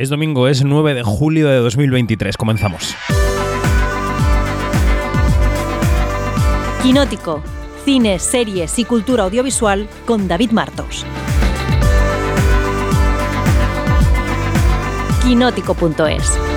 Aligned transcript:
Es 0.00 0.08
domingo, 0.08 0.48
es 0.48 0.64
9 0.64 0.94
de 0.94 1.02
julio 1.02 1.46
de 1.46 1.56
2023. 1.56 2.38
Comenzamos. 2.38 2.96
Quinótico. 6.82 7.42
Cine, 7.84 8.18
series 8.18 8.78
y 8.78 8.86
cultura 8.86 9.24
audiovisual 9.24 9.90
con 10.06 10.26
David 10.26 10.52
Martos. 10.52 11.04
Quinótico.es 15.22 16.49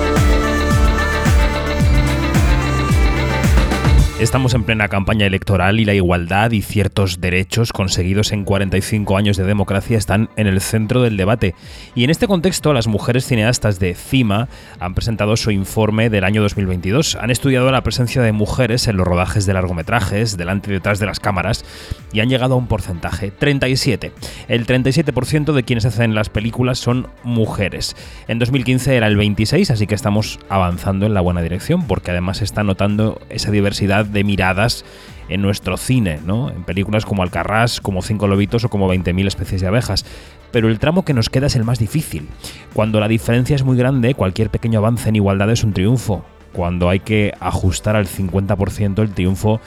Estamos 4.23 4.53
en 4.53 4.63
plena 4.63 4.87
campaña 4.87 5.25
electoral 5.25 5.81
y 5.81 5.85
la 5.85 5.93
igualdad 5.93 6.51
y 6.51 6.61
ciertos 6.61 7.19
derechos 7.19 7.73
conseguidos 7.73 8.31
en 8.31 8.45
45 8.45 9.17
años 9.17 9.35
de 9.35 9.43
democracia 9.43 9.97
están 9.97 10.29
en 10.37 10.47
el 10.47 10.61
centro 10.61 11.01
del 11.01 11.17
debate. 11.17 11.55
Y 11.93 12.05
en 12.05 12.09
este 12.09 12.25
contexto, 12.25 12.71
las 12.71 12.87
mujeres 12.87 13.25
cineastas 13.25 13.79
de 13.79 13.95
CIMA 13.95 14.47
han 14.79 14.95
presentado 14.95 15.35
su 15.35 15.51
informe 15.51 16.09
del 16.09 16.23
año 16.23 16.41
2022. 16.41 17.17
Han 17.17 17.31
estudiado 17.31 17.69
la 17.69 17.83
presencia 17.83 18.21
de 18.21 18.31
mujeres 18.31 18.87
en 18.87 18.95
los 18.95 19.05
rodajes 19.05 19.45
de 19.45 19.55
largometrajes, 19.55 20.37
delante 20.37 20.69
y 20.69 20.73
detrás 20.73 20.99
de 20.99 21.05
las 21.05 21.19
cámaras, 21.19 21.65
y 22.13 22.21
han 22.21 22.29
llegado 22.29 22.53
a 22.53 22.57
un 22.57 22.67
porcentaje, 22.67 23.29
37. 23.29 24.13
El 24.47 24.65
37% 24.65 25.51
de 25.51 25.63
quienes 25.63 25.83
hacen 25.83 26.15
las 26.15 26.29
películas 26.29 26.79
son 26.79 27.07
mujeres. 27.23 27.97
En 28.29 28.39
2015 28.39 28.95
era 28.95 29.07
el 29.07 29.17
26, 29.17 29.69
así 29.69 29.85
que 29.85 29.95
estamos 29.95 30.39
avanzando 30.47 31.05
en 31.05 31.13
la 31.13 31.19
buena 31.19 31.41
dirección, 31.41 31.87
porque 31.87 32.11
además 32.11 32.37
se 32.37 32.45
está 32.45 32.63
notando 32.63 33.21
esa 33.29 33.51
diversidad 33.51 34.12
de 34.13 34.23
miradas 34.23 34.85
en 35.29 35.41
nuestro 35.41 35.77
cine, 35.77 36.19
¿no? 36.25 36.49
En 36.49 36.63
películas 36.63 37.05
como 37.05 37.23
Alcarrás, 37.23 37.81
como 37.81 38.01
Cinco 38.01 38.27
Lobitos 38.27 38.63
o 38.65 38.69
como 38.69 38.91
20.000 38.93 39.27
especies 39.27 39.61
de 39.61 39.67
abejas. 39.67 40.05
Pero 40.51 40.67
el 40.69 40.79
tramo 40.79 41.03
que 41.05 41.13
nos 41.13 41.29
queda 41.29 41.47
es 41.47 41.55
el 41.55 41.63
más 41.63 41.79
difícil. 41.79 42.27
Cuando 42.73 42.99
la 42.99 43.07
diferencia 43.07 43.55
es 43.55 43.63
muy 43.63 43.77
grande, 43.77 44.13
cualquier 44.13 44.49
pequeño 44.49 44.79
avance 44.79 45.09
en 45.09 45.15
igualdad 45.15 45.49
es 45.51 45.63
un 45.63 45.73
triunfo. 45.73 46.23
Cuando 46.51 46.89
hay 46.89 46.99
que 46.99 47.33
ajustar 47.39 47.95
al 47.95 48.07
50%, 48.07 49.01
el 49.01 49.13
triunfo 49.13 49.59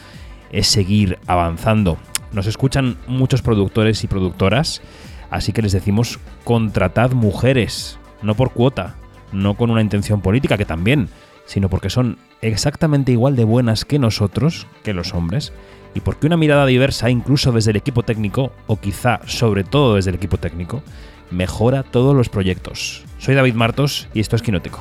es 0.53 0.69
seguir 0.69 1.19
avanzando. 1.27 1.99
Nos 2.33 2.47
escuchan 2.47 2.97
muchos 3.09 3.43
productores 3.43 4.05
y 4.05 4.07
productoras, 4.07 4.83
así 5.31 5.53
que 5.53 5.63
les 5.63 5.73
decimos 5.73 6.21
contratad 6.45 7.13
mujeres, 7.13 7.99
no 8.23 8.35
por 8.35 8.53
cuota, 8.53 8.95
no 9.33 9.55
con 9.55 9.71
una 9.71 9.81
intención 9.81 10.21
política, 10.21 10.57
que 10.57 10.65
también, 10.65 11.09
sino 11.47 11.71
porque 11.71 11.91
son 11.91 12.19
exactamente 12.43 13.13
igual 13.13 13.37
de 13.37 13.45
buenas 13.45 13.85
que 13.85 13.99
nosotros, 13.99 14.67
que 14.85 14.93
los 14.93 15.15
hombres, 15.15 15.53
y 15.95 16.01
porque 16.01 16.27
una 16.27 16.37
mirada 16.37 16.67
diversa, 16.67 17.09
incluso 17.09 17.53
desde 17.53 17.71
el 17.71 17.79
equipo 17.79 18.03
técnico, 18.03 18.53
o 18.67 18.79
quizá 18.79 19.21
sobre 19.27 19.65
todo 19.65 19.95
desde 19.95 20.11
el 20.11 20.17
equipo 20.17 20.37
técnico, 20.37 20.83
mejora 21.31 21.83
todos 21.83 22.15
los 22.15 22.29
proyectos. 22.29 23.05
Soy 23.19 23.35
David 23.35 23.55
Martos 23.55 24.09
y 24.13 24.21
esto 24.21 24.37
es 24.37 24.43
Quinótico. 24.43 24.81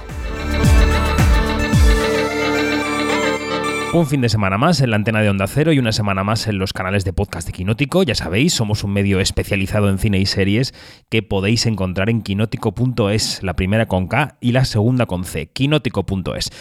Un 3.95 4.07
fin 4.07 4.19
de 4.19 4.27
semana 4.27 4.57
más 4.57 4.81
en 4.81 4.89
la 4.89 4.97
antena 4.97 5.21
de 5.21 5.29
Onda 5.29 5.47
Cero 5.47 5.71
y 5.71 5.79
una 5.79 5.93
semana 5.93 6.25
más 6.25 6.47
en 6.47 6.57
los 6.57 6.73
canales 6.73 7.05
de 7.05 7.13
podcast 7.13 7.47
de 7.47 7.53
Quinótico. 7.53 8.03
Ya 8.03 8.13
sabéis, 8.13 8.51
somos 8.51 8.83
un 8.83 8.91
medio 8.91 9.21
especializado 9.21 9.89
en 9.89 9.99
cine 9.99 10.19
y 10.19 10.25
series 10.25 10.73
que 11.07 11.23
podéis 11.23 11.65
encontrar 11.65 12.09
en 12.09 12.21
quinótico.es, 12.21 13.41
la 13.41 13.55
primera 13.55 13.87
con 13.87 14.09
K 14.09 14.35
y 14.41 14.51
la 14.51 14.65
segunda 14.65 15.05
con 15.05 15.23
C, 15.23 15.47
quinótico.es. 15.47 16.51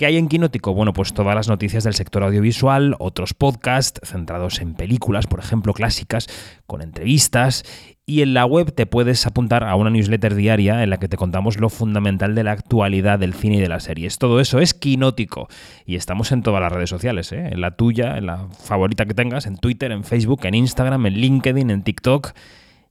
¿Qué 0.00 0.06
hay 0.06 0.16
en 0.16 0.28
Quinótico? 0.28 0.72
Bueno, 0.72 0.94
pues 0.94 1.12
todas 1.12 1.34
las 1.34 1.48
noticias 1.48 1.84
del 1.84 1.92
sector 1.92 2.22
audiovisual, 2.22 2.96
otros 2.98 3.34
podcasts 3.34 4.00
centrados 4.02 4.62
en 4.62 4.72
películas, 4.72 5.26
por 5.26 5.40
ejemplo, 5.40 5.74
clásicas, 5.74 6.26
con 6.66 6.80
entrevistas. 6.80 7.64
Y 8.06 8.22
en 8.22 8.32
la 8.32 8.46
web 8.46 8.72
te 8.74 8.86
puedes 8.86 9.26
apuntar 9.26 9.62
a 9.62 9.74
una 9.74 9.90
newsletter 9.90 10.36
diaria 10.36 10.82
en 10.82 10.88
la 10.88 10.96
que 10.96 11.08
te 11.08 11.18
contamos 11.18 11.60
lo 11.60 11.68
fundamental 11.68 12.34
de 12.34 12.44
la 12.44 12.52
actualidad 12.52 13.18
del 13.18 13.34
cine 13.34 13.56
y 13.56 13.60
de 13.60 13.68
las 13.68 13.82
series. 13.82 14.16
Todo 14.16 14.40
eso 14.40 14.58
es 14.58 14.72
Quinótico. 14.72 15.48
Y 15.84 15.96
estamos 15.96 16.32
en 16.32 16.42
todas 16.42 16.62
las 16.62 16.72
redes 16.72 16.88
sociales, 16.88 17.30
¿eh? 17.32 17.50
en 17.52 17.60
la 17.60 17.76
tuya, 17.76 18.16
en 18.16 18.24
la 18.24 18.48
favorita 18.48 19.04
que 19.04 19.12
tengas, 19.12 19.44
en 19.44 19.58
Twitter, 19.58 19.92
en 19.92 20.04
Facebook, 20.04 20.46
en 20.46 20.54
Instagram, 20.54 21.04
en 21.04 21.12
LinkedIn, 21.12 21.68
en 21.68 21.82
TikTok. 21.82 22.32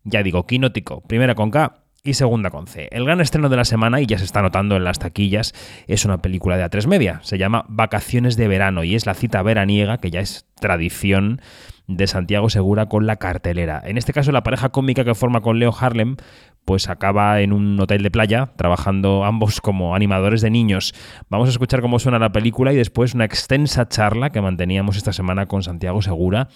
Ya 0.04 0.22
digo, 0.22 0.46
Quinótico, 0.46 1.02
primera 1.02 1.34
con 1.34 1.50
K 1.50 1.89
y 2.10 2.14
segunda 2.14 2.50
con 2.50 2.68
C. 2.68 2.90
El 2.92 3.06
gran 3.06 3.22
estreno 3.22 3.50
de 3.50 3.58
la 3.58 3.66
semana, 3.66 4.02
y 4.02 4.06
ya 4.06 4.18
se 4.18 4.26
está 4.26 4.42
notando 4.42 4.76
en 4.76 4.84
las 4.84 5.00
taquillas, 5.00 5.54
es 5.88 6.06
una 6.06 6.22
película 6.22 6.58
de 6.58 6.66
A3 6.66 6.88
Media. 6.88 7.20
Se 7.24 7.38
llama 7.38 7.66
Vacaciones 7.70 8.36
de 8.36 8.48
Verano 8.48 8.84
y 8.84 8.96
es 8.96 9.06
la 9.06 9.14
cita 9.14 9.42
veraniega 9.42 9.98
que 9.98 10.12
ya 10.12 10.20
es 10.20 10.46
tradición 10.60 11.42
de 11.88 12.06
Santiago 12.06 12.50
Segura 12.50 12.88
con 12.88 13.08
la 13.08 13.16
cartelera. 13.16 13.82
En 13.84 13.98
este 13.98 14.14
caso, 14.14 14.32
la 14.32 14.44
pareja 14.44 14.70
cómica 14.70 15.04
que 15.04 15.16
forma 15.16 15.42
con 15.42 15.58
Leo 15.58 15.74
Harlem, 15.78 16.18
pues 16.66 16.88
acaba 16.90 17.42
en 17.42 17.52
un 17.54 17.80
hotel 17.80 18.04
de 18.04 18.12
playa, 18.12 18.52
trabajando 18.56 19.26
ambos 19.26 19.62
como 19.62 19.96
animadores 19.96 20.42
de 20.42 20.50
niños. 20.50 20.94
Vamos 21.30 21.48
a 21.48 21.52
escuchar 21.52 21.82
cómo 21.82 22.00
suena 22.00 22.20
la 22.20 22.32
película 22.32 22.72
y 22.74 22.76
después 22.76 23.14
una 23.14 23.26
extensa 23.26 23.88
charla 23.88 24.32
que 24.32 24.42
manteníamos 24.42 24.96
esta 24.98 25.14
semana 25.14 25.48
con 25.48 25.64
Santiago 25.64 26.02
Segura 26.02 26.50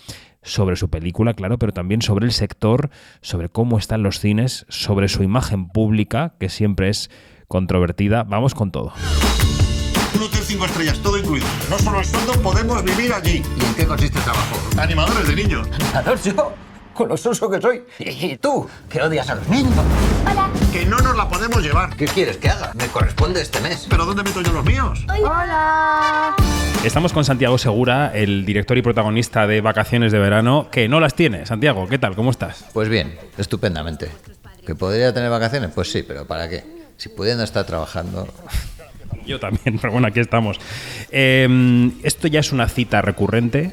sobre 0.43 0.75
su 0.75 0.89
película, 0.89 1.33
claro, 1.33 1.57
pero 1.57 1.71
también 1.71 2.01
sobre 2.01 2.25
el 2.25 2.31
sector, 2.31 2.89
sobre 3.21 3.49
cómo 3.49 3.77
están 3.77 4.03
los 4.03 4.19
cines, 4.19 4.65
sobre 4.69 5.07
su 5.07 5.23
imagen 5.23 5.67
pública, 5.67 6.35
que 6.39 6.49
siempre 6.49 6.89
es 6.89 7.09
controvertida. 7.47 8.23
Vamos 8.23 8.53
con 8.53 8.71
todo. 8.71 8.93
Un 10.15 10.21
hotel 10.21 10.41
cinco 10.43 10.65
estrellas, 10.65 10.99
todo 10.99 11.17
incluido. 11.17 11.47
No 11.69 11.79
solo 11.79 11.99
el 11.99 12.05
sueldo, 12.05 12.33
podemos 12.41 12.83
vivir 12.83 13.13
allí. 13.13 13.41
¿Y 13.59 13.65
en 13.65 13.75
qué 13.75 13.85
consiste 13.85 14.17
el 14.19 14.23
trabajo? 14.23 14.57
Animadores 14.77 15.27
de 15.27 15.35
niños. 15.35 15.67
¿Animador 15.93 16.19
yo? 16.21 16.72
Con 16.93 17.09
lo 17.09 17.17
soso 17.17 17.49
que 17.49 17.59
soy. 17.59 17.83
¿Y 17.99 18.37
tú? 18.37 18.67
Que 18.87 19.01
odias 19.01 19.29
a 19.29 19.35
los 19.35 19.47
niños. 19.47 19.73
Que 20.71 20.85
no 20.85 20.97
nos 20.99 21.15
la 21.17 21.27
podemos 21.27 21.63
llevar. 21.63 21.95
¿Qué 21.95 22.05
quieres 22.05 22.37
que 22.37 22.49
haga? 22.49 22.71
Me 22.75 22.87
corresponde 22.87 23.41
este 23.41 23.59
mes. 23.61 23.87
¿Pero 23.89 24.05
dónde 24.05 24.23
meto 24.23 24.41
yo 24.41 24.51
los 24.51 24.63
míos? 24.63 25.03
Estamos 26.83 27.11
con 27.13 27.25
Santiago 27.25 27.57
Segura, 27.57 28.11
el 28.13 28.45
director 28.45 28.77
y 28.77 28.81
protagonista 28.81 29.47
de 29.47 29.61
Vacaciones 29.61 30.11
de 30.11 30.19
Verano, 30.19 30.67
que 30.71 30.87
no 30.87 30.99
las 30.99 31.15
tiene. 31.15 31.45
Santiago, 31.45 31.87
¿qué 31.87 31.97
tal? 31.97 32.15
¿Cómo 32.15 32.29
estás? 32.29 32.65
Pues 32.73 32.89
bien, 32.89 33.17
estupendamente. 33.37 34.09
¿Que 34.65 34.75
podría 34.75 35.13
tener 35.13 35.29
vacaciones? 35.29 35.71
Pues 35.73 35.91
sí, 35.91 36.03
pero 36.03 36.25
¿para 36.27 36.47
qué? 36.47 36.63
Si 36.97 37.09
pudiendo 37.09 37.43
estar 37.43 37.65
trabajando... 37.65 38.27
Yo 39.25 39.39
también, 39.39 39.77
pero 39.81 39.93
bueno, 39.93 40.07
aquí 40.07 40.19
estamos. 40.19 40.59
Eh, 41.09 41.91
esto 42.03 42.27
ya 42.27 42.39
es 42.41 42.51
una 42.51 42.67
cita 42.67 43.01
recurrente. 43.01 43.71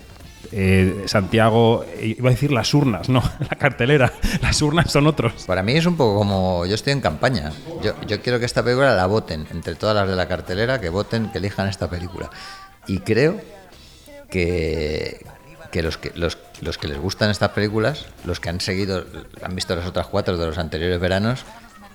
Eh, 0.53 1.05
Santiago, 1.07 1.85
eh, 1.85 2.17
iba 2.19 2.29
a 2.29 2.33
decir 2.33 2.51
las 2.51 2.75
urnas, 2.75 3.09
no, 3.09 3.23
la 3.51 3.57
cartelera. 3.57 4.13
Las 4.43 4.61
urnas 4.63 4.91
son 4.91 5.07
otros. 5.07 5.45
Para 5.47 5.63
mí 5.63 5.73
es 5.75 5.87
un 5.87 5.97
poco 5.97 6.19
como 6.19 6.67
yo 6.67 6.75
estoy 6.75 6.93
en 6.93 7.01
campaña. 7.01 7.53
Yo, 7.83 8.21
quiero 8.23 8.39
que 8.39 8.47
esta 8.47 8.63
película 8.63 8.95
la 8.95 9.07
voten, 9.07 9.47
entre 9.51 9.75
todas 9.75 9.95
las 9.95 10.09
de 10.09 10.17
la 10.17 10.27
cartelera, 10.27 10.81
que 10.81 10.89
voten, 10.89 11.31
que 11.31 11.39
elijan 11.39 11.69
esta 11.69 11.89
película. 11.89 12.31
Y 12.87 12.99
creo 13.01 13.41
que, 14.29 15.25
que 15.71 15.83
los 15.83 15.99
que 15.99 16.13
los 16.61 16.79
que 16.79 16.89
les 16.89 16.99
gustan 16.99 17.31
estas 17.31 17.51
películas, 17.51 18.07
los 18.25 18.41
que 18.41 18.49
han 18.49 18.61
seguido, 18.61 19.05
han 19.43 19.55
visto 19.55 19.75
las 19.75 19.87
otras 19.87 20.07
cuatro 20.09 20.37
de 20.37 20.47
los 20.47 20.59
anteriores 20.59 21.01
veranos, 21.01 21.45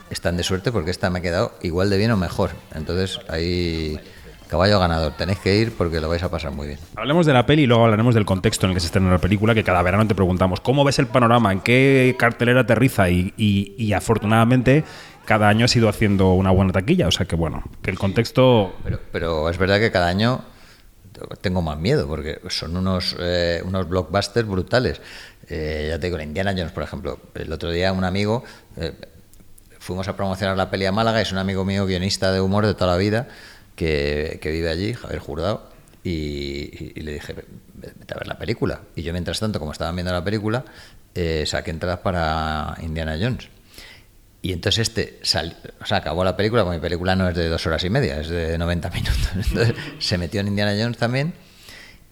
están 0.09 0.37
de 0.37 0.43
suerte 0.43 0.71
porque 0.71 0.91
esta 0.91 1.09
me 1.09 1.19
ha 1.19 1.21
quedado 1.21 1.53
igual 1.61 1.89
de 1.89 1.97
bien 1.97 2.11
o 2.11 2.17
mejor. 2.17 2.51
Entonces 2.73 3.19
ahí 3.27 3.99
caballo 4.47 4.79
ganador, 4.79 5.13
tenéis 5.17 5.39
que 5.39 5.55
ir 5.57 5.73
porque 5.75 5.99
lo 5.99 6.09
vais 6.09 6.23
a 6.23 6.29
pasar 6.29 6.51
muy 6.51 6.67
bien. 6.67 6.79
Hablemos 6.95 7.25
de 7.25 7.33
la 7.33 7.45
peli 7.45 7.63
y 7.63 7.65
luego 7.65 7.83
hablaremos 7.85 8.13
del 8.15 8.25
contexto 8.25 8.65
en 8.65 8.71
el 8.71 8.75
que 8.75 8.79
se 8.81 8.87
estrena 8.87 9.09
la 9.11 9.17
película, 9.17 9.53
que 9.53 9.63
cada 9.63 9.81
verano 9.81 10.07
te 10.07 10.15
preguntamos 10.15 10.59
cómo 10.59 10.83
ves 10.83 10.99
el 10.99 11.07
panorama, 11.07 11.51
en 11.51 11.59
qué 11.61 12.15
cartelera 12.17 12.61
aterriza 12.61 13.09
y, 13.09 13.33
y- 13.37 13.73
y 13.77 13.93
afortunadamente 13.93 14.83
cada 15.25 15.49
año 15.49 15.65
ha 15.65 15.67
sido 15.67 15.89
haciendo 15.89 16.33
una 16.33 16.51
buena 16.51 16.71
taquilla, 16.71 17.07
o 17.07 17.11
sea 17.11 17.25
que 17.25 17.35
bueno, 17.35 17.63
que 17.81 17.89
el 17.91 17.97
contexto... 17.97 18.75
Pero, 18.83 18.99
pero 19.11 19.49
es 19.49 19.57
verdad 19.57 19.79
que 19.79 19.91
cada 19.91 20.07
año 20.07 20.41
tengo 21.41 21.61
más 21.61 21.79
miedo 21.79 22.07
porque 22.07 22.39
son 22.49 22.75
unos, 22.77 23.15
eh, 23.19 23.61
unos 23.65 23.87
blockbusters 23.87 24.47
brutales. 24.47 25.01
Eh, 25.49 25.87
ya 25.89 25.99
te 25.99 26.07
digo, 26.07 26.17
la 26.17 26.23
Indiana 26.23 26.51
Jones, 26.51 26.71
por 26.71 26.83
ejemplo. 26.83 27.19
El 27.35 27.51
otro 27.53 27.71
día 27.71 27.93
un 27.93 28.03
amigo, 28.03 28.43
eh, 28.77 28.93
fuimos 29.79 30.07
a 30.07 30.15
promocionar 30.15 30.57
la 30.57 30.69
peli 30.69 30.85
a 30.85 30.91
Málaga, 30.91 31.21
es 31.21 31.31
un 31.31 31.37
amigo 31.37 31.63
mío, 31.65 31.85
guionista 31.85 32.31
de 32.31 32.41
humor 32.41 32.65
de 32.65 32.73
toda 32.73 32.91
la 32.91 32.97
vida, 32.97 33.27
que, 33.75 34.39
vive 34.43 34.69
allí, 34.69 34.93
Javier 34.93 35.19
Jurdao, 35.19 35.69
y, 36.03 36.99
le 37.01 37.13
dije, 37.13 37.33
vete 37.73 38.13
a 38.13 38.17
ver 38.17 38.27
la 38.27 38.37
película. 38.37 38.81
Y 38.95 39.01
yo 39.03 39.11
mientras 39.11 39.39
tanto, 39.39 39.59
como 39.59 39.71
estaban 39.71 39.95
viendo 39.95 40.11
la 40.13 40.23
película, 40.23 40.63
eh, 41.15 41.43
saqué 41.47 41.71
entradas 41.71 41.99
para 41.99 42.75
Indiana 42.81 43.17
Jones. 43.19 43.49
Y 44.41 44.53
entonces 44.53 44.87
este 44.89 45.19
sal- 45.23 45.57
o 45.81 45.85
sea, 45.87 45.97
acabó 45.97 46.23
la 46.23 46.37
película, 46.37 46.63
porque 46.63 46.77
mi 46.77 46.81
película 46.81 47.15
no 47.15 47.27
es 47.27 47.35
de 47.35 47.47
dos 47.49 47.65
horas 47.65 47.83
y 47.83 47.89
media, 47.89 48.19
es 48.21 48.29
de 48.29 48.55
90 48.59 48.89
minutos. 48.91 49.29
Entonces 49.35 49.75
se 49.97 50.17
metió 50.19 50.39
en 50.41 50.47
Indiana 50.49 50.75
Jones 50.79 50.97
también 50.99 51.33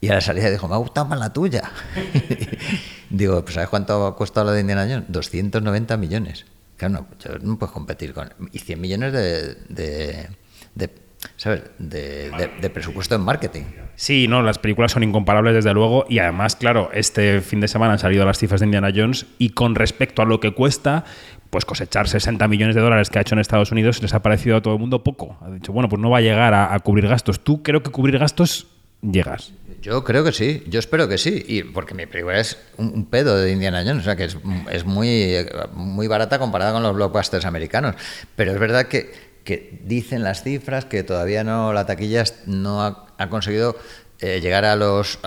y 0.01 0.09
a 0.09 0.15
la 0.15 0.21
salida 0.21 0.49
dijo, 0.49 0.67
me 0.67 0.73
ha 0.73 0.79
gustado 0.79 1.05
más 1.07 1.19
la 1.19 1.31
tuya. 1.31 1.71
Digo, 3.11 3.43
pues 3.43 3.53
¿sabes 3.53 3.69
cuánto 3.69 4.07
ha 4.07 4.15
costado 4.15 4.47
la 4.47 4.53
de 4.53 4.61
Indiana 4.61 4.87
Jones? 4.89 5.05
290 5.09 5.97
millones. 5.97 6.45
Claro, 6.77 6.93
no, 6.93 7.07
no 7.41 7.59
puedes 7.59 7.71
competir 7.73 8.13
con... 8.13 8.33
Y 8.51 8.59
100 8.59 8.81
millones 8.81 9.13
de, 9.13 9.53
de, 9.69 10.29
de- 10.73 11.02
¿sabes? 11.35 11.63
De, 11.79 12.29
de- 12.31 12.51
de 12.61 12.69
presupuesto 12.69 13.15
en 13.15 13.21
marketing. 13.21 13.63
Sí, 13.95 14.27
no, 14.27 14.41
las 14.41 14.57
películas 14.59 14.91
son 14.91 15.03
incomparables 15.03 15.53
desde 15.55 15.73
luego 15.73 16.05
y 16.09 16.19
además, 16.19 16.55
claro, 16.55 16.89
este 16.93 17.41
fin 17.41 17.59
de 17.59 17.67
semana 17.67 17.93
han 17.93 17.99
salido 17.99 18.25
las 18.25 18.39
cifras 18.39 18.59
de 18.61 18.65
Indiana 18.65 18.91
Jones 18.95 19.25
y 19.37 19.49
con 19.49 19.75
respecto 19.75 20.21
a 20.21 20.25
lo 20.25 20.39
que 20.39 20.51
cuesta, 20.53 21.03
pues 21.49 21.65
cosechar 21.65 22.07
60 22.07 22.47
millones 22.47 22.75
de 22.75 22.81
dólares 22.81 23.09
que 23.11 23.19
ha 23.19 23.21
hecho 23.21 23.35
en 23.35 23.39
Estados 23.39 23.71
Unidos 23.71 24.01
les 24.01 24.13
ha 24.15 24.21
parecido 24.23 24.57
a 24.57 24.61
todo 24.61 24.73
el 24.73 24.79
mundo 24.79 25.03
poco. 25.03 25.37
Ha 25.41 25.51
dicho, 25.51 25.71
bueno, 25.71 25.89
pues 25.89 26.01
no 26.01 26.09
va 26.09 26.17
a 26.17 26.21
llegar 26.21 26.53
a, 26.55 26.73
a 26.73 26.79
cubrir 26.79 27.07
gastos. 27.07 27.43
Tú 27.43 27.61
creo 27.61 27.83
que 27.83 27.91
cubrir 27.91 28.17
gastos 28.17 28.67
llegas. 29.01 29.53
Yo 29.81 30.03
creo 30.05 30.23
que 30.23 30.31
sí, 30.31 30.63
yo 30.69 30.79
espero 30.79 31.07
que 31.09 31.17
sí, 31.17 31.43
y 31.45 31.61
porque 31.63 31.93
mi 31.93 32.05
película 32.05 32.39
es 32.39 32.57
un, 32.77 32.87
un 32.95 33.05
pedo 33.05 33.37
de 33.37 33.51
Indiana 33.51 33.83
Jones, 33.85 34.01
o 34.01 34.05
sea 34.05 34.15
que 34.15 34.23
es, 34.23 34.37
es 34.71 34.85
muy, 34.85 35.35
muy 35.73 36.07
barata 36.07 36.39
comparada 36.39 36.71
con 36.71 36.81
los 36.83 36.95
blockbusters 36.95 37.43
americanos. 37.45 37.95
Pero 38.37 38.53
es 38.53 38.59
verdad 38.59 38.87
que, 38.87 39.11
que 39.43 39.79
dicen 39.83 40.23
las 40.23 40.43
cifras 40.43 40.85
que 40.85 41.03
todavía 41.03 41.43
no 41.43 41.73
la 41.73 41.85
taquilla 41.85 42.23
no 42.45 42.81
ha, 42.81 43.29
conseguido 43.29 43.75
eh, 44.19 44.39
llegar 44.41 44.65
a 44.65 44.75
los 44.75 45.19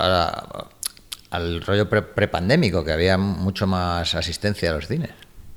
al 1.31 1.61
rollo 1.63 1.89
pre- 1.89 2.03
prepandémico, 2.03 2.85
que 2.85 2.93
había 2.93 3.19
mucho 3.19 3.67
más 3.67 4.15
asistencia 4.15 4.71
a 4.71 4.75
los 4.75 4.87
cines. 4.87 5.11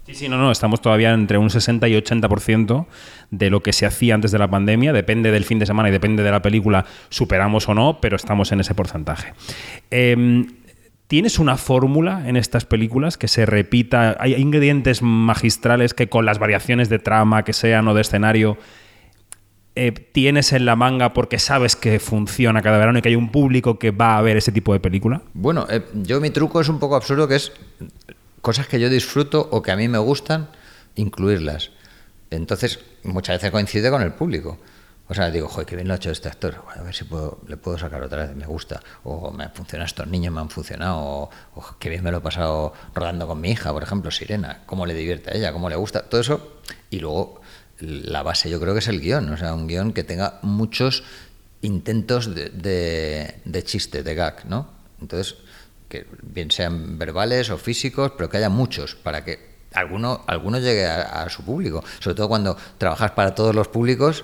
Sí, 0.05 0.15
sí, 0.15 0.27
no, 0.29 0.37
no, 0.37 0.51
estamos 0.51 0.81
todavía 0.81 1.13
entre 1.13 1.37
un 1.37 1.51
60 1.51 1.87
y 1.87 1.93
80% 1.93 2.87
de 3.29 3.49
lo 3.51 3.61
que 3.61 3.73
se 3.73 3.85
hacía 3.85 4.15
antes 4.15 4.31
de 4.31 4.39
la 4.39 4.49
pandemia. 4.49 4.91
Depende 4.91 5.31
del 5.31 5.45
fin 5.45 5.59
de 5.59 5.67
semana 5.67 5.89
y 5.89 5.91
depende 5.91 6.23
de 6.23 6.31
la 6.31 6.41
película, 6.41 6.83
superamos 7.09 7.69
o 7.69 7.75
no, 7.75 8.01
pero 8.01 8.15
estamos 8.15 8.51
en 8.51 8.59
ese 8.61 8.73
porcentaje. 8.73 9.33
Em, 9.91 10.47
¿Tienes 11.09 11.39
una 11.39 11.57
fórmula 11.57 12.29
en 12.29 12.37
estas 12.37 12.65
películas 12.65 13.17
que 13.17 13.27
se 13.27 13.47
repita? 13.47 14.15
¿Hay 14.19 14.35
ingredientes 14.35 15.01
magistrales 15.01 15.95
que 15.95 16.07
con 16.07 16.23
las 16.23 16.37
variaciones 16.37 16.87
de 16.87 16.99
trama 16.99 17.43
que 17.43 17.51
sean 17.51 17.87
o 17.87 17.95
de 17.95 18.01
escenario 18.01 18.59
eh, 19.73 19.91
tienes 19.91 20.53
en 20.53 20.65
la 20.65 20.75
manga 20.75 21.13
porque 21.13 21.39
sabes 21.39 21.75
que 21.75 21.99
funciona 21.99 22.61
cada 22.61 22.77
verano 22.77 22.99
y 22.99 23.01
que 23.01 23.09
hay 23.09 23.15
un 23.15 23.31
público 23.31 23.79
que 23.79 23.89
va 23.89 24.19
a 24.19 24.21
ver 24.21 24.37
ese 24.37 24.51
tipo 24.51 24.71
de 24.71 24.79
película? 24.79 25.23
Bueno, 25.33 25.65
eh, 25.71 25.81
yo 25.95 26.21
mi 26.21 26.29
truco 26.29 26.61
es 26.61 26.69
un 26.69 26.77
poco 26.77 26.95
absurdo, 26.95 27.27
que 27.27 27.37
es 27.37 27.53
cosas 28.43 28.67
que 28.67 28.79
yo 28.79 28.87
disfruto 28.87 29.49
o 29.49 29.63
que 29.63 29.71
a 29.71 29.75
mí 29.75 29.87
me 29.87 29.97
gustan, 29.97 30.49
incluirlas. 30.93 31.71
Entonces, 32.29 32.81
muchas 33.01 33.37
veces 33.37 33.49
coincide 33.49 33.89
con 33.89 34.03
el 34.03 34.11
público. 34.11 34.59
O 35.11 35.15
sea, 35.15 35.31
digo, 35.31 35.47
joder, 35.47 35.65
qué 35.65 35.75
bien 35.75 35.87
lo 35.87 35.95
ha 35.95 35.97
hecho 35.97 36.11
este 36.11 36.29
actor. 36.29 36.63
A 36.75 36.83
ver 36.83 36.93
si 36.93 37.03
puedo, 37.03 37.39
le 37.47 37.57
puedo 37.57 37.79
sacar 37.79 38.03
otra 38.03 38.27
vez, 38.27 38.35
me 38.35 38.45
gusta. 38.45 38.79
O 39.03 39.31
me 39.31 39.45
han 39.45 39.53
funcionado 39.53 39.87
estos 39.87 40.05
niños, 40.05 40.31
me 40.31 40.39
han 40.39 40.51
funcionado. 40.51 40.99
O, 40.99 41.29
o 41.55 41.75
qué 41.79 41.89
bien 41.89 42.03
me 42.03 42.11
lo 42.11 42.19
he 42.19 42.21
pasado 42.21 42.73
rodando 42.93 43.25
con 43.25 43.41
mi 43.41 43.49
hija, 43.49 43.73
por 43.73 43.81
ejemplo, 43.81 44.11
Sirena. 44.11 44.61
Cómo 44.67 44.85
le 44.85 44.93
divierte 44.93 45.31
a 45.31 45.33
ella, 45.33 45.51
cómo 45.51 45.67
le 45.67 45.75
gusta. 45.77 46.03
Todo 46.03 46.21
eso. 46.21 46.61
Y 46.91 46.99
luego, 46.99 47.41
la 47.79 48.21
base 48.21 48.51
yo 48.51 48.59
creo 48.59 48.73
que 48.73 48.79
es 48.79 48.87
el 48.87 49.01
guion. 49.01 49.33
O 49.33 49.37
sea, 49.37 49.55
un 49.55 49.67
guion 49.67 49.93
que 49.93 50.03
tenga 50.03 50.37
muchos 50.43 51.03
intentos 51.63 52.35
de, 52.35 52.49
de, 52.49 53.41
de 53.45 53.63
chiste, 53.63 54.03
de 54.03 54.13
gag, 54.13 54.45
¿no? 54.45 54.69
Entonces, 55.01 55.37
que 55.87 56.05
bien 56.21 56.51
sean 56.51 56.99
verbales 56.99 57.49
o 57.49 57.57
físicos, 57.57 58.11
pero 58.15 58.29
que 58.29 58.37
haya 58.37 58.49
muchos 58.49 58.93
para 58.93 59.25
que 59.25 59.57
alguno, 59.73 60.23
alguno 60.27 60.59
llegue 60.59 60.85
a 60.85 61.27
su 61.29 61.43
público. 61.43 61.83
Sobre 61.99 62.15
todo 62.15 62.29
cuando 62.29 62.55
trabajas 62.77 63.09
para 63.11 63.33
todos 63.33 63.55
los 63.55 63.69
públicos, 63.69 64.23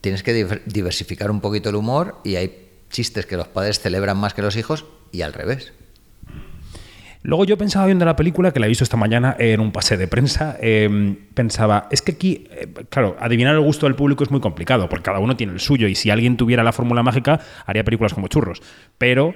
tienes 0.00 0.22
que 0.22 0.34
diver- 0.34 0.62
diversificar 0.64 1.30
un 1.30 1.40
poquito 1.40 1.70
el 1.70 1.76
humor 1.76 2.18
y 2.24 2.36
hay 2.36 2.68
chistes 2.90 3.26
que 3.26 3.36
los 3.36 3.48
padres 3.48 3.80
celebran 3.80 4.16
más 4.16 4.34
que 4.34 4.42
los 4.42 4.56
hijos 4.56 4.84
y 5.12 5.22
al 5.22 5.32
revés. 5.32 5.72
Luego 7.22 7.44
yo 7.44 7.58
pensaba 7.58 7.84
viendo 7.84 8.06
la 8.06 8.16
película, 8.16 8.50
que 8.50 8.60
la 8.60 8.66
he 8.66 8.68
visto 8.70 8.82
esta 8.82 8.96
mañana 8.96 9.36
en 9.38 9.60
un 9.60 9.72
pase 9.72 9.98
de 9.98 10.08
prensa, 10.08 10.56
eh, 10.58 11.18
pensaba, 11.34 11.86
es 11.90 12.00
que 12.00 12.12
aquí, 12.12 12.46
eh, 12.50 12.66
claro, 12.88 13.14
adivinar 13.20 13.54
el 13.54 13.60
gusto 13.60 13.84
del 13.84 13.94
público 13.94 14.24
es 14.24 14.30
muy 14.30 14.40
complicado, 14.40 14.88
porque 14.88 15.02
cada 15.02 15.18
uno 15.18 15.36
tiene 15.36 15.52
el 15.52 15.60
suyo, 15.60 15.86
y 15.86 15.94
si 15.94 16.08
alguien 16.08 16.38
tuviera 16.38 16.62
la 16.62 16.72
fórmula 16.72 17.02
mágica, 17.02 17.38
haría 17.66 17.84
películas 17.84 18.14
como 18.14 18.28
churros. 18.28 18.62
Pero 18.96 19.34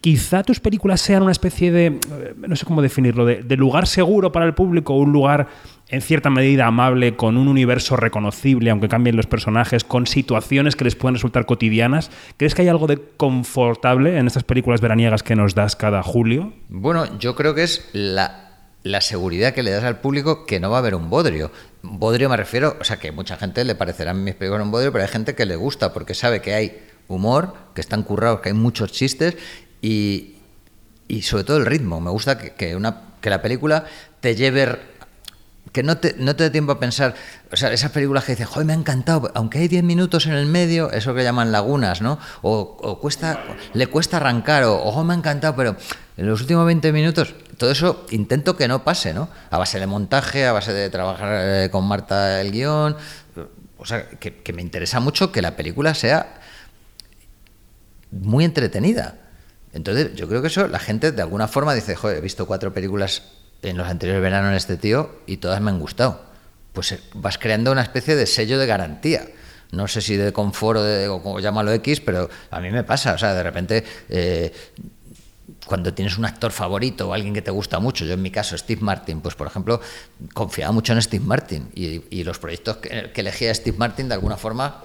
quizá 0.00 0.42
tus 0.42 0.60
películas 0.60 1.00
sean 1.00 1.22
una 1.22 1.32
especie 1.32 1.72
de, 1.72 1.98
no 2.36 2.56
sé 2.56 2.66
cómo 2.66 2.82
definirlo, 2.82 3.24
de, 3.24 3.56
lugar 3.56 3.86
seguro 3.86 4.32
para 4.32 4.44
el 4.44 4.54
público, 4.54 4.94
un 4.94 5.12
lugar 5.12 5.48
en 5.88 6.02
cierta 6.02 6.28
medida 6.28 6.66
amable, 6.66 7.16
con 7.16 7.38
un 7.38 7.48
universo 7.48 7.96
reconocible, 7.96 8.70
aunque 8.70 8.88
cambien 8.88 9.16
los 9.16 9.26
personajes, 9.26 9.84
con 9.84 10.06
situaciones 10.06 10.76
que 10.76 10.84
les 10.84 10.96
pueden 10.96 11.14
resultar 11.14 11.46
cotidianas. 11.46 12.10
¿Crees 12.36 12.54
que 12.54 12.62
hay 12.62 12.68
algo 12.68 12.86
de 12.86 13.00
confortable 13.16 14.18
en 14.18 14.26
estas 14.26 14.44
películas 14.44 14.82
veraniegas 14.82 15.22
que 15.22 15.34
nos 15.34 15.54
das 15.54 15.76
cada 15.76 16.02
julio? 16.02 16.52
Bueno, 16.68 17.18
yo 17.18 17.34
creo 17.34 17.54
que 17.54 17.62
es 17.62 17.88
la, 17.94 18.50
la 18.82 19.00
seguridad 19.00 19.54
que 19.54 19.62
le 19.62 19.70
das 19.70 19.84
al 19.84 20.00
público 20.00 20.44
que 20.44 20.60
no 20.60 20.68
va 20.68 20.76
a 20.76 20.80
haber 20.80 20.94
un 20.94 21.08
bodrio. 21.08 21.50
Bodrio 21.82 22.28
me 22.28 22.36
refiero, 22.36 22.76
o 22.78 22.84
sea, 22.84 22.98
que 22.98 23.12
mucha 23.12 23.36
gente 23.36 23.64
le 23.64 23.74
parecerán 23.74 24.22
mis 24.22 24.34
películas 24.34 24.64
un 24.64 24.72
bodrio, 24.72 24.92
pero 24.92 25.04
hay 25.04 25.10
gente 25.10 25.34
que 25.34 25.46
le 25.46 25.56
gusta 25.56 25.94
porque 25.94 26.12
sabe 26.12 26.42
que 26.42 26.52
hay 26.52 26.82
humor, 27.08 27.54
que 27.74 27.80
están 27.80 28.02
currados, 28.02 28.40
que 28.40 28.50
hay 28.50 28.54
muchos 28.54 28.92
chistes 28.92 29.36
y, 29.82 30.36
y 31.08 31.22
sobre 31.22 31.44
todo 31.44 31.56
el 31.56 31.66
ritmo. 31.66 32.00
Me 32.00 32.10
gusta 32.10 32.38
que, 32.38 32.54
que 32.54 32.76
una, 32.76 33.02
que 33.20 33.30
la 33.30 33.42
película 33.42 33.84
te 34.20 34.36
lleve 34.36 34.78
que 35.72 35.82
no 35.82 35.98
te, 35.98 36.14
no 36.18 36.34
te 36.36 36.44
dé 36.44 36.50
tiempo 36.50 36.72
a 36.72 36.80
pensar, 36.80 37.14
o 37.52 37.56
sea, 37.56 37.72
esas 37.72 37.90
películas 37.90 38.24
que 38.24 38.32
dices, 38.32 38.46
joder, 38.46 38.66
me 38.66 38.72
ha 38.72 38.76
encantado, 38.76 39.30
aunque 39.34 39.58
hay 39.58 39.68
10 39.68 39.84
minutos 39.84 40.26
en 40.26 40.32
el 40.32 40.46
medio, 40.46 40.90
eso 40.90 41.14
que 41.14 41.22
llaman 41.22 41.52
lagunas, 41.52 42.00
¿no? 42.00 42.18
O, 42.42 42.78
o 42.80 42.98
cuesta, 43.00 43.44
le 43.74 43.86
cuesta 43.86 44.16
arrancar, 44.16 44.64
o, 44.64 44.82
ojo, 44.82 45.04
me 45.04 45.14
ha 45.14 45.16
encantado, 45.16 45.54
pero 45.56 45.76
en 46.16 46.26
los 46.26 46.40
últimos 46.40 46.66
20 46.66 46.92
minutos, 46.92 47.34
todo 47.56 47.70
eso 47.70 48.06
intento 48.10 48.56
que 48.56 48.68
no 48.68 48.84
pase, 48.84 49.12
¿no? 49.14 49.28
A 49.50 49.58
base 49.58 49.78
de 49.78 49.86
montaje, 49.86 50.46
a 50.46 50.52
base 50.52 50.72
de 50.72 50.90
trabajar 50.90 51.28
eh, 51.32 51.68
con 51.70 51.86
Marta 51.86 52.40
el 52.40 52.52
guion, 52.52 52.96
o 53.78 53.84
sea, 53.84 54.08
que, 54.08 54.36
que 54.36 54.52
me 54.52 54.62
interesa 54.62 55.00
mucho 55.00 55.30
que 55.30 55.42
la 55.42 55.54
película 55.54 55.94
sea 55.94 56.40
muy 58.10 58.44
entretenida. 58.44 59.16
Entonces, 59.72 60.14
yo 60.14 60.28
creo 60.28 60.40
que 60.40 60.48
eso 60.48 60.66
la 60.66 60.78
gente 60.78 61.12
de 61.12 61.22
alguna 61.22 61.48
forma 61.48 61.74
dice, 61.74 61.94
joder, 61.94 62.18
he 62.18 62.20
visto 62.20 62.46
cuatro 62.46 62.72
películas 62.72 63.22
en 63.62 63.76
los 63.76 63.86
anteriores 63.86 64.22
veranos 64.22 64.50
en 64.50 64.56
este 64.56 64.76
tío 64.76 65.20
y 65.26 65.38
todas 65.38 65.60
me 65.60 65.70
han 65.70 65.78
gustado. 65.78 66.22
Pues 66.72 66.92
eh, 66.92 67.00
vas 67.14 67.38
creando 67.38 67.72
una 67.72 67.82
especie 67.82 68.16
de 68.16 68.26
sello 68.26 68.58
de 68.58 68.66
garantía. 68.66 69.26
No 69.72 69.86
sé 69.86 70.00
si 70.00 70.16
de 70.16 70.32
confort 70.32 70.78
o, 70.78 70.82
de, 70.82 71.08
o 71.08 71.22
como 71.22 71.40
llámalo 71.40 71.72
X, 71.72 72.00
pero 72.00 72.30
a 72.50 72.60
mí 72.60 72.70
me 72.70 72.84
pasa. 72.84 73.12
O 73.12 73.18
sea, 73.18 73.34
de 73.34 73.42
repente, 73.42 73.84
eh, 74.08 74.52
cuando 75.66 75.92
tienes 75.92 76.16
un 76.16 76.24
actor 76.24 76.50
favorito 76.52 77.08
o 77.08 77.12
alguien 77.12 77.34
que 77.34 77.42
te 77.42 77.50
gusta 77.50 77.78
mucho, 77.78 78.06
yo 78.06 78.14
en 78.14 78.22
mi 78.22 78.30
caso, 78.30 78.56
Steve 78.56 78.80
Martin, 78.80 79.20
pues 79.20 79.34
por 79.34 79.46
ejemplo, 79.46 79.80
confiaba 80.32 80.72
mucho 80.72 80.94
en 80.94 81.02
Steve 81.02 81.24
Martin 81.24 81.68
y, 81.74 82.24
los 82.24 82.38
proyectos 82.38 82.78
que, 82.78 83.10
que, 83.12 83.20
elegía 83.20 83.54
Steve 83.54 83.76
Martin 83.76 84.08
de 84.08 84.14
alguna 84.14 84.38
forma, 84.38 84.82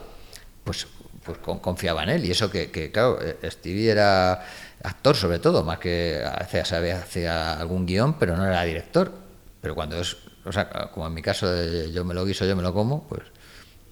pues, 0.65 0.87
pues 1.25 1.37
con, 1.39 1.59
confiaba 1.59 2.03
en 2.03 2.09
él. 2.09 2.25
Y 2.25 2.31
eso 2.31 2.49
que, 2.49 2.71
que, 2.71 2.91
claro, 2.91 3.19
eh, 3.21 3.37
Stevie 3.49 3.91
era 3.91 4.45
actor 4.83 5.15
sobre 5.15 5.39
todo, 5.39 5.63
más 5.63 5.79
que 5.79 6.23
hacía, 6.23 6.61
hacía 6.61 7.59
algún 7.59 7.85
guion, 7.85 8.19
pero 8.19 8.35
no 8.37 8.45
era 8.45 8.63
director. 8.63 9.11
Pero 9.61 9.75
cuando 9.75 9.99
es, 9.99 10.17
o 10.45 10.51
sea, 10.51 10.69
como 10.91 11.07
en 11.07 11.13
mi 11.13 11.21
caso 11.21 11.49
de 11.51 11.91
yo 11.91 12.03
me 12.05 12.13
lo 12.13 12.25
guiso, 12.25 12.45
yo 12.45 12.55
me 12.55 12.63
lo 12.63 12.73
como, 12.73 13.07
pues 13.07 13.23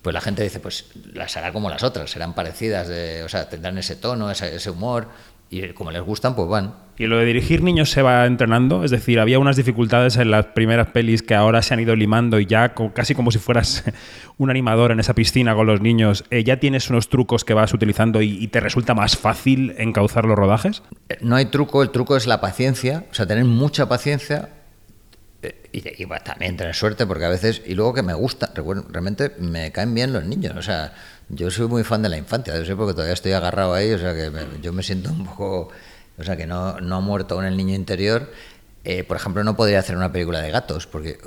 pues 0.01 0.13
la 0.16 0.22
gente 0.22 0.42
dice, 0.42 0.60
pues 0.60 0.86
las 1.13 1.38
hará 1.38 1.54
como 1.54 1.70
las 1.70 1.84
otras, 1.84 2.10
serán 2.10 2.34
parecidas, 2.34 2.88
de, 2.88 3.24
o 3.24 3.29
sea, 3.29 3.48
tendrán 3.50 3.77
ese 3.77 3.96
tono, 3.96 4.32
ese, 4.32 4.70
humor, 4.70 5.10
y 5.51 5.74
como 5.74 5.91
les 5.91 6.01
gustan, 6.01 6.34
pues 6.34 6.48
van. 6.48 6.74
Y 6.98 7.08
lo 7.08 7.17
de 7.17 7.25
dirigir 7.25 7.62
niños 7.62 7.91
se 7.91 8.01
va 8.01 8.25
entrenando, 8.25 8.86
es 8.86 8.91
decir, 8.91 9.20
había 9.20 9.38
unas 9.38 9.58
dificultades 9.58 10.15
en 10.15 10.31
las 10.31 10.46
primeras 10.48 10.88
pelis 10.91 11.24
que 11.24 11.36
ahora 11.36 11.62
se 11.62 11.74
han 11.74 11.81
ido 11.81 11.96
limando 11.96 12.39
y 12.39 12.46
ya 12.46 12.74
casi 12.93 13.15
como 13.15 13.31
si 13.31 13.39
fueras 13.39 13.84
un 14.38 14.50
animador 14.50 14.91
en 14.91 15.01
esa 15.01 15.13
piscina 15.13 15.53
con 15.53 15.67
los 15.67 15.81
niños, 15.81 16.24
eh, 16.29 16.46
ya 16.46 16.58
tienes 16.58 16.89
unos 16.89 17.10
trucos 17.10 17.43
que 17.43 17.53
vas 17.53 17.74
utilizando 17.74 18.22
y, 18.22 18.41
y, 18.41 18.48
te 18.48 18.62
resulta 18.62 18.93
más 18.93 19.17
fácil 19.17 19.75
encauzar 19.77 20.24
los 20.24 20.38
rodajes. 20.38 20.84
No 21.20 21.36
hay 21.36 21.46
truco, 21.46 21.84
el 21.84 21.89
truco 21.89 22.15
es 22.15 22.27
la 22.27 22.39
paciencia, 22.39 23.05
o 23.12 23.13
sea, 23.13 23.25
tener 23.25 23.43
mucha 23.43 23.89
paciencia 23.89 24.50
y, 25.72 26.03
y 26.03 26.08
también 26.24 26.55
tener 26.55 26.75
suerte 26.75 27.05
porque 27.05 27.25
a 27.25 27.29
veces 27.29 27.62
y 27.65 27.74
luego 27.74 27.93
que 27.93 28.03
me 28.03 28.13
gusta 28.13 28.51
realmente 28.89 29.31
me 29.39 29.72
caen 29.72 29.93
bien 29.93 30.13
los 30.13 30.25
niños 30.25 30.55
o 30.55 30.62
sea 30.62 30.93
yo 31.34 31.50
soy 31.50 31.68
muy 31.68 31.84
fan 31.84 32.02
de 32.02 32.10
la 32.10 32.18
infancia 32.18 32.56
yo 32.58 32.66
sé 32.66 32.76
porque 32.76 32.94
todavía 32.94 33.14
estoy 33.14 33.32
agarrado 33.32 33.74
ahí 33.74 33.92
o 33.92 33.98
sea 33.98 34.14
que 34.14 34.30
me, 34.30 34.42
yo 34.62 34.74
me 34.74 34.84
siento 34.84 35.12
un 35.12 35.26
poco 35.26 35.70
o 36.18 36.24
sea 36.24 36.36
que 36.36 36.46
no, 36.46 36.80
no 36.80 36.98
ha 36.98 37.00
muerto 37.00 37.36
aún 37.36 37.46
el 37.46 37.58
niño 37.58 37.74
interior 37.74 38.32
eh, 38.84 39.04
por 39.04 39.18
ejemplo 39.18 39.44
no 39.44 39.56
podría 39.56 39.80
hacer 39.80 39.96
una 39.96 40.12
película 40.12 40.42
de 40.42 40.52
gatos 40.52 40.88
porque 40.88 41.20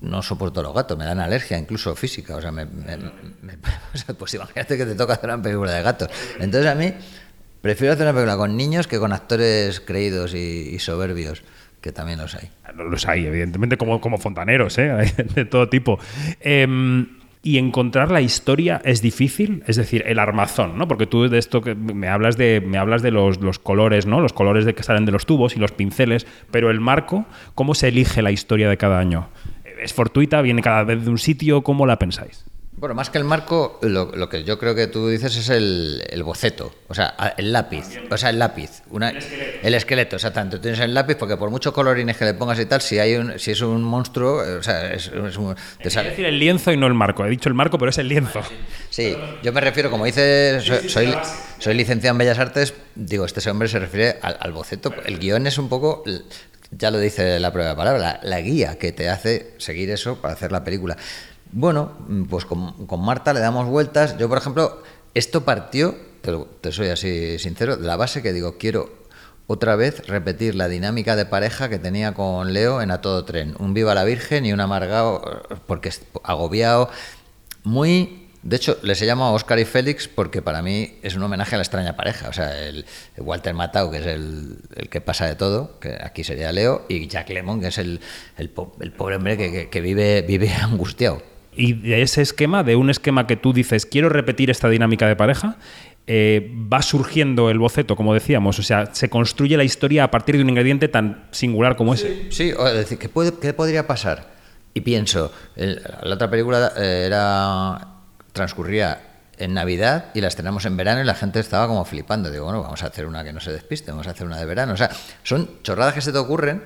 no 0.00 0.22
soporto 0.22 0.62
los 0.62 0.74
gatos 0.74 0.96
me 0.96 1.04
dan 1.04 1.20
alergia 1.20 1.58
incluso 1.58 1.94
física 1.96 2.36
o 2.36 2.40
sea, 2.40 2.52
me, 2.52 2.66
me, 2.66 2.96
sea 3.94 4.14
pues 4.14 4.34
imagínate 4.34 4.76
que 4.76 4.86
te 4.86 4.94
toca 4.94 5.14
hacer 5.14 5.30
una 5.30 5.42
película 5.42 5.72
de 5.72 5.82
gatos 5.82 6.08
entonces 6.38 6.70
a 6.70 6.74
mí 6.74 6.92
prefiero 7.60 7.94
hacer 7.94 8.06
una 8.06 8.12
película 8.12 8.36
con 8.36 8.56
niños 8.56 8.86
que 8.86 8.98
con 8.98 9.12
actores 9.12 9.80
creídos 9.80 10.34
y, 10.34 10.70
y 10.74 10.78
soberbios 10.78 11.42
que 11.80 11.92
también 11.92 12.18
los 12.18 12.34
hay. 12.34 12.48
Los 12.74 13.06
hay, 13.06 13.26
evidentemente, 13.26 13.76
como, 13.76 14.00
como 14.00 14.16
fontaneros, 14.16 14.78
¿eh? 14.78 15.12
de 15.34 15.44
todo 15.44 15.68
tipo. 15.68 15.98
Eh, 16.40 16.66
y 17.44 17.58
encontrar 17.58 18.10
la 18.10 18.22
historia 18.22 18.80
es 18.84 19.02
difícil, 19.02 19.62
es 19.66 19.76
decir, 19.76 20.02
el 20.06 20.18
armazón, 20.18 20.78
¿no? 20.78 20.88
Porque 20.88 21.06
tú 21.06 21.28
de 21.28 21.38
esto 21.38 21.60
que 21.60 21.74
me 21.74 22.08
hablas 22.08 22.38
de, 22.38 22.62
me 22.66 22.78
hablas 22.78 23.02
de 23.02 23.10
los, 23.10 23.38
los 23.40 23.58
colores, 23.58 24.06
¿no? 24.06 24.20
Los 24.20 24.32
colores 24.32 24.64
de 24.64 24.74
que 24.74 24.82
salen 24.82 25.04
de 25.04 25.12
los 25.12 25.26
tubos 25.26 25.54
y 25.54 25.60
los 25.60 25.70
pinceles, 25.70 26.26
pero 26.50 26.70
el 26.70 26.80
marco, 26.80 27.26
¿cómo 27.54 27.74
se 27.74 27.88
elige 27.88 28.22
la 28.22 28.32
historia 28.32 28.68
de 28.70 28.78
cada 28.78 28.98
año? 28.98 29.28
¿Es 29.80 29.92
fortuita? 29.92 30.40
¿Viene 30.40 30.62
cada 30.62 30.84
vez 30.84 31.04
de 31.04 31.10
un 31.10 31.18
sitio? 31.18 31.62
¿Cómo 31.62 31.86
la 31.86 31.98
pensáis? 31.98 32.46
Bueno, 32.84 32.96
más 32.96 33.08
que 33.08 33.16
el 33.16 33.24
marco, 33.24 33.78
lo, 33.80 34.12
lo 34.14 34.28
que 34.28 34.44
yo 34.44 34.58
creo 34.58 34.74
que 34.74 34.88
tú 34.88 35.08
dices 35.08 35.34
es 35.38 35.48
el, 35.48 36.04
el 36.10 36.22
boceto, 36.22 36.70
o 36.86 36.92
sea, 36.92 37.34
el 37.38 37.50
lápiz, 37.50 37.86
o 38.10 38.18
sea, 38.18 38.28
el 38.28 38.38
lápiz, 38.38 38.82
una, 38.90 39.08
el 39.08 39.72
esqueleto, 39.72 40.16
exactamente. 40.16 40.58
Tú 40.58 40.64
tienes 40.64 40.80
el 40.80 40.92
lápiz 40.92 41.14
porque 41.14 41.38
por 41.38 41.48
muchos 41.48 41.72
colorines 41.72 42.14
que 42.18 42.26
le 42.26 42.34
pongas 42.34 42.60
y 42.60 42.66
tal, 42.66 42.82
si 42.82 42.98
hay 42.98 43.14
un, 43.14 43.38
si 43.38 43.52
es 43.52 43.62
un 43.62 43.82
monstruo, 43.82 44.44
eh, 44.44 44.56
o 44.56 44.62
sea, 44.62 44.92
es, 44.92 45.06
es 45.06 45.36
un, 45.38 45.56
te 45.82 45.88
sale. 45.88 46.10
decir, 46.10 46.26
el 46.26 46.38
lienzo 46.38 46.72
y 46.72 46.76
no 46.76 46.86
el 46.86 46.92
marco. 46.92 47.24
He 47.24 47.30
dicho 47.30 47.48
el 47.48 47.54
marco, 47.54 47.78
pero 47.78 47.88
es 47.88 47.96
el 47.96 48.06
lienzo. 48.06 48.42
Sí, 48.90 49.16
yo 49.42 49.50
me 49.54 49.62
refiero, 49.62 49.90
como 49.90 50.04
dice, 50.04 50.60
soy, 50.60 50.86
soy, 50.90 51.14
soy 51.58 51.72
licenciado 51.72 52.12
en 52.12 52.18
Bellas 52.18 52.38
Artes, 52.38 52.74
digo, 52.94 53.24
este 53.24 53.48
hombre 53.48 53.66
se 53.68 53.78
refiere 53.78 54.18
al, 54.20 54.36
al 54.38 54.52
boceto. 54.52 54.92
El 55.06 55.18
guion 55.20 55.46
es 55.46 55.56
un 55.56 55.70
poco, 55.70 56.04
ya 56.70 56.90
lo 56.90 56.98
dice 56.98 57.40
la 57.40 57.50
prueba 57.50 57.70
de 57.70 57.76
palabra, 57.76 57.98
la, 57.98 58.20
la 58.22 58.40
guía 58.42 58.76
que 58.76 58.92
te 58.92 59.08
hace 59.08 59.54
seguir 59.56 59.88
eso 59.88 60.20
para 60.20 60.34
hacer 60.34 60.52
la 60.52 60.62
película. 60.62 60.98
Bueno, 61.56 61.92
mm, 62.08 62.24
pues 62.24 62.44
con, 62.44 62.86
con 62.86 63.00
Marta 63.04 63.32
le 63.32 63.40
damos 63.40 63.66
vueltas. 63.68 64.18
Yo, 64.18 64.28
por 64.28 64.38
ejemplo, 64.38 64.82
esto 65.14 65.44
partió, 65.44 65.94
te, 66.20 66.32
te 66.60 66.72
soy 66.72 66.88
así 66.88 67.38
sincero, 67.38 67.76
de 67.76 67.86
la 67.86 67.96
base 67.96 68.22
que 68.22 68.32
digo, 68.32 68.56
quiero 68.58 68.90
otra 69.46 69.76
vez 69.76 70.06
repetir 70.08 70.54
la 70.54 70.68
dinámica 70.68 71.16
de 71.16 71.26
pareja 71.26 71.68
que 71.68 71.78
tenía 71.78 72.12
con 72.14 72.52
Leo 72.52 72.82
en 72.82 72.90
A 72.90 73.00
Todo 73.00 73.24
Tren. 73.24 73.54
Un 73.58 73.72
viva 73.74 73.94
la 73.94 74.02
Virgen 74.04 74.46
y 74.46 74.52
un 74.52 74.60
amargado, 74.60 75.42
porque 75.66 75.90
es 75.90 76.02
agobiado. 76.24 76.90
Muy. 77.62 78.20
De 78.42 78.56
hecho, 78.56 78.76
les 78.82 79.00
he 79.00 79.06
llamado 79.06 79.32
Oscar 79.32 79.58
y 79.58 79.64
Félix 79.64 80.06
porque 80.06 80.42
para 80.42 80.60
mí 80.60 80.98
es 81.02 81.14
un 81.14 81.22
homenaje 81.22 81.54
a 81.54 81.58
la 81.58 81.62
extraña 81.62 81.96
pareja. 81.96 82.28
O 82.28 82.32
sea, 82.34 82.58
el, 82.66 82.84
Walter 83.16 83.54
Matthau, 83.54 83.90
que 83.90 83.98
es 83.98 84.06
el, 84.06 84.58
el 84.76 84.88
que 84.90 85.00
pasa 85.00 85.26
de 85.26 85.34
todo, 85.34 85.78
que 85.78 85.96
aquí 86.02 86.24
sería 86.24 86.52
Leo, 86.52 86.84
y 86.88 87.06
Jack 87.08 87.30
Lemmon, 87.30 87.60
que 87.60 87.68
es 87.68 87.78
el, 87.78 88.00
el 88.36 88.50
pobre 88.50 89.16
hombre 89.16 89.38
que, 89.38 89.50
que- 89.50 89.70
que 89.70 89.80
vive, 89.80 90.20
vive 90.22 90.50
angustiado. 90.60 91.22
Y 91.56 91.72
de 91.74 92.02
ese 92.02 92.22
esquema, 92.22 92.62
de 92.62 92.76
un 92.76 92.90
esquema 92.90 93.26
que 93.26 93.36
tú 93.36 93.52
dices, 93.52 93.86
quiero 93.86 94.08
repetir 94.08 94.50
esta 94.50 94.68
dinámica 94.68 95.06
de 95.06 95.16
pareja, 95.16 95.56
eh, 96.06 96.52
va 96.72 96.82
surgiendo 96.82 97.48
el 97.50 97.58
boceto, 97.58 97.96
como 97.96 98.12
decíamos. 98.12 98.58
O 98.58 98.62
sea, 98.62 98.94
se 98.94 99.08
construye 99.08 99.56
la 99.56 99.64
historia 99.64 100.04
a 100.04 100.10
partir 100.10 100.36
de 100.36 100.42
un 100.42 100.50
ingrediente 100.50 100.88
tan 100.88 101.26
singular 101.30 101.76
como 101.76 101.94
ese. 101.94 102.30
Sí, 102.30 102.52
o 102.56 102.64
decir, 102.64 102.98
¿qué, 102.98 103.08
puede- 103.08 103.32
qué 103.40 103.52
podría 103.54 103.86
pasar? 103.86 104.34
Y 104.74 104.80
pienso, 104.80 105.32
la 105.56 106.14
otra 106.14 106.28
película 106.28 106.72
eh, 106.76 107.04
era 107.06 107.78
transcurría 108.32 109.00
en 109.38 109.54
Navidad 109.54 110.06
y 110.14 110.20
la 110.20 110.28
estrenamos 110.28 110.64
en 110.64 110.76
verano 110.76 111.00
y 111.00 111.04
la 111.04 111.14
gente 111.14 111.40
estaba 111.40 111.66
como 111.66 111.84
flipando. 111.84 112.30
Digo, 112.30 112.44
bueno, 112.44 112.62
vamos 112.62 112.82
a 112.82 112.86
hacer 112.88 113.06
una 113.06 113.24
que 113.24 113.32
no 113.32 113.40
se 113.40 113.52
despiste, 113.52 113.90
vamos 113.90 114.06
a 114.06 114.10
hacer 114.10 114.26
una 114.26 114.38
de 114.38 114.44
verano. 114.46 114.72
O 114.72 114.76
sea, 114.76 114.90
son 115.22 115.48
chorradas 115.62 115.94
que 115.94 116.00
se 116.00 116.12
te 116.12 116.18
ocurren 116.18 116.62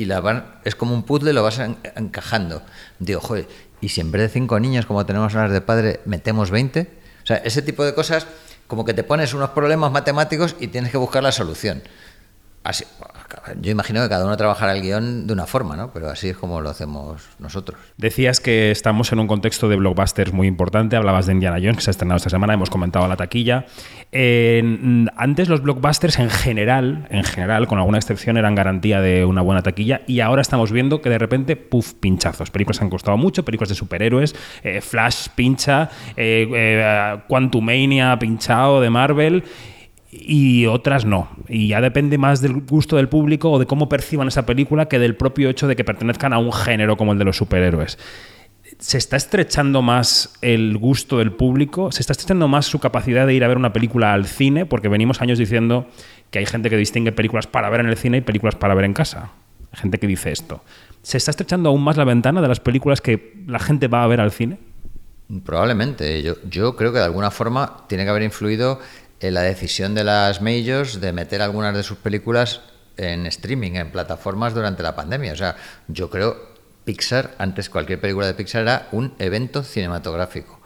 y 0.00 0.04
la 0.06 0.20
van, 0.20 0.54
es 0.64 0.74
como 0.74 0.94
un 0.94 1.02
puzzle, 1.02 1.32
lo 1.32 1.42
vas 1.42 1.58
en- 1.58 1.76
encajando. 1.96 2.62
Digo, 2.98 3.20
joder, 3.20 3.46
y 3.80 3.88
si 3.90 4.00
en 4.00 4.10
vez 4.12 4.22
de 4.22 4.28
cinco 4.28 4.58
niños, 4.60 4.86
como 4.86 5.04
tenemos 5.06 5.34
las 5.34 5.50
de 5.52 5.60
padre, 5.60 6.00
metemos 6.04 6.50
20? 6.50 6.88
O 7.22 7.26
sea, 7.26 7.36
ese 7.38 7.62
tipo 7.62 7.84
de 7.84 7.94
cosas, 7.94 8.26
como 8.66 8.84
que 8.84 8.94
te 8.94 9.02
pones 9.04 9.34
unos 9.34 9.50
problemas 9.50 9.92
matemáticos 9.92 10.56
y 10.58 10.68
tienes 10.68 10.90
que 10.90 10.96
buscar 10.98 11.22
la 11.22 11.32
solución. 11.32 11.82
Así, 12.64 12.84
yo 13.60 13.70
imagino 13.70 14.02
que 14.02 14.08
cada 14.08 14.24
uno 14.24 14.36
trabajará 14.36 14.72
el 14.72 14.82
guion 14.82 15.26
de 15.26 15.32
una 15.32 15.46
forma, 15.46 15.76
¿no? 15.76 15.92
Pero 15.92 16.08
así 16.08 16.28
es 16.28 16.36
como 16.36 16.60
lo 16.60 16.70
hacemos 16.70 17.22
nosotros. 17.38 17.78
Decías 17.96 18.40
que 18.40 18.70
estamos 18.70 19.12
en 19.12 19.20
un 19.20 19.26
contexto 19.26 19.68
de 19.68 19.76
blockbusters 19.76 20.32
muy 20.32 20.46
importante. 20.46 20.96
Hablabas 20.96 21.26
de 21.26 21.32
Indiana 21.32 21.56
Jones, 21.58 21.76
que 21.76 21.82
se 21.82 21.90
ha 21.90 21.92
estrenado 21.92 22.16
esta 22.16 22.30
semana. 22.30 22.54
Hemos 22.54 22.70
comentado 22.70 23.06
la 23.08 23.16
taquilla. 23.16 23.66
Antes 24.12 25.48
los 25.48 25.62
blockbusters 25.62 26.18
en 26.18 26.30
general, 26.30 27.06
en 27.10 27.24
general, 27.24 27.66
con 27.66 27.78
alguna 27.78 27.98
excepción, 27.98 28.36
eran 28.36 28.54
garantía 28.54 29.00
de 29.00 29.24
una 29.24 29.42
buena 29.42 29.62
taquilla. 29.62 30.02
Y 30.06 30.20
ahora 30.20 30.42
estamos 30.42 30.72
viendo 30.72 31.00
que 31.00 31.10
de 31.10 31.18
repente, 31.18 31.56
puff, 31.56 31.94
pinchazos. 31.94 32.50
Películas 32.50 32.82
han 32.82 32.90
costado 32.90 33.16
mucho, 33.16 33.44
películas 33.44 33.68
de 33.68 33.74
superhéroes. 33.74 34.34
eh, 34.62 34.80
Flash 34.80 35.28
pincha, 35.34 35.90
eh, 36.16 36.48
eh, 36.52 37.18
Quantumania 37.28 38.18
pinchado 38.18 38.80
de 38.80 38.90
Marvel 38.90 39.44
y 40.10 40.66
otras 40.66 41.04
no. 41.04 41.28
Y 41.48 41.68
ya 41.68 41.80
depende 41.80 42.18
más 42.18 42.40
del 42.40 42.60
gusto 42.62 42.96
del 42.96 43.08
público 43.08 43.50
o 43.50 43.58
de 43.58 43.66
cómo 43.66 43.88
perciban 43.88 44.28
esa 44.28 44.44
película 44.44 44.86
que 44.86 44.98
del 44.98 45.16
propio 45.16 45.48
hecho 45.48 45.68
de 45.68 45.76
que 45.76 45.84
pertenezcan 45.84 46.32
a 46.32 46.38
un 46.38 46.52
género 46.52 46.96
como 46.96 47.12
el 47.12 47.18
de 47.18 47.24
los 47.24 47.36
superhéroes. 47.36 47.98
¿Se 48.78 48.98
está 48.98 49.16
estrechando 49.16 49.82
más 49.82 50.34
el 50.42 50.78
gusto 50.78 51.18
del 51.18 51.32
público? 51.32 51.92
¿Se 51.92 52.00
está 52.00 52.12
estrechando 52.12 52.48
más 52.48 52.66
su 52.66 52.78
capacidad 52.78 53.26
de 53.26 53.34
ir 53.34 53.44
a 53.44 53.48
ver 53.48 53.56
una 53.56 53.72
película 53.72 54.12
al 54.12 54.26
cine? 54.26 54.66
Porque 54.66 54.88
venimos 54.88 55.20
años 55.20 55.38
diciendo 55.38 55.86
que 56.30 56.38
hay 56.38 56.46
gente 56.46 56.70
que 56.70 56.76
distingue 56.76 57.12
películas 57.12 57.46
para 57.46 57.68
ver 57.68 57.80
en 57.80 57.86
el 57.86 57.96
cine 57.96 58.18
y 58.18 58.20
películas 58.20 58.54
para 58.54 58.74
ver 58.74 58.84
en 58.84 58.94
casa. 58.94 59.30
Gente 59.72 59.98
que 59.98 60.06
dice 60.06 60.32
esto. 60.32 60.62
¿Se 61.02 61.18
está 61.18 61.30
estrechando 61.30 61.68
aún 61.68 61.82
más 61.82 61.96
la 61.96 62.04
ventana 62.04 62.40
de 62.40 62.48
las 62.48 62.60
películas 62.60 63.00
que 63.00 63.42
la 63.46 63.58
gente 63.58 63.88
va 63.88 64.02
a 64.02 64.06
ver 64.06 64.20
al 64.20 64.32
cine? 64.32 64.58
Probablemente. 65.44 66.22
Yo, 66.22 66.34
yo 66.48 66.74
creo 66.74 66.92
que 66.92 66.98
de 66.98 67.04
alguna 67.04 67.30
forma 67.30 67.84
tiene 67.88 68.04
que 68.04 68.10
haber 68.10 68.22
influido 68.22 68.80
en 69.20 69.34
la 69.34 69.42
decisión 69.42 69.94
de 69.94 70.04
las 70.04 70.40
majors 70.40 71.00
de 71.00 71.12
meter 71.12 71.42
algunas 71.42 71.74
de 71.74 71.82
sus 71.82 71.98
películas 71.98 72.60
en 72.96 73.26
streaming, 73.26 73.72
en 73.72 73.92
plataformas 73.92 74.54
durante 74.54 74.82
la 74.82 74.96
pandemia. 74.96 75.32
O 75.32 75.36
sea, 75.36 75.56
yo 75.88 76.10
creo 76.10 76.50
Pixar, 76.84 77.34
antes 77.38 77.70
cualquier 77.70 78.00
película 78.00 78.26
de 78.26 78.34
Pixar 78.34 78.62
era 78.62 78.88
un 78.92 79.14
evento 79.18 79.62
cinematográfico. 79.62 80.60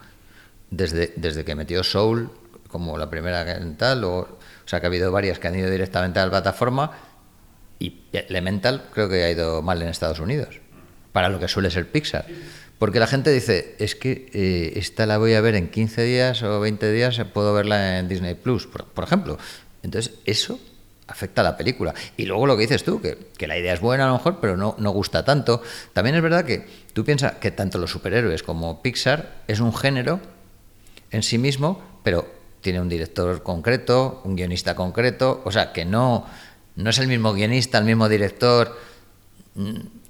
Desde, 0.71 1.13
desde 1.15 1.45
que 1.45 1.55
metió 1.55 1.83
Soul 1.83 2.31
como 2.69 2.97
la 2.97 3.09
primera 3.09 3.45
tal, 3.77 4.03
o, 4.03 4.17
o 4.19 4.37
sea 4.65 4.79
que 4.79 4.87
ha 4.87 4.89
habido 4.89 5.11
varias 5.11 5.39
que 5.39 5.47
han 5.47 5.55
ido 5.55 5.69
directamente 5.69 6.19
a 6.19 6.25
la 6.25 6.31
plataforma 6.31 6.91
y 7.79 8.01
Elemental 8.11 8.85
creo 8.93 9.09
que 9.09 9.23
ha 9.23 9.29
ido 9.29 9.61
mal 9.61 9.81
en 9.81 9.89
Estados 9.89 10.19
Unidos, 10.19 10.59
para 11.11 11.29
lo 11.29 11.39
que 11.39 11.47
suele 11.47 11.69
ser 11.69 11.89
Pixar. 11.91 12.25
Porque 12.79 12.99
la 12.99 13.07
gente 13.07 13.31
dice, 13.31 13.75
es 13.79 13.95
que 13.95 14.29
eh, 14.33 14.73
esta 14.75 15.05
la 15.05 15.17
voy 15.17 15.33
a 15.33 15.41
ver 15.41 15.55
en 15.55 15.69
15 15.69 16.03
días 16.03 16.43
o 16.43 16.59
20 16.59 16.91
días, 16.91 17.19
puedo 17.33 17.53
verla 17.53 17.99
en 17.99 18.07
Disney 18.07 18.35
Plus, 18.35 18.67
por, 18.67 18.85
por 18.85 19.03
ejemplo. 19.03 19.37
Entonces, 19.81 20.15
eso 20.25 20.59
afecta 21.07 21.41
a 21.41 21.43
la 21.43 21.57
película. 21.57 21.93
Y 22.17 22.25
luego 22.25 22.47
lo 22.47 22.55
que 22.55 22.63
dices 22.63 22.83
tú, 22.83 23.01
que, 23.01 23.17
que 23.37 23.47
la 23.47 23.57
idea 23.57 23.73
es 23.73 23.79
buena 23.79 24.05
a 24.05 24.07
lo 24.07 24.13
mejor, 24.13 24.39
pero 24.41 24.57
no, 24.57 24.75
no 24.79 24.91
gusta 24.91 25.23
tanto. 25.23 25.61
También 25.93 26.15
es 26.15 26.21
verdad 26.21 26.45
que 26.45 26.65
tú 26.93 27.03
piensas 27.05 27.33
que 27.33 27.51
tanto 27.51 27.77
los 27.77 27.91
superhéroes 27.91 28.43
como 28.43 28.81
Pixar 28.81 29.43
es 29.47 29.59
un 29.59 29.73
género 29.73 30.19
en 31.11 31.23
sí 31.23 31.37
mismo, 31.37 31.81
pero 32.03 32.27
tiene 32.61 32.81
un 32.81 32.89
director 32.89 33.43
concreto, 33.43 34.21
un 34.23 34.35
guionista 34.35 34.75
concreto, 34.75 35.41
o 35.45 35.51
sea, 35.51 35.71
que 35.71 35.85
no, 35.85 36.25
no 36.75 36.89
es 36.89 36.97
el 36.97 37.07
mismo 37.07 37.33
guionista, 37.33 37.77
el 37.77 37.85
mismo 37.85 38.09
director. 38.09 38.75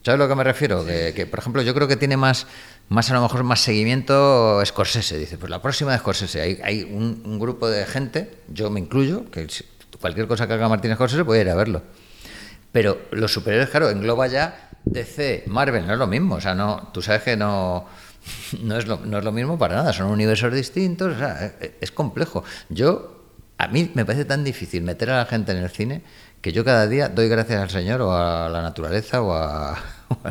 ¿Sabes 0.05 0.21
a 0.21 0.24
lo 0.24 0.29
que 0.29 0.35
me 0.35 0.43
refiero? 0.43 0.85
Que, 0.85 1.13
que, 1.15 1.25
por 1.25 1.39
ejemplo, 1.39 1.63
yo 1.63 1.74
creo 1.74 1.88
que 1.88 1.95
tiene 1.95 2.15
más, 2.15 2.45
más 2.89 3.09
a 3.09 3.15
lo 3.15 3.24
mejor 3.24 3.41
más 3.43 3.62
seguimiento 3.62 4.63
Scorsese. 4.63 5.17
Dice, 5.17 5.39
pues 5.39 5.50
la 5.50 5.63
próxima 5.63 5.93
de 5.93 5.97
Scorsese. 5.97 6.41
Hay, 6.41 6.59
hay 6.63 6.83
un, 6.83 7.24
un 7.25 7.39
grupo 7.39 7.67
de 7.67 7.88
gente, 7.88 8.38
yo 8.47 8.69
me 8.69 8.79
incluyo, 8.79 9.31
que 9.31 9.47
cualquier 10.00 10.27
cosa 10.27 10.45
que 10.45 10.53
haga 10.53 10.69
Martín 10.69 10.93
Scorsese 10.93 11.25
puede 11.25 11.41
ir 11.41 11.50
a 11.50 11.55
verlo. 11.55 11.81
Pero 12.71 13.00
los 13.13 13.33
superhéroes, 13.33 13.71
claro, 13.71 13.89
engloba 13.89 14.27
ya 14.27 14.69
DC, 14.85 15.45
Marvel, 15.47 15.88
no 15.88 15.93
es 15.93 15.97
lo 15.97 16.05
mismo. 16.05 16.35
O 16.35 16.41
sea, 16.41 16.53
no, 16.53 16.91
tú 16.93 17.01
sabes 17.01 17.24
que 17.24 17.35
no, 17.35 17.88
no, 18.62 18.77
es 18.77 18.85
lo, 18.85 18.97
no 18.97 19.17
es 19.17 19.24
lo 19.24 19.31
mismo 19.31 19.57
para 19.57 19.77
nada. 19.77 19.91
Son 19.91 20.05
universos 20.05 20.53
distintos, 20.53 21.15
o 21.15 21.17
sea, 21.17 21.51
es, 21.59 21.71
es 21.81 21.91
complejo. 21.91 22.43
Yo, 22.69 23.24
a 23.57 23.67
mí 23.69 23.89
me 23.95 24.05
parece 24.05 24.25
tan 24.25 24.43
difícil 24.43 24.83
meter 24.83 25.09
a 25.09 25.17
la 25.17 25.25
gente 25.25 25.51
en 25.51 25.57
el 25.57 25.69
cine 25.71 26.03
que 26.46 26.52
yo 26.52 26.64
cada 26.64 26.86
día 26.86 27.10
doy 27.10 27.28
gracias 27.28 27.60
al 27.60 27.72
Señor 27.72 28.02
o 28.02 28.16
a 28.16 28.48
la 28.50 28.62
naturaleza 28.62 29.20
o 29.20 29.34
a, 29.34 29.82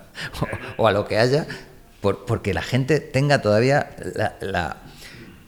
o 0.76 0.90
lo 0.92 1.08
que 1.08 1.18
haya, 1.18 1.44
por, 2.00 2.24
porque 2.24 2.54
la 2.54 2.62
gente 2.62 3.00
tenga 3.00 3.42
todavía 3.42 3.90
la, 4.40 4.76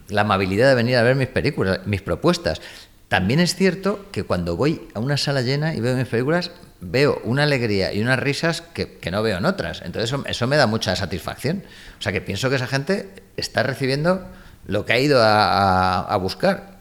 la, 0.09 0.21
amabilidad 0.21 0.69
de 0.69 0.75
venir 0.75 0.97
a 0.97 1.05
ver 1.05 1.15
mis 1.15 1.29
películas, 1.29 1.87
mis 1.87 2.03
propuestas. 2.03 2.61
También 3.07 3.39
es 3.39 3.55
cierto 3.55 4.07
que 4.11 4.25
cuando 4.25 4.57
voy 4.57 4.89
a 4.93 4.99
una 4.99 5.17
sala 5.17 5.43
llena 5.43 5.73
y 5.73 5.81
veo 5.81 5.95
mis 5.95 6.09
películas, 6.09 6.51
veo 6.81 7.21
una 7.23 7.45
alegría 7.45 7.93
y 7.93 8.03
unas 8.03 8.19
risas 8.19 8.61
que, 8.61 8.99
que 8.99 9.13
no 9.13 9.23
veo 9.23 9.39
en 9.39 9.45
otras. 9.45 9.83
Entonces 9.85 10.11
eso, 10.11 10.25
eso, 10.27 10.49
me 10.49 10.57
da 10.57 10.67
mucha 10.67 10.97
satisfacción. 10.97 11.63
O 12.01 12.03
sea 12.03 12.11
que 12.11 12.21
pienso 12.21 12.51
que 12.51 12.57
esa 12.57 12.67
gente 12.67 13.09
está 13.37 13.63
recibiendo 13.63 14.27
lo 14.67 14.85
que 14.85 14.95
ha 14.95 14.99
ido 14.99 15.23
a, 15.23 16.01
a 16.01 16.17
buscar. 16.17 16.75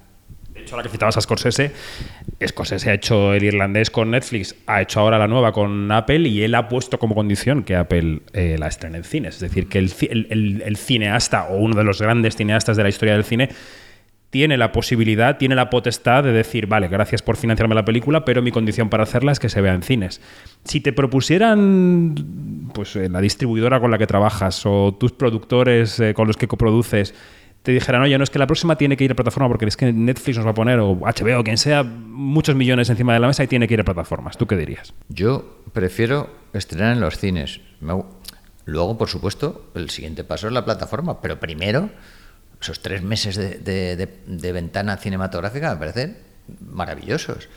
De 0.56 0.62
hecho, 0.62 0.74
ahora 0.74 0.86
que 0.86 0.90
citabas 0.90 1.18
a 1.18 1.22
Scorsese, 1.22 1.74
Scorsese 2.46 2.90
ha 2.90 2.94
hecho 2.94 3.34
el 3.34 3.44
irlandés 3.44 3.90
con 3.90 4.12
Netflix, 4.12 4.56
ha 4.68 4.82
hecho 4.82 5.00
ahora 5.00 5.18
la 5.18 5.28
nueva 5.28 5.54
con 5.54 5.90
Apple 5.92 6.28
y 6.28 6.44
él 6.44 6.54
ha 6.56 6.68
puesto 6.68 7.00
como 7.00 7.16
condición 7.16 7.64
que 7.64 7.76
Apple 7.76 8.22
eh, 8.34 8.58
la 8.60 8.68
estrene 8.68 8.98
en 8.98 9.04
cines. 9.06 9.36
Es 9.36 9.42
decir, 9.42 9.70
que 9.70 9.80
el, 9.80 10.78
cineasta 10.78 11.46
o 11.46 11.58
uno 11.58 11.76
de 11.76 11.84
los 11.86 12.02
grandes 12.02 12.36
cineastas 12.36 12.76
de 12.76 12.84
la 12.84 12.90
historia 12.90 13.14
del 13.14 13.24
cine 13.24 13.50
tiene 14.32 14.58
la 14.58 14.74
posibilidad, 14.74 15.38
tiene 15.38 15.56
la 15.56 15.70
potestad 15.70 16.26
de 16.26 16.34
decir, 16.34 16.68
vale, 16.68 16.90
gracias 16.90 17.22
por 17.22 17.38
financiarme 17.38 17.74
la 17.74 17.86
película, 17.86 18.26
pero 18.26 18.42
mi 18.42 18.52
condición 18.52 18.90
para 18.90 19.04
hacerla 19.04 19.32
es 19.32 19.40
que 19.40 19.48
se 19.48 19.62
vea 19.62 19.74
en 19.74 19.82
cines. 19.82 20.20
Si 20.66 20.82
te 20.82 20.92
propusieran 20.92 22.16
pues, 22.74 22.98
la 22.98 23.22
distribuidora 23.22 23.80
con 23.80 23.92
la 23.92 23.98
que 23.98 24.08
trabajas 24.08 24.66
o 24.66 24.94
tus 25.00 25.14
productores 25.14 26.02
eh, 26.02 26.14
con 26.14 26.28
los 26.28 26.36
que 26.36 26.50
coproduces, 26.50 27.16
te 27.66 27.72
dijeran, 27.74 28.02
oye, 28.04 28.18
no 28.18 28.24
es 28.24 28.30
que 28.30 28.40
la 28.40 28.48
próxima 28.48 28.78
tiene 28.78 28.96
que 28.96 29.04
ir 29.04 29.12
a 29.12 29.16
plataforma 29.16 29.50
porque 29.50 29.66
es 29.66 29.76
que 29.76 29.92
Netflix 29.92 30.38
nos 30.38 30.46
va 30.46 30.52
a 30.52 30.54
poner, 30.54 30.80
o 30.80 30.96
HBO, 30.96 31.44
quien 31.44 31.58
sea, 31.58 31.84
muchos 31.84 32.56
millones 32.56 32.90
encima 32.90 33.14
de 33.14 33.20
la 33.20 33.28
mesa 33.28 33.44
y 33.44 33.48
tiene 33.48 33.68
que 33.68 33.74
ir 33.74 33.82
a 33.82 33.84
plataformas. 33.84 34.38
¿Tú 34.38 34.46
qué 34.48 34.56
dirías? 34.56 34.94
Yo 35.10 35.58
prefiero 35.74 36.30
estrenar 36.54 36.94
en 36.94 37.02
los 37.02 37.18
cines. 37.18 37.60
Luego, 38.66 38.98
por 38.98 39.10
supuesto, 39.10 39.70
el 39.76 39.90
siguiente 39.90 40.24
paso 40.24 40.48
es 40.48 40.54
la 40.54 40.64
plataforma, 40.64 41.20
pero 41.22 41.40
primero 41.40 41.90
esos 42.62 42.82
tres 42.82 43.04
meses 43.04 43.36
de- 43.36 44.08
de 44.26 44.52
ventana 44.54 44.98
cinematográfica 44.98 45.72
me 45.74 45.78
parecen 45.78 46.18
maravillosos. 46.72 47.50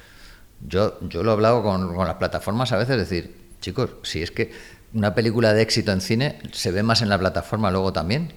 Yo, 0.66 0.98
yo 1.08 1.22
lo 1.22 1.30
he 1.30 1.34
hablado 1.34 1.62
con, 1.62 1.94
con 1.94 2.06
las 2.06 2.16
plataformas 2.16 2.72
a 2.72 2.78
veces, 2.78 2.96
decir, 2.96 3.36
chicos, 3.60 3.90
si 4.02 4.22
es 4.22 4.30
que 4.30 4.50
una 4.92 5.14
película 5.14 5.52
de 5.54 5.62
éxito 5.62 5.92
en 5.92 6.00
cine 6.00 6.38
se 6.52 6.72
ve 6.72 6.82
más 6.82 7.00
en 7.02 7.08
la 7.10 7.18
plataforma 7.18 7.70
luego 7.70 7.92
también. 7.92 8.32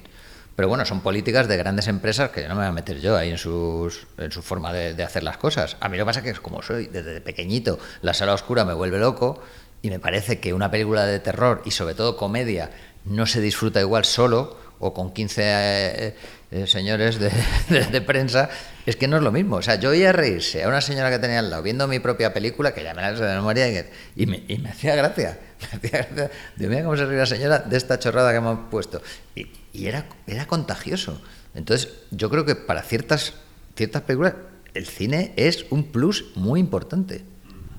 Pero 0.56 0.68
bueno, 0.68 0.86
son 0.86 1.02
políticas 1.02 1.48
de 1.48 1.58
grandes 1.58 1.88
empresas 1.88 2.30
que 2.32 2.48
no 2.48 2.50
me 2.50 2.62
voy 2.62 2.68
a 2.68 2.72
meter 2.72 3.00
yo 3.00 3.16
ahí 3.18 3.30
en, 3.30 3.38
sus, 3.38 4.08
en 4.18 4.32
su 4.32 4.42
forma 4.42 4.74
de, 4.74 5.02
hacer 5.04 5.24
las 5.24 5.38
cosas. 5.38 5.78
A 5.80 5.90
mí 5.90 5.98
lo 5.98 6.04
que 6.04 6.08
pasa 6.08 6.20
es 6.20 6.26
que 6.26 6.42
como 6.42 6.62
soy 6.62 6.88
desde 6.88 7.22
pequeñito, 7.22 7.80
la 8.02 8.14
sala 8.14 8.34
oscura 8.34 8.66
me 8.66 8.74
vuelve 8.74 9.00
loco 9.00 9.42
y 9.82 9.90
me 9.90 10.00
parece 10.00 10.40
que 10.40 10.54
una 10.54 10.70
película 10.70 11.06
de 11.06 11.20
terror 11.20 11.62
y 11.66 11.72
sobre 11.72 11.96
todo 11.96 12.18
comedia 12.18 12.70
no 13.06 13.26
se 13.26 13.42
disfruta 13.42 13.80
igual 13.80 14.06
solo 14.06 14.58
o 14.80 14.94
con 14.94 15.14
15 15.14 15.42
eh, 15.44 16.16
eh, 16.52 16.68
señores 16.68 17.18
de, 17.70 18.02
prensa, 18.02 18.50
es 18.86 18.98
que 18.98 19.08
no 19.08 19.18
es 19.18 19.24
lo 19.24 19.32
mismo. 19.32 19.58
O 19.58 19.62
sea, 19.62 19.76
yo 19.76 19.92
oía 19.92 20.12
reírse 20.12 20.64
a 20.64 20.68
una 20.68 20.82
señora 20.82 21.10
que 21.10 21.20
tenía 21.20 21.40
al 21.40 21.50
lado 21.50 21.64
viendo 21.64 21.88
mi 21.88 22.00
propia 22.00 22.34
película, 22.34 22.74
que 22.74 22.84
ya 22.84 22.94
me 22.94 23.02
la 23.02 23.14
de 23.14 23.36
memoria, 23.36 23.86
y, 24.16 24.26
me, 24.26 24.44
y 24.48 24.58
me 24.58 24.70
hacía 24.70 24.96
gracia. 24.96 25.40
Me 25.62 25.78
hacía 25.78 26.08
gracia. 26.10 26.32
Digo, 26.58 26.70
mira 26.70 26.84
cómo 26.84 26.98
se 26.98 27.06
ríe 27.06 27.18
la 27.18 27.26
señora 27.26 27.60
de 27.60 27.78
esta 27.78 28.00
chorrada 28.00 28.32
que 28.32 28.38
hemos 28.38 28.70
puesto. 28.70 29.02
Y, 29.36 29.48
y 29.74 29.88
era, 29.88 30.08
era 30.28 30.48
contagioso. 30.48 31.22
Entonces, 31.54 31.94
yo 32.12 32.30
creo 32.30 32.46
que 32.46 32.56
para 32.56 32.82
ciertas, 32.82 33.36
ciertas 33.76 34.04
películas, 34.04 34.36
el 34.74 34.86
cine 34.86 35.34
es 35.36 35.66
un 35.70 35.84
plus 35.84 36.32
muy 36.36 36.60
importante. 36.60 37.24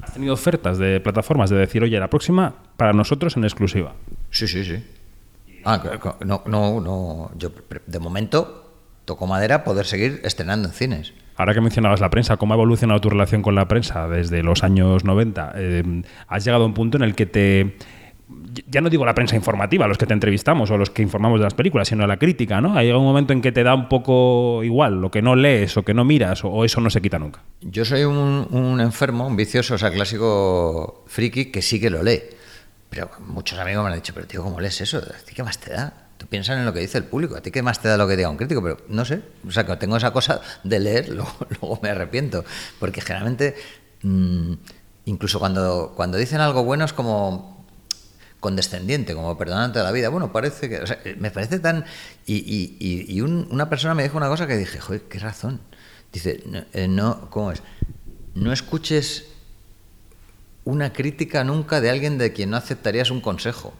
¿Has 0.02 0.14
tenido 0.14 0.34
ofertas 0.34 0.78
de 0.78 1.00
plataformas 1.00 1.48
de 1.48 1.56
decir, 1.56 1.82
oye, 1.82 1.98
la 1.98 2.10
próxima 2.10 2.54
para 2.76 2.92
nosotros 2.92 3.36
en 3.36 3.44
exclusiva? 3.44 3.94
Sí, 4.30 4.48
sí, 4.48 4.64
sí. 4.64 4.84
Ah, 5.64 5.80
claro, 5.80 6.16
no, 6.24 6.42
no, 6.46 6.80
no. 6.80 7.30
Yo 7.38 7.52
de 7.86 7.98
momento 7.98 8.72
toco 9.04 9.26
madera 9.26 9.64
poder 9.64 9.86
seguir 9.86 10.20
estrenando 10.24 10.68
en 10.68 10.74
cines. 10.74 11.12
Ahora 11.36 11.54
que 11.54 11.60
mencionabas 11.60 12.00
la 12.00 12.10
prensa, 12.10 12.36
¿cómo 12.36 12.54
ha 12.54 12.56
evolucionado 12.56 13.00
tu 13.00 13.10
relación 13.10 13.42
con 13.42 13.54
la 13.54 13.66
prensa 13.68 14.08
desde 14.08 14.42
los 14.42 14.64
años 14.64 15.04
90? 15.04 15.52
Eh, 15.56 16.02
¿Has 16.28 16.44
llegado 16.44 16.64
a 16.64 16.66
un 16.66 16.74
punto 16.74 16.98
en 16.98 17.04
el 17.04 17.14
que 17.14 17.26
te... 17.26 17.76
Ya 18.66 18.80
no 18.80 18.90
digo 18.90 19.06
la 19.06 19.14
prensa 19.14 19.36
informativa, 19.36 19.86
los 19.86 19.98
que 19.98 20.06
te 20.06 20.12
entrevistamos 20.12 20.70
o 20.70 20.76
los 20.76 20.90
que 20.90 21.02
informamos 21.02 21.40
de 21.40 21.44
las 21.44 21.54
películas, 21.54 21.88
sino 21.88 22.06
la 22.06 22.18
crítica, 22.18 22.60
¿no? 22.60 22.76
Ha 22.76 22.82
llegado 22.82 23.00
un 23.00 23.06
momento 23.06 23.32
en 23.32 23.40
que 23.40 23.52
te 23.52 23.62
da 23.62 23.74
un 23.74 23.88
poco 23.88 24.62
igual 24.64 25.00
lo 25.00 25.10
que 25.10 25.22
no 25.22 25.36
lees 25.36 25.76
o 25.76 25.84
que 25.84 25.94
no 25.94 26.04
miras 26.04 26.44
o, 26.44 26.64
eso 26.64 26.80
no 26.80 26.90
se 26.90 27.00
quita 27.00 27.18
nunca. 27.18 27.40
Yo 27.60 27.84
soy 27.84 28.04
un, 28.04 28.80
enfermo, 28.80 29.26
un 29.26 29.36
vicioso, 29.36 29.74
o 29.74 29.78
sea, 29.78 29.90
clásico 29.90 31.04
friki 31.06 31.46
que 31.46 31.62
sí 31.62 31.80
que 31.80 31.88
lo 31.88 32.02
lee. 32.02 32.20
Pero 32.90 33.10
muchos 33.20 33.58
amigos 33.58 33.84
me 33.84 33.90
han 33.90 33.96
dicho, 33.96 34.12
pero 34.12 34.26
tío, 34.26 34.42
¿cómo 34.42 34.60
lees 34.60 34.80
eso? 34.80 34.98
¿A 34.98 35.24
ti 35.24 35.34
qué 35.34 35.42
más 35.42 35.58
te 35.58 35.72
da? 35.72 36.08
Tú 36.18 36.26
piensas 36.26 36.58
en 36.58 36.66
lo 36.66 36.72
que 36.72 36.80
dice 36.80 36.98
el 36.98 37.04
público, 37.04 37.36
¿a 37.36 37.40
ti 37.40 37.50
qué 37.50 37.62
más 37.62 37.80
te 37.80 37.88
da 37.88 37.96
lo 37.96 38.06
que 38.06 38.16
diga 38.16 38.28
un 38.28 38.36
crítico? 38.36 38.62
Pero 38.62 38.76
no 38.88 39.04
sé, 39.04 39.22
o 39.46 39.50
sea, 39.50 39.64
que 39.64 39.74
tengo 39.76 39.96
esa 39.96 40.12
cosa 40.12 40.40
de 40.62 40.78
leer, 40.78 41.08
luego, 41.10 41.34
luego 41.48 41.80
me 41.82 41.88
arrepiento. 41.88 42.44
Porque 42.78 43.00
generalmente, 43.00 43.54
mm, 44.02 44.52
incluso 45.06 45.38
cuando, 45.38 45.94
cuando 45.96 46.18
dicen 46.18 46.40
algo 46.40 46.64
bueno 46.64 46.84
es 46.84 46.92
como 46.92 47.61
condescendiente, 48.42 49.14
como 49.14 49.38
perdonante 49.38 49.78
de 49.78 49.84
la 49.84 49.92
vida. 49.92 50.10
Bueno, 50.10 50.32
parece 50.32 50.68
que. 50.68 50.80
o 50.80 50.86
sea, 50.86 50.98
me 51.16 51.30
parece 51.30 51.60
tan. 51.60 51.86
Y, 52.26 53.20
un- 53.22 53.46
una 53.50 53.70
persona 53.70 53.94
me 53.94 54.02
dijo 54.02 54.18
una 54.18 54.28
cosa 54.28 54.46
que 54.46 54.56
dije, 54.58 54.78
joder, 54.80 55.02
qué 55.02 55.18
razón. 55.18 55.60
Dice, 56.12 56.42
no, 56.46 56.64
eh, 56.74 56.88
no, 56.88 57.30
¿cómo 57.30 57.52
es? 57.52 57.62
No 58.34 58.52
escuches 58.52 59.28
una 60.64 60.92
crítica 60.92 61.44
nunca 61.44 61.80
de 61.80 61.88
alguien 61.90 62.18
de 62.18 62.32
quien 62.32 62.50
no 62.50 62.56
aceptarías 62.56 63.10
un 63.10 63.20
consejo. 63.20 63.72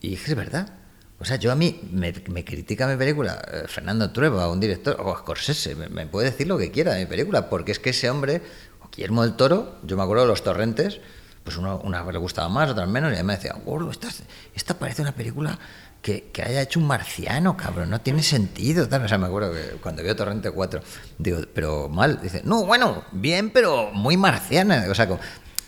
Y 0.00 0.10
dije, 0.10 0.30
es 0.30 0.36
verdad. 0.36 0.72
O 1.18 1.24
sea, 1.24 1.36
yo 1.36 1.52
a 1.52 1.54
mí 1.56 1.80
me, 1.92 2.12
me 2.28 2.44
critica 2.44 2.86
mi 2.88 2.96
película 2.96 3.40
eh, 3.52 3.64
Fernando 3.68 4.10
Trueba, 4.12 4.48
un 4.50 4.58
director, 4.60 4.96
o 5.00 5.16
Scorsese, 5.16 5.74
me, 5.74 5.88
me 5.88 6.06
puede 6.06 6.30
decir 6.30 6.46
lo 6.48 6.58
que 6.58 6.70
quiera 6.70 6.94
de 6.94 7.00
mi 7.00 7.06
película, 7.06 7.48
porque 7.48 7.72
es 7.72 7.78
que 7.78 7.90
ese 7.90 8.08
hombre, 8.10 8.40
o 8.84 8.88
Guillermo 8.90 9.22
del 9.22 9.34
Toro, 9.34 9.78
yo 9.84 9.96
me 9.96 10.02
acuerdo 10.02 10.22
de 10.24 10.28
Los 10.30 10.42
Torrentes, 10.42 11.00
pues 11.44 11.56
uno, 11.56 11.80
una 11.84 12.10
le 12.10 12.18
gustaba 12.18 12.48
más, 12.48 12.70
otras 12.70 12.88
menos, 12.88 13.12
y 13.12 13.16
a 13.16 13.18
mí 13.18 13.24
me 13.24 13.36
decía, 13.36 13.54
gordo, 13.64 13.90
esta, 13.90 14.08
esta 14.54 14.78
parece 14.78 15.02
una 15.02 15.12
película 15.12 15.58
que, 16.00 16.30
que 16.32 16.42
haya 16.42 16.62
hecho 16.62 16.80
un 16.80 16.86
marciano, 16.86 17.56
cabrón, 17.56 17.90
no 17.90 18.00
tiene 18.00 18.22
sentido. 18.22 18.86
O 18.86 19.08
sea, 19.08 19.18
me 19.18 19.26
acuerdo 19.26 19.52
que 19.52 19.76
cuando 19.80 20.02
vio 20.02 20.14
Torrente 20.14 20.50
4, 20.50 20.80
digo, 21.18 21.40
pero 21.54 21.88
mal, 21.88 22.20
dice, 22.20 22.42
no, 22.44 22.64
bueno, 22.64 23.04
bien, 23.12 23.50
pero 23.50 23.90
muy 23.92 24.16
marciana. 24.16 24.86
O 24.90 24.94
sea, 24.94 25.04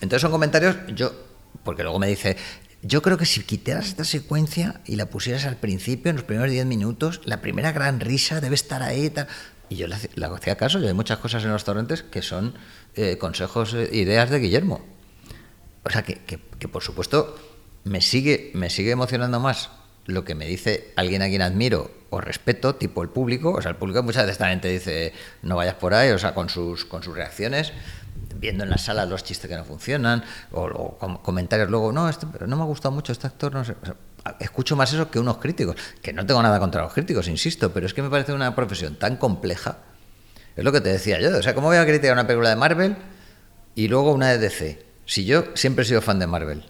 entonces 0.00 0.20
son 0.20 0.30
comentarios, 0.30 0.76
yo, 0.94 1.12
porque 1.62 1.82
luego 1.82 1.98
me 1.98 2.08
dice, 2.08 2.36
yo 2.82 3.00
creo 3.00 3.16
que 3.16 3.26
si 3.26 3.42
quitaras 3.42 3.86
esta 3.86 4.04
secuencia 4.04 4.80
y 4.84 4.96
la 4.96 5.06
pusieras 5.06 5.46
al 5.46 5.56
principio, 5.56 6.10
en 6.10 6.16
los 6.16 6.24
primeros 6.24 6.50
10 6.50 6.66
minutos, 6.66 7.20
la 7.24 7.40
primera 7.40 7.72
gran 7.72 8.00
risa 8.00 8.40
debe 8.40 8.54
estar 8.54 8.82
ahí. 8.82 9.12
Y 9.70 9.76
yo 9.76 9.86
le 9.86 10.26
hacía 10.26 10.56
caso, 10.56 10.78
y 10.78 10.86
hay 10.86 10.92
muchas 10.92 11.18
cosas 11.18 11.42
en 11.44 11.50
los 11.50 11.64
torrentes 11.64 12.02
que 12.02 12.20
son 12.20 12.54
eh, 12.94 13.16
consejos, 13.18 13.72
eh, 13.74 13.88
ideas 13.92 14.30
de 14.30 14.38
Guillermo. 14.38 14.93
O 15.84 15.90
sea, 15.90 16.02
que, 16.02 16.16
que- 16.20 16.38
que, 16.58 16.68
por 16.68 16.82
supuesto 16.82 17.36
me 17.84 18.00
sigue, 18.00 18.50
me 18.54 18.70
sigue 18.70 18.90
emocionando 18.92 19.40
más 19.40 19.70
lo 20.06 20.24
que 20.24 20.34
me 20.34 20.46
dice 20.46 20.92
alguien 20.96 21.22
a 21.22 21.26
quien 21.28 21.42
admiro 21.42 21.90
o 22.10 22.20
respeto, 22.20 22.74
tipo 22.76 23.02
el 23.02 23.08
público. 23.10 23.52
O 23.52 23.62
sea, 23.62 23.70
el 23.70 23.76
público 23.76 24.02
muchas 24.02 24.24
veces 24.24 24.38
también 24.38 24.60
te 24.60 24.68
dice 24.68 25.12
no 25.42 25.56
vayas 25.56 25.74
por 25.74 25.94
ahí, 25.94 26.10
o 26.10 26.18
sea, 26.18 26.34
con 26.34 26.48
sus, 26.48 26.84
con 26.84 27.02
sus 27.02 27.14
reacciones, 27.14 27.72
viendo 28.36 28.64
en 28.64 28.70
las 28.70 28.82
salas 28.84 29.08
los 29.08 29.24
chistes 29.24 29.48
que 29.50 29.56
no 29.56 29.64
funcionan, 29.64 30.24
o, 30.52 30.62
o 30.64 30.98
com- 30.98 31.18
comentarios 31.22 31.68
luego, 31.70 31.92
no, 31.92 32.08
esto, 32.08 32.28
pero 32.32 32.46
no 32.46 32.56
me 32.56 32.62
ha 32.62 32.66
gustado 32.66 32.92
mucho 32.94 33.12
este 33.12 33.26
actor, 33.26 33.52
no 33.52 33.64
sé. 33.64 33.74
Escucho 34.40 34.74
más 34.76 34.90
eso 34.92 35.10
que 35.10 35.18
unos 35.18 35.36
críticos, 35.38 35.76
que 36.00 36.12
no 36.14 36.24
tengo 36.24 36.42
nada 36.42 36.58
contra 36.58 36.82
los 36.82 36.92
críticos, 36.94 37.28
insisto, 37.28 37.72
pero 37.72 37.84
es 37.86 37.92
que 37.92 38.00
me 38.02 38.08
parece 38.08 38.32
una 38.32 38.54
profesión 38.54 38.96
tan 38.96 39.16
compleja. 39.18 39.78
Es 40.56 40.64
lo 40.64 40.72
que 40.72 40.80
te 40.80 40.90
decía 40.90 41.20
yo. 41.20 41.36
O 41.36 41.42
sea, 41.42 41.54
¿cómo 41.54 41.66
voy 41.66 41.76
a 41.76 41.84
criticar 41.84 42.12
una 42.14 42.26
película 42.26 42.48
de 42.50 42.56
Marvel 42.56 42.96
y 43.74 43.88
luego 43.88 44.12
una 44.12 44.28
de 44.30 44.38
DC? 44.38 44.84
Si 45.06 45.24
yo 45.24 45.44
siempre 45.54 45.84
he 45.84 45.88
sido 45.88 46.02
fan 46.02 46.18
de 46.18 46.26
Marvel 46.26 46.64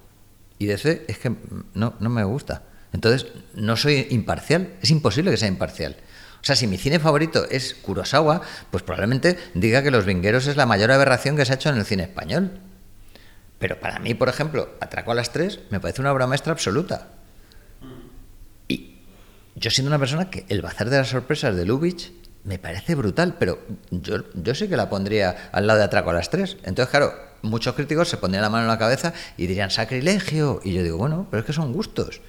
y 0.58 0.66
DC 0.66 1.04
es 1.08 1.18
que 1.18 1.32
no, 1.74 1.94
no 1.98 2.10
me 2.10 2.24
gusta. 2.24 2.62
Entonces, 2.92 3.26
no 3.54 3.76
soy 3.76 4.06
imparcial. 4.10 4.74
Es 4.80 4.90
imposible 4.90 5.30
que 5.30 5.36
sea 5.36 5.48
imparcial. 5.48 5.96
O 6.40 6.46
sea, 6.46 6.56
si 6.56 6.66
mi 6.66 6.76
cine 6.76 6.98
favorito 6.98 7.46
es 7.50 7.74
Kurosawa, 7.74 8.42
pues 8.70 8.82
probablemente 8.82 9.38
diga 9.54 9.82
que 9.82 9.90
Los 9.90 10.04
Vingueros 10.04 10.46
es 10.46 10.56
la 10.56 10.66
mayor 10.66 10.92
aberración 10.92 11.36
que 11.36 11.44
se 11.44 11.52
ha 11.52 11.56
hecho 11.56 11.70
en 11.70 11.78
el 11.78 11.86
cine 11.86 12.02
español. 12.02 12.60
Pero 13.58 13.80
para 13.80 13.98
mí, 13.98 14.12
por 14.14 14.28
ejemplo, 14.28 14.68
Atraco 14.78 15.12
a 15.12 15.14
las 15.14 15.32
tres 15.32 15.60
me 15.70 15.80
parece 15.80 16.02
una 16.02 16.12
obra 16.12 16.26
maestra 16.26 16.52
absoluta. 16.52 17.08
Y 18.68 18.98
yo 19.54 19.70
siendo 19.70 19.88
una 19.88 19.98
persona 19.98 20.28
que 20.28 20.44
el 20.48 20.60
bazar 20.60 20.90
de 20.90 20.98
las 20.98 21.08
sorpresas 21.08 21.56
de 21.56 21.64
Lubitsch 21.64 22.12
me 22.44 22.58
parece 22.58 22.94
brutal, 22.94 23.36
pero 23.38 23.58
yo, 23.90 24.18
yo 24.34 24.54
sí 24.54 24.68
que 24.68 24.76
la 24.76 24.90
pondría 24.90 25.48
al 25.50 25.66
lado 25.66 25.78
de 25.78 25.86
Atraco 25.86 26.10
a 26.10 26.14
las 26.14 26.28
tres. 26.28 26.58
Entonces, 26.64 26.90
claro, 26.90 27.14
muchos 27.44 27.74
críticos 27.74 28.08
se 28.08 28.16
pondrían 28.16 28.42
la 28.42 28.50
mano 28.50 28.64
en 28.64 28.68
la 28.68 28.78
cabeza 28.78 29.12
y 29.36 29.46
dirían 29.46 29.70
sacrilegio. 29.70 30.60
Y 30.64 30.72
yo 30.72 30.82
digo, 30.82 30.96
bueno, 30.96 31.26
pero 31.30 31.40
es 31.40 31.46
que 31.46 31.52
son 31.52 31.72
gustos. 31.72 32.20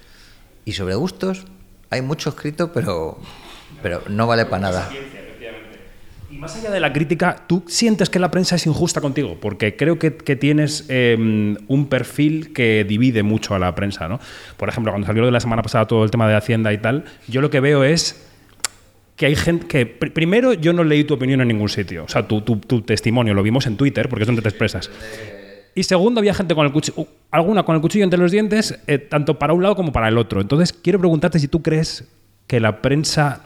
Y 0.64 0.72
sobre 0.72 0.94
gustos 0.94 1.46
hay 1.90 2.02
mucho 2.02 2.30
escrito, 2.30 2.72
pero, 2.72 3.18
pero 3.82 4.02
no 4.08 4.26
vale 4.26 4.46
para 4.46 4.62
nada. 4.62 4.90
Y 6.28 6.38
más 6.38 6.56
allá 6.56 6.70
de 6.70 6.80
la 6.80 6.92
crítica, 6.92 7.44
¿tú 7.46 7.64
sientes 7.68 8.10
que 8.10 8.18
la 8.18 8.30
prensa 8.32 8.56
es 8.56 8.66
injusta 8.66 9.00
contigo? 9.00 9.38
Porque 9.40 9.76
creo 9.76 9.98
que, 9.98 10.16
que 10.16 10.34
tienes 10.34 10.84
eh, 10.88 11.16
un 11.68 11.86
perfil 11.88 12.52
que 12.52 12.84
divide 12.84 13.22
mucho 13.22 13.54
a 13.54 13.60
la 13.60 13.74
prensa, 13.76 14.08
¿no? 14.08 14.18
Por 14.56 14.68
ejemplo, 14.68 14.92
cuando 14.92 15.06
salió 15.06 15.24
de 15.24 15.30
la 15.30 15.40
semana 15.40 15.62
pasada 15.62 15.86
todo 15.86 16.02
el 16.02 16.10
tema 16.10 16.28
de 16.28 16.34
Hacienda 16.34 16.72
y 16.72 16.78
tal, 16.78 17.04
yo 17.28 17.40
lo 17.40 17.50
que 17.50 17.60
veo 17.60 17.84
es 17.84 18.25
que 19.16 19.26
hay 19.26 19.34
gente 19.36 19.66
que... 19.66 19.98
pr- 19.98 20.12
Primero, 20.12 20.52
yo 20.52 20.72
no 20.72 20.84
leí 20.84 21.04
tu 21.04 21.14
opinión 21.14 21.40
en 21.40 21.48
ningún 21.48 21.68
sitio. 21.68 22.04
O 22.04 22.08
sea, 22.08 22.28
tu, 22.28 22.42
tu- 22.42 22.56
tu 22.58 22.82
testimonio 22.82 23.34
lo 23.34 23.42
vimos 23.42 23.66
en 23.66 23.76
Twitter, 23.76 24.08
porque 24.08 24.22
es 24.24 24.26
donde 24.26 24.42
te 24.42 24.48
expresas. 24.48 24.90
Y 25.74 25.82
segundo, 25.82 26.20
había 26.20 26.32
gente 26.34 26.54
con 26.54 26.64
el 26.66 26.72
cuchillo, 26.72 27.06
alguna 27.30 27.62
con 27.64 27.74
el 27.74 27.80
cuchillo 27.82 28.04
entre 28.04 28.18
los 28.18 28.30
dientes, 28.30 28.78
eh, 28.86 28.98
tanto 28.98 29.38
para 29.38 29.52
un 29.52 29.62
lado 29.62 29.74
como 29.76 29.92
para 29.92 30.08
el 30.08 30.16
otro. 30.18 30.40
Entonces, 30.40 30.72
quiero 30.72 30.98
preguntarte 30.98 31.38
si 31.38 31.48
tú 31.48 31.62
crees 31.62 32.04
que 32.46 32.60
la 32.60 32.80
prensa 32.80 33.42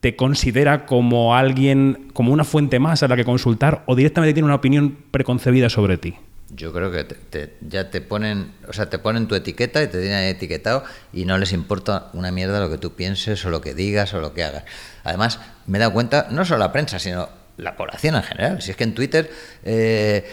te 0.00 0.16
considera 0.16 0.86
como 0.86 1.34
alguien, 1.36 2.08
como 2.14 2.32
una 2.32 2.44
fuente 2.44 2.78
más 2.78 3.02
a 3.02 3.08
la 3.08 3.16
que 3.16 3.24
consultar 3.24 3.82
o 3.86 3.94
directamente 3.94 4.32
tiene 4.34 4.46
una 4.46 4.54
opinión 4.54 4.96
preconcebida 5.10 5.68
sobre 5.68 5.98
ti. 5.98 6.14
Yo 6.52 6.72
creo 6.72 6.90
que 6.90 7.04
te- 7.04 7.14
te- 7.14 7.56
ya 7.60 7.90
te 7.90 8.00
ponen, 8.00 8.52
o 8.68 8.72
sea, 8.72 8.90
te 8.90 8.98
ponen 8.98 9.28
tu 9.28 9.34
etiqueta 9.36 9.82
y 9.82 9.86
te 9.86 10.00
tienen 10.00 10.24
etiquetado 10.24 10.82
y 11.12 11.24
no 11.24 11.38
les 11.38 11.52
importa 11.52 12.10
una 12.12 12.32
mierda 12.32 12.58
lo 12.60 12.68
que 12.68 12.78
tú 12.78 12.94
pienses 12.94 13.44
o 13.44 13.50
lo 13.50 13.60
que 13.60 13.72
digas 13.74 14.12
o 14.14 14.20
lo 14.20 14.34
que 14.34 14.42
hagas. 14.44 14.64
Además, 15.04 15.38
me 15.66 15.78
he 15.78 15.80
dado 15.80 15.92
cuenta, 15.92 16.26
no 16.30 16.44
solo 16.44 16.58
la 16.58 16.72
prensa, 16.72 16.98
sino 16.98 17.28
la 17.56 17.76
población 17.76 18.16
en 18.16 18.22
general. 18.24 18.62
Si 18.62 18.70
es 18.72 18.76
que 18.76 18.84
en 18.84 18.94
Twitter, 18.94 19.30
eh, 19.64 20.24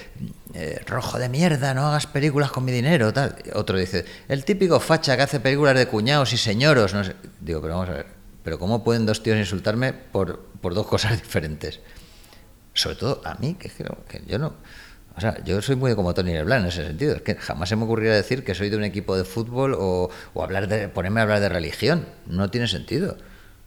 eh, 0.56 0.82
rojo 0.88 1.20
de 1.20 1.30
mierda, 1.30 1.74
no 1.74 1.88
hagas 1.88 2.08
películas 2.08 2.50
con 2.52 2.66
mi 2.66 2.72
dinero, 2.72 3.14
tal. 3.14 3.36
Otro 3.54 3.78
dice, 3.78 4.06
el 4.28 4.44
típico 4.44 4.80
facha 4.80 5.16
que 5.18 5.24
hace 5.24 5.40
películas 5.40 5.76
de 5.76 5.88
cuñados 5.88 6.34
y 6.34 6.38
señoros, 6.38 6.94
no 6.96 7.04
sé. 7.04 7.16
Digo, 7.42 7.62
pero 7.62 7.76
vamos 7.76 7.90
a 7.90 7.94
ver, 7.94 8.06
¿pero 8.44 8.58
cómo 8.58 8.84
pueden 8.84 9.06
dos 9.06 9.22
tíos 9.22 9.38
insultarme 9.38 9.94
por, 9.94 10.40
por 10.62 10.74
dos 10.74 10.88
cosas 10.88 11.12
diferentes? 11.22 11.80
sobre 12.74 12.96
todo 12.96 13.22
a 13.26 13.34
mí, 13.36 13.56
que, 13.56 13.72
no- 13.84 13.98
que 14.08 14.22
yo 14.28 14.38
no. 14.38 14.54
O 15.18 15.22
sea, 15.22 15.44
yo 15.44 15.60
soy 15.64 15.76
muy 15.76 15.96
como 15.96 16.14
Tony 16.14 16.32
Leblanc 16.32 16.62
en 16.62 16.68
ese 16.68 16.86
sentido. 16.86 17.16
Es 17.16 17.24
que 17.24 17.36
jamás 17.36 17.70
se 17.70 17.76
me 17.76 17.86
ocurriría 17.86 18.14
decir 18.14 18.44
que 18.44 18.54
soy 18.54 18.70
de 18.70 18.78
un 18.78 18.84
equipo 18.84 19.18
de 19.18 19.24
fútbol 19.24 19.74
o, 19.74 20.12
o 20.36 20.44
hablar 20.44 20.68
de, 20.68 20.90
ponerme 20.90 21.22
a 21.22 21.24
hablar 21.24 21.40
de 21.40 21.50
religión. 21.50 22.06
No 22.28 22.52
tiene 22.52 22.68
sentido. 22.68 23.18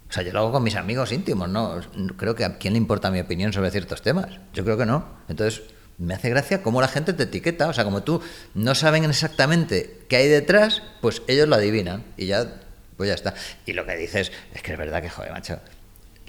O 0.08 0.12
sea, 0.12 0.22
yo 0.22 0.32
lo 0.32 0.38
hago 0.40 0.52
con 0.52 0.62
mis 0.62 0.76
amigos 0.76 1.10
íntimos, 1.10 1.48
¿no? 1.48 1.80
Creo 2.16 2.36
que 2.36 2.44
a 2.44 2.58
quién 2.58 2.74
le 2.74 2.78
importa 2.78 3.10
mi 3.10 3.18
opinión 3.18 3.52
sobre 3.52 3.72
ciertos 3.72 4.00
temas. 4.00 4.26
Yo 4.54 4.64
creo 4.64 4.78
que 4.78 4.86
no. 4.86 5.04
Entonces, 5.28 5.62
me 5.98 6.14
hace 6.14 6.30
gracia 6.30 6.62
cómo 6.62 6.80
la 6.80 6.86
gente 6.86 7.12
te 7.14 7.24
etiqueta. 7.24 7.68
O 7.68 7.72
sea, 7.72 7.82
como 7.82 8.04
tú 8.04 8.22
no 8.54 8.76
saben 8.76 9.04
exactamente 9.04 10.04
qué 10.08 10.16
hay 10.16 10.28
detrás, 10.28 10.82
pues 11.00 11.22
ellos 11.26 11.48
lo 11.48 11.56
adivinan 11.56 12.04
y 12.16 12.26
ya, 12.26 12.60
pues 12.96 13.08
ya 13.08 13.14
está. 13.14 13.34
Y 13.66 13.72
lo 13.72 13.84
que 13.86 13.96
dices 13.96 14.30
es 14.54 14.62
que 14.62 14.72
es 14.72 14.78
verdad 14.78 15.02
que, 15.02 15.10
joder, 15.10 15.32
macho, 15.32 15.58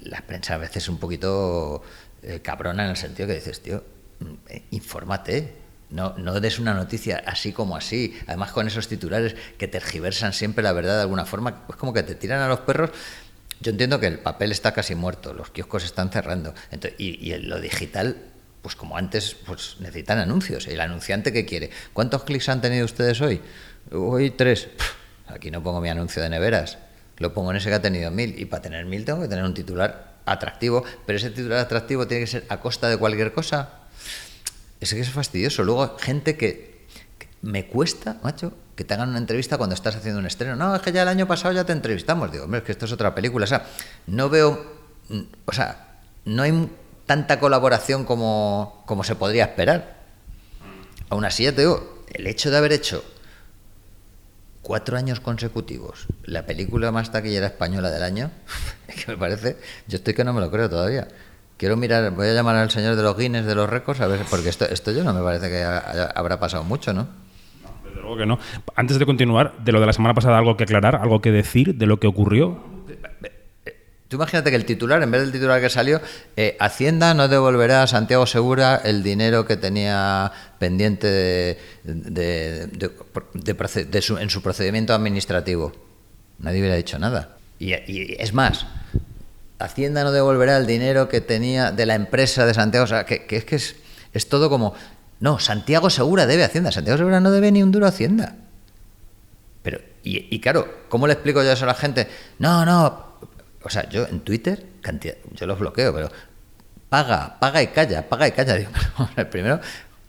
la 0.00 0.20
prensa 0.22 0.54
a 0.54 0.58
veces 0.58 0.78
es 0.78 0.88
un 0.88 0.98
poquito 0.98 1.82
eh, 2.22 2.40
cabrona 2.40 2.84
en 2.84 2.90
el 2.90 2.96
sentido 2.96 3.28
que 3.28 3.34
dices, 3.34 3.60
tío, 3.62 3.84
infórmate. 4.70 5.60
No, 5.90 6.14
no 6.16 6.40
des 6.40 6.58
una 6.58 6.72
noticia 6.72 7.22
así 7.26 7.52
como 7.52 7.76
así, 7.76 8.18
además 8.26 8.52
con 8.52 8.66
esos 8.66 8.88
titulares 8.88 9.36
que 9.58 9.68
tergiversan 9.68 10.32
siempre 10.32 10.64
la 10.64 10.72
verdad 10.72 10.96
de 10.96 11.02
alguna 11.02 11.26
forma, 11.26 11.66
pues 11.66 11.78
como 11.78 11.92
que 11.92 12.02
te 12.02 12.14
tiran 12.14 12.40
a 12.40 12.48
los 12.48 12.60
perros 12.60 12.92
yo 13.62 13.70
entiendo 13.70 14.00
que 14.00 14.08
el 14.08 14.18
papel 14.18 14.50
está 14.50 14.72
casi 14.72 14.96
muerto, 14.96 15.32
los 15.32 15.50
kioscos 15.50 15.84
están 15.84 16.10
cerrando. 16.10 16.52
y, 16.98 17.32
lo 17.36 17.60
digital, 17.60 18.16
pues 18.60 18.74
como 18.74 18.96
antes, 18.96 19.36
pues 19.46 19.76
necesitan 19.78 20.18
anuncios. 20.18 20.66
¿El 20.66 20.80
anunciante 20.80 21.32
qué 21.32 21.46
quiere? 21.46 21.70
¿Cuántos 21.92 22.24
clics 22.24 22.48
han 22.48 22.60
tenido 22.60 22.84
ustedes 22.84 23.20
hoy? 23.20 23.40
Hoy 23.92 24.30
tres. 24.32 24.68
aquí 25.28 25.52
no 25.52 25.62
pongo 25.62 25.80
mi 25.80 25.88
anuncio 25.88 26.20
de 26.20 26.28
neveras. 26.28 26.78
Lo 27.18 27.32
pongo 27.32 27.52
en 27.52 27.58
ese 27.58 27.68
que 27.68 27.76
ha 27.76 27.82
tenido 27.82 28.10
mil. 28.10 28.36
Y 28.36 28.46
para 28.46 28.62
tener 28.62 28.84
mil 28.84 29.04
tengo 29.04 29.22
que 29.22 29.28
tener 29.28 29.44
un 29.44 29.54
titular 29.54 30.14
atractivo. 30.26 30.84
Pero 31.06 31.16
ese 31.16 31.30
titular 31.30 31.58
atractivo 31.58 32.08
tiene 32.08 32.24
que 32.24 32.30
ser 32.30 32.44
a 32.48 32.58
costa 32.58 32.88
de 32.88 32.96
cualquier 32.96 33.32
cosa. 33.32 33.81
Es 34.82 34.92
que 34.92 35.00
es 35.00 35.10
fastidioso. 35.10 35.62
Luego, 35.62 35.96
gente 35.96 36.36
que 36.36 36.86
me 37.40 37.68
cuesta, 37.68 38.18
macho, 38.24 38.52
que 38.74 38.82
te 38.82 38.94
hagan 38.94 39.10
una 39.10 39.18
entrevista 39.18 39.56
cuando 39.56 39.76
estás 39.76 39.94
haciendo 39.94 40.18
un 40.18 40.26
estreno. 40.26 40.56
No, 40.56 40.74
es 40.74 40.82
que 40.82 40.90
ya 40.90 41.02
el 41.02 41.08
año 41.08 41.28
pasado 41.28 41.54
ya 41.54 41.62
te 41.64 41.72
entrevistamos. 41.72 42.32
Digo, 42.32 42.46
hombre, 42.46 42.58
es 42.58 42.64
que 42.64 42.72
esto 42.72 42.86
es 42.86 42.92
otra 42.92 43.14
película. 43.14 43.44
O 43.44 43.46
sea, 43.46 43.64
no 44.08 44.28
veo. 44.28 44.60
Mm, 45.08 45.20
o 45.44 45.52
sea, 45.52 46.00
no 46.24 46.42
hay 46.42 46.68
tanta 47.06 47.38
colaboración 47.38 48.04
como, 48.04 48.82
como 48.84 49.04
se 49.04 49.14
podría 49.14 49.44
esperar. 49.44 50.02
Aún 51.10 51.24
así, 51.24 51.44
ya 51.44 51.52
te 51.52 51.60
digo, 51.60 52.04
el 52.12 52.26
hecho 52.26 52.50
de 52.50 52.56
haber 52.56 52.72
hecho 52.72 53.04
cuatro 54.62 54.96
años 54.96 55.20
consecutivos 55.20 56.06
la 56.24 56.44
película 56.44 56.90
más 56.90 57.12
taquillera 57.12 57.46
española 57.46 57.88
del 57.92 58.02
año, 58.02 58.32
que 58.88 59.12
me 59.12 59.16
parece, 59.16 59.58
yo 59.86 59.98
estoy 59.98 60.14
que 60.14 60.24
no 60.24 60.32
me 60.32 60.40
lo 60.40 60.50
creo 60.50 60.68
todavía. 60.68 61.06
Quiero 61.62 61.76
mirar, 61.76 62.10
voy 62.10 62.26
a 62.26 62.32
llamar 62.32 62.56
al 62.56 62.72
señor 62.72 62.96
de 62.96 63.04
los 63.04 63.16
Guinness 63.16 63.46
de 63.46 63.54
los 63.54 63.70
récords, 63.70 64.00
a 64.00 64.08
ver, 64.08 64.22
porque 64.28 64.48
esto, 64.48 64.64
esto 64.64 64.90
yo 64.90 65.04
no 65.04 65.14
me 65.14 65.22
parece 65.22 65.48
que 65.48 65.62
habrá 65.62 66.40
pasado 66.40 66.64
mucho, 66.64 66.92
¿no? 66.92 67.06
que 68.18 68.26
no. 68.26 68.40
Antes 68.74 68.98
de 68.98 69.06
continuar, 69.06 69.54
de 69.62 69.70
lo 69.70 69.78
de 69.78 69.86
la 69.86 69.92
semana 69.92 70.12
pasada, 70.12 70.38
algo 70.38 70.56
que 70.56 70.64
aclarar, 70.64 70.96
algo 70.96 71.20
que 71.20 71.30
decir 71.30 71.76
de 71.76 71.86
lo 71.86 72.00
que 72.00 72.08
ocurrió. 72.08 72.60
Tú 74.08 74.16
imagínate 74.16 74.50
que 74.50 74.56
el 74.56 74.64
titular, 74.64 75.00
en 75.04 75.12
vez 75.12 75.20
del 75.20 75.30
titular 75.30 75.60
que 75.60 75.70
salió, 75.70 76.00
eh, 76.36 76.56
Hacienda 76.58 77.14
no 77.14 77.28
devolverá 77.28 77.84
a 77.84 77.86
Santiago 77.86 78.26
Segura 78.26 78.80
el 78.82 79.04
dinero 79.04 79.46
que 79.46 79.56
tenía 79.56 80.32
pendiente 80.58 81.58
de, 81.84 82.68
en 84.18 84.30
su 84.30 84.42
procedimiento 84.42 84.94
administrativo. 84.94 85.72
Nadie 86.40 86.58
hubiera 86.58 86.74
dicho 86.74 86.98
nada. 86.98 87.36
Y, 87.60 87.72
es 87.72 88.34
más, 88.34 88.66
Hacienda 89.64 90.04
no 90.04 90.12
devolverá 90.12 90.56
el 90.56 90.66
dinero 90.66 91.08
que 91.08 91.20
tenía 91.20 91.72
de 91.72 91.86
la 91.86 91.94
empresa 91.94 92.46
de 92.46 92.54
Santiago. 92.54 92.84
O 92.84 92.88
sea, 92.88 93.04
que, 93.04 93.26
es 93.28 93.44
que 93.44 93.56
es, 93.56 93.76
es 94.12 94.28
todo 94.28 94.48
como 94.48 94.74
no, 95.22 95.38
Santiago 95.38 95.88
Segura 95.88 96.26
debe 96.26 96.42
Hacienda. 96.42 96.72
Santiago 96.72 96.98
Segura 96.98 97.20
no 97.20 97.30
debe 97.30 97.52
ni 97.52 97.62
un 97.62 97.70
duro 97.70 97.86
Hacienda. 97.86 98.34
Pero, 99.62 99.78
y, 100.02 100.40
claro, 100.40 100.82
¿cómo 100.88 101.06
le 101.06 101.12
explico 101.12 101.44
yo 101.44 101.52
eso 101.52 101.62
a 101.64 101.68
la 101.68 101.74
gente? 101.74 102.08
No, 102.40 102.66
no. 102.66 103.12
O 103.62 103.70
sea, 103.70 103.88
yo 103.88 104.04
en 104.08 104.20
Twitter, 104.20 104.66
yo 105.30 105.46
los 105.46 105.60
bloqueo, 105.60 105.94
pero 105.94 106.10
paga, 106.88 107.38
paga 107.38 107.62
y 107.62 107.68
calla, 107.68 108.08
paga 108.08 108.26
y 108.26 108.32
calla. 108.32 108.54
Digo, 108.56 108.72
primero, 109.30 109.60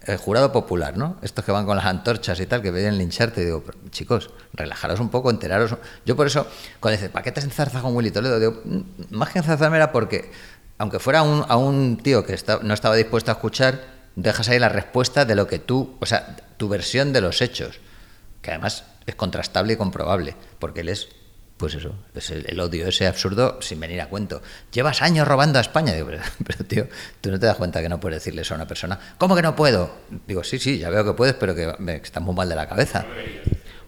el 0.05 0.17
jurado 0.17 0.51
popular, 0.51 0.97
¿no? 0.97 1.17
Estos 1.21 1.45
que 1.45 1.51
van 1.51 1.65
con 1.65 1.77
las 1.77 1.85
antorchas 1.85 2.39
y 2.39 2.45
tal, 2.45 2.61
que 2.61 2.71
vienen 2.71 2.97
lincharte. 2.97 3.45
Digo, 3.45 3.63
chicos, 3.89 4.31
relajaros 4.53 4.99
un 4.99 5.09
poco, 5.09 5.29
enteraros. 5.29 5.75
Yo 6.05 6.15
por 6.15 6.27
eso, 6.27 6.47
cuando 6.79 6.97
dices, 6.97 7.11
¿para 7.11 7.23
qué 7.23 7.31
te 7.31 7.39
has 7.39 7.45
enzarzado 7.45 7.83
con 7.83 7.95
Willy 7.95 8.11
Toledo? 8.11 8.39
Digo, 8.39 8.61
mm, 8.63 8.81
más 9.15 9.29
que 9.29 9.39
enzarzarme 9.39 9.77
era 9.77 9.91
porque, 9.91 10.31
aunque 10.77 10.99
fuera 10.99 11.19
a 11.19 11.57
un 11.57 11.97
tío 11.97 12.25
que 12.25 12.37
no 12.63 12.73
estaba 12.73 12.95
dispuesto 12.95 13.31
a 13.31 13.35
escuchar, 13.35 13.81
dejas 14.15 14.49
ahí 14.49 14.59
la 14.59 14.69
respuesta 14.69 15.25
de 15.25 15.35
lo 15.35 15.47
que 15.47 15.59
tú, 15.59 15.95
o 15.99 16.05
sea, 16.05 16.35
tu 16.57 16.69
versión 16.69 17.13
de 17.13 17.21
los 17.21 17.41
hechos, 17.41 17.79
que 18.41 18.51
además 18.51 18.83
es 19.05 19.15
contrastable 19.15 19.73
y 19.73 19.77
comprobable, 19.77 20.35
porque 20.59 20.81
él 20.81 20.89
es, 20.89 21.09
pues 21.57 21.75
eso, 21.75 21.95
es 22.13 22.31
el, 22.31 22.59
odio 22.59 22.87
ese 22.87 23.07
absurdo 23.07 23.61
sin 23.61 23.79
venir 23.79 24.01
a 24.01 24.09
cuento. 24.09 24.41
Llevas 24.71 25.01
años 25.01 25.27
robando 25.27 25.59
a 25.59 25.61
España. 25.61 25.93
Digo, 25.93 26.09
pero, 26.45 26.63
tío, 26.67 26.87
tú 27.21 27.31
no 27.31 27.39
te 27.39 27.45
das 27.45 27.57
cuenta 27.57 27.81
que 27.81 27.89
no 27.89 27.99
puedes 27.99 28.17
decirle 28.17 28.43
a 28.49 28.53
una 28.55 28.67
persona. 28.67 28.99
¿Cómo 29.17 29.35
que 29.35 29.41
no 29.41 29.55
puedo? 29.55 29.91
Digo, 30.27 30.43
sí, 30.43 30.59
sí, 30.59 30.79
ya 30.79 30.89
veo 30.89 31.05
que 31.05 31.13
puedes, 31.13 31.35
pero 31.35 31.55
que, 31.55 31.73
me, 31.79 31.95
estás 31.97 32.21
muy 32.21 32.35
mal 32.35 32.49
de 32.49 32.55
la 32.55 32.67
cabeza. 32.67 33.05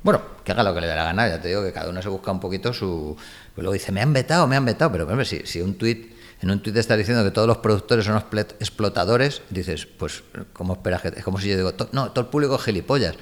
Bueno, 0.04 0.22
que 0.44 0.52
haga 0.52 0.64
lo 0.64 0.74
que 0.74 0.82
le 0.82 0.88
dé 0.88 0.96
la 0.96 1.04
gana, 1.04 1.28
ya 1.28 1.42
te 1.42 1.48
digo 1.48 1.64
que 1.64 1.74
cada 1.74 1.90
uno 1.90 2.02
se 2.02 2.10
busca 2.10 2.32
un 2.32 2.40
poquito 2.40 2.72
su... 2.74 3.18
Pues 3.56 3.64
luego 3.64 3.74
dice, 3.74 3.92
me 3.92 4.02
han 4.02 4.14
vetado, 4.14 4.48
me 4.48 4.56
han 4.56 4.66
vetado, 4.66 4.92
pero 4.92 5.08
hombre, 5.08 5.26
si, 5.26 5.46
si 5.46 5.62
un 5.62 5.76
tuit 5.78 6.16
en 6.42 6.52
un 6.52 6.62
tuit 6.62 6.76
está 6.78 6.96
diciendo 6.96 7.24
que 7.24 7.32
todos 7.32 7.48
los 7.48 7.58
productores 7.58 8.06
son 8.06 8.18
explotadores, 8.60 9.42
dices, 9.50 9.86
pues, 9.86 10.24
¿cómo 10.54 10.74
esperas 10.74 11.02
que.? 11.02 11.08
Es 11.08 11.24
como 11.24 11.40
si 11.40 11.50
yo 11.50 11.58
digo, 11.58 11.74
no, 11.92 12.12
todo 12.12 12.26
el 12.26 12.30
público 12.30 12.56
es 12.56 12.62
gilipollas. 12.62 13.16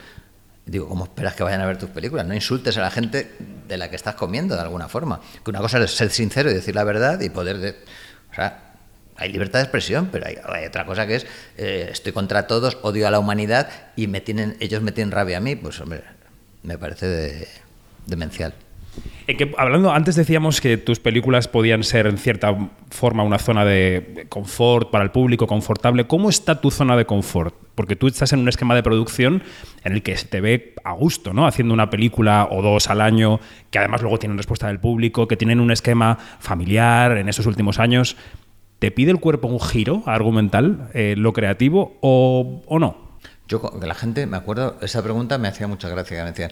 Digo, 0.66 0.88
¿cómo 0.88 1.06
esperas 1.06 1.36
que 1.36 1.44
vayan 1.44 1.62
a 1.62 1.66
ver 1.66 1.78
tus 1.78 1.90
películas? 1.90 2.26
No 2.26 2.34
insultes 2.34 2.78
a 2.78 2.82
la 2.82 2.92
gente 2.92 3.36
de 3.68 3.78
la 3.78 3.90
que 3.90 3.96
estás 3.96 4.16
comiendo 4.16 4.56
de 4.56 4.62
alguna 4.62 4.88
forma. 4.88 5.20
Que 5.44 5.50
una 5.50 5.60
cosa 5.60 5.84
es 5.84 5.92
ser 5.92 6.10
sincero 6.10 6.50
y 6.50 6.54
decir 6.54 6.74
la 6.76 6.84
verdad 6.84 7.20
y 7.20 7.30
poder. 7.30 7.58
De, 7.58 7.72
o 8.32 8.36
sea, 8.36 8.76
hay 9.18 9.32
libertad 9.32 9.60
de 9.60 9.64
expresión, 9.64 10.10
pero 10.12 10.26
hay, 10.26 10.66
otra 10.66 10.86
cosa 10.86 11.06
que 11.06 11.16
es 11.16 11.26
eh, 11.58 11.90
estoy 11.92 12.14
contra 12.14 12.48
todos, 12.48 12.78
odio 12.82 13.08
a 13.08 13.12
la 13.12 13.20
humanidad 13.20 13.70
y 13.96 14.08
me 14.08 14.22
tienen, 14.22 14.56
ellos 14.60 14.82
me 14.82 14.92
tienen 14.92 15.12
rabia 15.12 15.38
a 15.38 15.42
mí. 15.42 15.56
Pues, 15.56 15.80
hombre, 15.82 16.04
me 16.64 16.78
parece 16.78 17.48
demencial 18.08 18.54
hablando, 19.58 19.92
antes 19.92 20.16
decíamos 20.16 20.60
que 20.62 20.78
tus 20.78 21.00
películas 21.00 21.48
podían 21.48 21.84
ser 21.84 22.08
en 22.08 22.18
cierta 22.18 22.70
forma 22.90 23.24
una 23.24 23.40
zona 23.40 23.66
de 23.66 24.26
confort 24.30 24.92
para 24.92 25.04
el 25.04 25.12
público, 25.12 25.48
confortable. 25.48 26.06
¿Cómo 26.06 26.30
está 26.30 26.60
tu 26.60 26.72
zona 26.72 26.98
de 26.98 27.06
confort? 27.06 27.56
Porque 27.76 27.96
tú 27.96 28.08
estás 28.08 28.34
en 28.34 28.40
un 28.40 28.50
esquema 28.50 28.76
de 28.76 28.84
producción 28.84 29.44
en 29.84 29.94
el 29.94 30.04
que 30.04 30.18
se 30.18 30.28
te 30.28 30.42
ve 30.42 30.76
a 30.84 30.94
gusto, 30.94 31.34
¿no? 31.34 31.48
Haciendo 31.48 31.74
una 31.74 31.90
película 31.90 32.48
o 32.52 32.62
dos 32.62 32.90
al 32.90 33.02
año, 33.02 33.40
que 33.72 33.80
además 33.80 34.02
luego 34.02 34.20
tienen 34.20 34.38
respuesta 34.38 34.68
del 34.68 34.80
público, 34.80 35.28
que 35.28 35.38
tienen 35.38 35.60
un 35.60 35.72
esquema 35.72 36.18
familiar 36.40 37.18
en 37.18 37.30
esos 37.30 37.46
últimos 37.46 37.80
años. 37.80 38.18
¿Te 38.80 38.92
pide 38.92 39.12
el 39.12 39.20
cuerpo 39.20 39.48
un 39.48 39.62
giro 39.62 40.04
argumental, 40.06 40.90
eh, 40.94 41.16
lo 41.18 41.32
creativo, 41.32 41.98
o, 42.02 42.62
o 42.66 42.80
no? 42.80 43.14
Yo, 43.48 43.62
la 43.82 43.96
gente, 43.96 44.26
me 44.26 44.38
acuerdo, 44.38 44.78
esa 44.82 45.02
pregunta 45.02 45.38
me 45.38 45.48
hacía 45.48 45.68
mucha 45.68 45.90
gracia, 45.90 46.24
me 46.24 46.32
decían, 46.32 46.52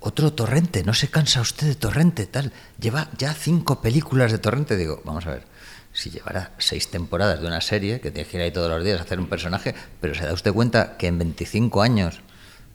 otro 0.00 0.32
Torrente, 0.32 0.84
no 0.84 0.94
se 0.94 1.08
cansa 1.08 1.40
usted 1.40 1.66
de 1.66 1.74
Torrente, 1.74 2.26
tal. 2.26 2.52
Lleva 2.78 3.08
ya 3.16 3.32
cinco 3.34 3.80
películas 3.80 4.32
de 4.32 4.38
Torrente. 4.38 4.76
Digo, 4.76 5.02
vamos 5.04 5.26
a 5.26 5.30
ver, 5.30 5.44
si 5.92 6.10
llevara 6.10 6.52
seis 6.58 6.90
temporadas 6.90 7.40
de 7.40 7.46
una 7.46 7.60
serie, 7.60 8.00
que 8.00 8.10
tiene 8.10 8.28
que 8.28 8.36
ir 8.36 8.42
ahí 8.42 8.50
todos 8.50 8.70
los 8.70 8.84
días 8.84 9.00
a 9.00 9.02
hacer 9.02 9.18
un 9.18 9.28
personaje, 9.28 9.74
pero 10.00 10.14
se 10.14 10.24
da 10.24 10.32
usted 10.32 10.52
cuenta 10.52 10.96
que 10.96 11.06
en 11.06 11.18
25 11.18 11.82
años 11.82 12.20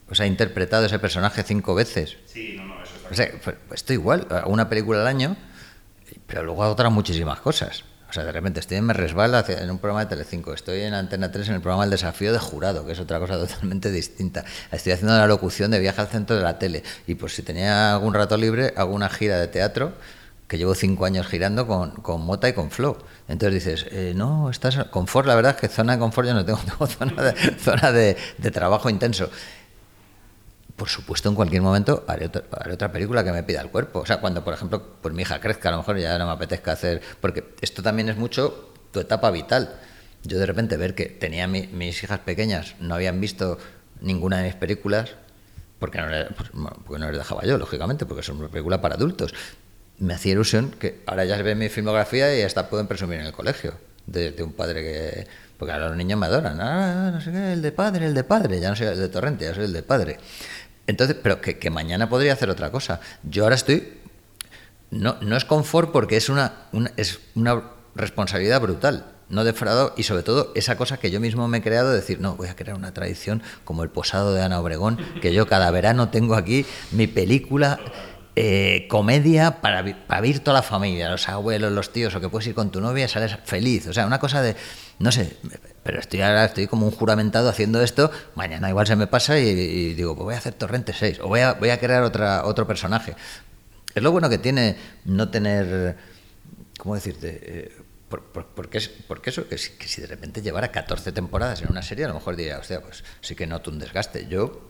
pues, 0.07 0.19
ha 0.19 0.25
interpretado 0.25 0.85
ese 0.85 0.99
personaje 0.99 1.43
cinco 1.43 1.75
veces. 1.75 2.17
Sí, 2.25 2.55
no, 2.57 2.65
no, 2.65 2.83
eso 2.83 2.95
está 2.95 3.09
o 3.09 3.13
sea, 3.13 3.31
pues, 3.43 3.55
Estoy 3.71 3.95
igual, 3.95 4.27
una 4.45 4.67
película 4.67 5.01
al 5.01 5.07
año, 5.07 5.37
pero 6.27 6.43
luego 6.43 6.63
hago 6.63 6.73
otras 6.73 6.91
muchísimas 6.91 7.39
cosas. 7.39 7.83
O 8.11 8.13
sea, 8.13 8.25
de 8.25 8.33
repente 8.33 8.59
estoy 8.59 8.75
en 8.75 8.83
Me 8.83 8.93
Resbala 8.93 9.45
en 9.47 9.71
un 9.71 9.77
programa 9.77 10.01
de 10.01 10.07
Telecinco, 10.07 10.53
estoy 10.53 10.81
en 10.81 10.93
Antena 10.93 11.31
3 11.31 11.47
en 11.47 11.55
el 11.55 11.61
programa 11.61 11.85
El 11.85 11.91
Desafío 11.91 12.33
de 12.33 12.39
Jurado, 12.39 12.85
que 12.85 12.91
es 12.91 12.99
otra 12.99 13.19
cosa 13.19 13.37
totalmente 13.47 13.89
distinta. 13.89 14.43
Estoy 14.69 14.91
haciendo 14.91 15.17
la 15.17 15.27
locución 15.27 15.71
de 15.71 15.79
Viaje 15.79 16.01
al 16.01 16.07
Centro 16.07 16.35
de 16.35 16.41
la 16.41 16.59
Tele. 16.59 16.83
Y 17.07 17.15
pues 17.15 17.33
si 17.33 17.41
tenía 17.41 17.93
algún 17.93 18.13
rato 18.13 18.35
libre, 18.35 18.73
hago 18.75 18.93
una 18.93 19.07
gira 19.07 19.39
de 19.39 19.47
teatro 19.47 19.93
que 20.49 20.57
llevo 20.57 20.75
cinco 20.75 21.05
años 21.05 21.25
girando 21.25 21.65
con, 21.65 21.91
con 21.91 22.19
Mota 22.25 22.49
y 22.49 22.53
con 22.53 22.69
Flow. 22.69 22.97
Entonces 23.29 23.63
dices, 23.63 23.85
eh, 23.91 24.11
no, 24.13 24.49
estás 24.49 24.75
confort, 24.89 25.25
la 25.25 25.35
verdad 25.35 25.55
es 25.55 25.61
que 25.61 25.69
zona 25.69 25.93
de 25.93 25.99
confort 25.99 26.27
yo 26.27 26.33
no 26.33 26.43
tengo, 26.43 26.59
tengo 26.65 26.87
zona, 26.87 27.23
de, 27.23 27.33
zona 27.59 27.93
de 27.93 28.51
trabajo 28.51 28.89
intenso 28.89 29.29
por 30.81 30.89
supuesto, 30.89 31.29
en 31.29 31.35
cualquier 31.35 31.61
momento 31.61 32.03
haré 32.07 32.25
otra, 32.25 32.91
película 32.91 33.23
que 33.23 33.31
me 33.31 33.43
pida 33.43 33.61
el 33.61 33.69
cuerpo. 33.69 33.99
O 33.99 34.05
sea, 34.07 34.19
cuando, 34.19 34.43
por 34.43 34.55
ejemplo, 34.55 34.81
pues 34.99 35.13
mi 35.13 35.21
hija 35.21 35.39
crezca, 35.39 35.69
a 35.69 35.73
lo 35.73 35.77
mejor 35.77 35.99
ya 35.99 36.17
no 36.17 36.25
me 36.25 36.31
apetezca 36.31 36.71
hacer. 36.71 37.03
Porque 37.21 37.53
esto 37.61 37.83
también 37.83 38.09
es 38.09 38.17
mucho 38.17 38.73
tu 38.91 38.99
etapa 38.99 39.29
vital. 39.29 39.75
Yo 40.23 40.39
de 40.39 40.45
repente 40.47 40.77
ver 40.77 40.95
que 40.95 41.05
tenía 41.05 41.47
mis 41.47 42.03
hijas 42.03 42.17
pequeñas, 42.21 42.73
no 42.79 42.95
habían 42.95 43.21
visto 43.21 43.59
ninguna 44.01 44.39
de 44.39 44.45
mis 44.45 44.55
películas, 44.55 45.11
porque 45.77 45.99
no, 45.99 46.09
les, 46.09 46.29
pues, 46.33 46.99
les 46.99 47.15
dejaba 47.15 47.43
yo, 47.43 47.59
lógicamente, 47.59 48.07
porque 48.07 48.23
son 48.23 48.39
una 48.39 48.47
película 48.47 48.81
para 48.81 48.95
adultos. 48.95 49.35
Me 49.99 50.15
hacía 50.15 50.31
ilusión 50.31 50.71
que 50.71 51.03
ahora 51.05 51.25
ya 51.25 51.37
se 51.37 51.43
ve 51.43 51.53
mi 51.53 51.69
filmografía 51.69 52.35
y 52.35 52.41
hasta 52.41 52.69
pueden 52.71 52.87
presumir 52.87 53.19
en 53.19 53.27
el 53.27 53.33
colegio 53.33 53.75
de, 54.05 54.43
un 54.43 54.53
padre 54.53 54.81
que. 54.81 55.27
Porque 55.57 55.73
ahora 55.73 55.89
los 55.89 55.97
niños 55.97 56.19
me 56.19 56.25
adoran. 56.25 56.59
Ah, 56.59 57.11
no 57.13 57.21
sé 57.21 57.31
qué, 57.31 57.53
el 57.53 57.61
de 57.61 57.71
padre, 57.71 58.07
el 58.07 58.15
de 58.15 58.23
padre. 58.23 58.59
Ya 58.59 58.69
no 58.69 58.75
soy 58.75 58.87
el 58.87 58.97
de 58.97 59.09
Torrente, 59.09 59.45
ya 59.45 59.53
soy 59.53 59.65
el 59.65 59.73
de 59.73 59.83
padre. 59.83 60.17
Entonces, 60.87 61.15
pero 61.21 61.41
que, 61.41 61.69
mañana 61.69 62.09
podría 62.09 62.33
hacer 62.33 62.49
otra 62.49 62.71
cosa. 62.71 62.99
Yo 63.23 63.43
ahora 63.43 63.55
estoy 63.55 63.97
no, 64.89 65.15
no 65.21 65.37
es 65.37 65.45
confort 65.45 65.91
porque 65.91 66.17
es 66.17 66.29
una, 66.29 66.53
una- 66.73 66.91
es 66.97 67.19
una 67.35 67.61
responsabilidad 67.95 68.59
brutal. 68.61 69.05
No 69.29 69.45
defraudado 69.45 69.93
y 69.95 70.03
sobre 70.03 70.23
todo 70.23 70.51
esa 70.55 70.75
cosa 70.75 70.97
que 70.97 71.09
yo 71.09 71.21
mismo 71.21 71.47
me 71.47 71.59
he 71.59 71.61
creado 71.61 71.89
de 71.91 71.95
decir, 71.95 72.19
no, 72.19 72.35
voy 72.35 72.49
a 72.49 72.55
crear 72.57 72.75
una 72.75 72.93
tradición 72.93 73.41
como 73.63 73.83
el 73.83 73.89
posado 73.89 74.33
de 74.33 74.41
Ana 74.41 74.59
Obregón, 74.59 74.97
que 75.21 75.33
yo 75.33 75.47
cada 75.47 75.71
verano 75.71 76.09
tengo 76.09 76.35
aquí 76.35 76.65
mi 76.91 77.07
película 77.07 77.79
eh, 78.35 78.87
comedia 78.89 79.61
para, 79.61 79.85
para 80.07 80.19
ver 80.21 80.39
toda 80.39 80.55
la 80.55 80.63
familia, 80.63 81.09
los 81.09 81.29
abuelos, 81.29 81.71
los 81.71 81.93
tíos, 81.93 82.13
o 82.15 82.19
que 82.19 82.27
puedes 82.27 82.47
ir 82.47 82.55
con 82.55 82.71
tu 82.71 82.81
novia 82.81 83.05
y 83.05 83.07
sales 83.07 83.37
feliz. 83.45 83.87
O 83.87 83.93
sea, 83.93 84.05
una 84.05 84.19
cosa 84.19 84.41
de, 84.41 84.57
no 84.99 85.13
sé, 85.13 85.37
pero 85.83 85.99
estoy 85.99 86.21
ahora, 86.21 86.45
estoy 86.45 86.67
como 86.67 86.85
un 86.85 86.91
juramentado 86.91 87.49
haciendo 87.49 87.81
esto, 87.81 88.11
mañana 88.35 88.69
igual 88.69 88.85
se 88.87 88.95
me 88.95 89.07
pasa 89.07 89.39
y, 89.39 89.93
digo, 89.93 90.15
pues 90.15 90.25
voy 90.25 90.33
a 90.35 90.37
hacer 90.37 90.53
Torrente 90.53 90.93
6, 90.93 91.19
o 91.21 91.27
voy 91.27 91.39
a, 91.41 91.53
voy 91.53 91.69
a 91.69 91.79
crear 91.79 92.03
otra, 92.03 92.45
otro 92.45 92.67
personaje. 92.67 93.15
Es 93.95 94.01
lo 94.03 94.11
bueno 94.11 94.29
que 94.29 94.37
tiene 94.37 94.77
no 95.05 95.29
tener, 95.29 95.97
¿cómo 96.77 96.95
decirte? 96.95 97.39
Eh, 97.43 97.71
por- 98.09 98.23
por- 98.23 98.47
porque, 98.47 98.77
es, 98.77 98.89
porque 99.07 99.29
eso, 99.31 99.47
que 99.47 99.57
si, 99.57 100.01
de 100.01 100.07
repente 100.07 100.41
llevara 100.41 100.71
14 100.71 101.11
temporadas 101.11 101.61
en 101.61 101.69
una 101.71 101.81
serie, 101.81 102.05
a 102.05 102.07
lo 102.09 102.13
mejor 102.15 102.35
diría, 102.35 102.59
hostia, 102.59 102.81
pues 102.81 103.03
sí 103.21 103.35
que 103.35 103.47
noto 103.47 103.71
un 103.71 103.79
desgaste. 103.79 104.27
Yo, 104.27 104.69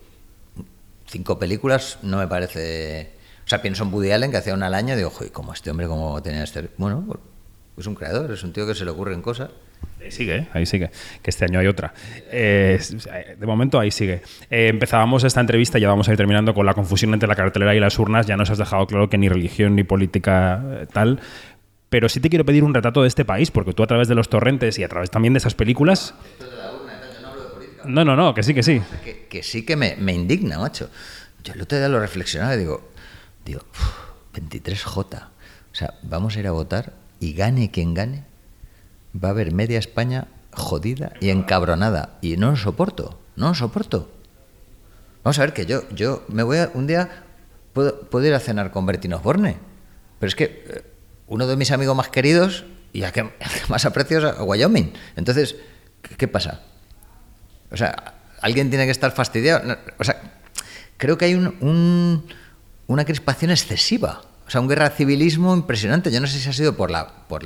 cinco 1.07 1.37
películas 1.39 1.97
no 2.01 2.17
me 2.17 2.27
parece... 2.27 3.13
O 3.45 3.47
sea, 3.51 3.61
pienso 3.61 3.83
en 3.83 3.93
Woody 3.93 4.11
Allen, 4.11 4.31
que 4.31 4.37
hacía 4.37 4.53
una 4.53 4.67
al 4.67 4.73
año, 4.75 4.93
y 4.93 4.97
digo, 4.97 5.09
joder, 5.09 5.31
como 5.31 5.53
este 5.53 5.71
hombre, 5.71 5.87
como 5.87 6.21
tenía 6.21 6.43
este... 6.43 6.69
Bueno, 6.77 7.03
pues, 7.05 7.19
es 7.77 7.87
un 7.87 7.95
creador, 7.95 8.31
es 8.31 8.43
un 8.43 8.53
tío 8.53 8.65
que 8.67 8.75
se 8.75 8.85
le 8.85 8.91
ocurren 8.91 9.21
cosas. 9.21 9.49
Ahí 10.03 10.11
sigue, 10.11 10.35
¿eh? 10.37 10.47
ahí 10.53 10.65
sigue. 10.65 10.89
Que 11.21 11.29
este 11.29 11.45
año 11.45 11.59
hay 11.59 11.67
otra. 11.67 11.93
Eh, 12.31 12.79
de 13.37 13.45
momento 13.45 13.79
ahí 13.79 13.91
sigue. 13.91 14.21
Eh, 14.49 14.67
empezábamos 14.67 15.23
esta 15.23 15.39
entrevista, 15.41 15.77
ya 15.79 15.87
vamos 15.87 16.07
a 16.09 16.11
ir 16.11 16.17
terminando 16.17 16.53
con 16.53 16.65
la 16.65 16.73
confusión 16.73 17.13
entre 17.13 17.27
la 17.29 17.35
cartelera 17.35 17.75
y 17.75 17.79
las 17.79 17.97
urnas. 17.99 18.25
Ya 18.25 18.35
nos 18.37 18.49
has 18.49 18.57
dejado 18.57 18.87
claro 18.87 19.09
que 19.09 19.17
ni 19.17 19.29
religión 19.29 19.75
ni 19.75 19.83
política 19.83 20.63
eh, 20.65 20.87
tal. 20.91 21.19
Pero 21.89 22.09
sí 22.09 22.19
te 22.19 22.29
quiero 22.29 22.45
pedir 22.45 22.63
un 22.63 22.73
retrato 22.73 23.01
de 23.01 23.07
este 23.09 23.25
país, 23.25 23.51
porque 23.51 23.73
tú 23.73 23.83
a 23.83 23.87
través 23.87 24.07
de 24.07 24.15
los 24.15 24.29
torrentes 24.29 24.79
y 24.79 24.83
a 24.83 24.87
través 24.87 25.11
también 25.11 25.33
de 25.33 25.39
esas 25.39 25.55
películas. 25.55 26.13
No, 27.85 28.05
no, 28.05 28.15
no, 28.15 28.33
que 28.33 28.43
sí, 28.43 28.53
que 28.53 28.63
sí. 28.63 28.81
que, 29.03 29.25
que 29.27 29.43
sí 29.43 29.65
que 29.65 29.75
me, 29.75 29.95
me 29.97 30.13
indigna, 30.13 30.59
macho. 30.59 30.89
Yo 31.43 31.53
el 31.53 31.61
otro 31.61 31.77
día 31.77 31.89
lo 31.89 31.99
reflexionaba 31.99 32.53
y 32.55 32.59
digo, 32.59 32.91
digo, 33.43 33.61
"Uf, 33.71 34.39
23J. 34.39 35.23
O 35.71 35.75
sea, 35.75 35.93
vamos 36.03 36.35
a 36.35 36.39
ir 36.39 36.47
a 36.47 36.51
votar 36.51 36.93
y 37.19 37.33
gane 37.33 37.71
quien 37.71 37.93
gane, 37.93 38.23
va 39.15 39.29
a 39.29 39.31
haber 39.31 39.51
media 39.53 39.79
España 39.79 40.27
jodida 40.53 41.13
y 41.19 41.29
encabronada. 41.29 42.17
Y 42.21 42.37
no 42.37 42.51
lo 42.51 42.57
soporto, 42.57 43.19
no 43.35 43.49
lo 43.49 43.55
soporto. 43.55 44.09
Vamos 45.23 45.37
a 45.39 45.41
ver 45.41 45.53
que 45.53 45.65
yo, 45.65 45.87
yo 45.89 46.23
me 46.27 46.43
voy 46.43 46.57
a, 46.57 46.71
un 46.73 46.87
día, 46.87 47.23
puedo, 47.73 48.25
ir 48.25 48.33
a 48.33 48.39
cenar 48.39 48.71
con 48.71 48.85
Bertino 48.85 49.17
Osborne, 49.17 49.57
pero 50.19 50.27
es 50.27 50.35
que 50.35 50.43
eh, 50.67 50.83
uno 51.27 51.45
de 51.47 51.55
mis 51.55 51.71
amigos 51.71 51.95
más 51.95 52.09
queridos 52.09 52.65
y 52.93 53.03
a 53.03 53.11
que, 53.13 53.29
más 53.69 53.85
aprecio 53.85 54.17
es 54.17 54.23
a 54.37 54.43
Wyoming. 54.43 54.93
Entonces, 55.15 55.55
¿qué, 56.17 56.27
pasa? 56.27 56.61
O 57.71 57.77
sea, 57.77 58.15
alguien 58.41 58.69
tiene 58.69 58.85
que 58.85 58.91
estar 58.91 59.11
fastidiado. 59.11 59.77
O 59.99 60.03
sea, 60.03 60.19
creo 60.97 61.17
que 61.17 61.25
hay 61.25 61.35
un- 61.35 61.55
un- 61.61 62.25
una 62.87 63.05
crispación 63.05 63.51
excesiva. 63.51 64.21
O 64.47 64.49
sea, 64.49 64.59
un 64.59 64.67
guerra 64.67 64.89
civilismo 64.89 65.55
impresionante. 65.55 66.11
Yo 66.11 66.19
no 66.19 66.27
sé 66.27 66.39
si 66.39 66.49
ha 66.49 66.53
sido 66.53 66.75
por 66.75 66.91
la, 66.91 67.07
por 67.29 67.43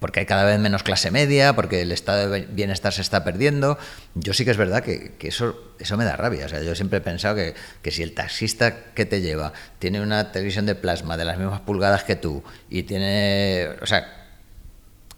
porque 0.00 0.20
hay 0.20 0.26
cada 0.26 0.44
vez 0.44 0.58
menos 0.60 0.82
clase 0.82 1.10
media, 1.10 1.54
porque 1.54 1.82
el 1.82 1.90
estado 1.92 2.30
de 2.30 2.42
bienestar 2.46 2.92
se 2.92 3.02
está 3.02 3.24
perdiendo. 3.24 3.78
Yo 4.14 4.32
sí 4.32 4.44
que 4.44 4.52
es 4.52 4.56
verdad 4.56 4.82
que, 4.82 5.12
eso, 5.20 5.74
eso 5.78 5.96
me 5.96 6.04
da 6.04 6.16
rabia. 6.16 6.46
O 6.46 6.48
sea, 6.48 6.62
yo 6.62 6.74
siempre 6.74 6.98
he 6.98 7.00
pensado 7.00 7.34
que, 7.34 7.54
que 7.82 7.90
si 7.90 8.02
el 8.02 8.14
taxista 8.14 8.92
que 8.94 9.06
te 9.06 9.20
lleva 9.20 9.52
tiene 9.78 10.00
una 10.00 10.30
televisión 10.32 10.66
de 10.66 10.74
plasma 10.74 11.16
de 11.16 11.24
las 11.24 11.38
mismas 11.38 11.60
pulgadas 11.60 12.04
que 12.04 12.16
tú 12.16 12.44
y 12.70 12.84
tiene. 12.84 13.68
O 13.82 13.86
sea, 13.86 14.26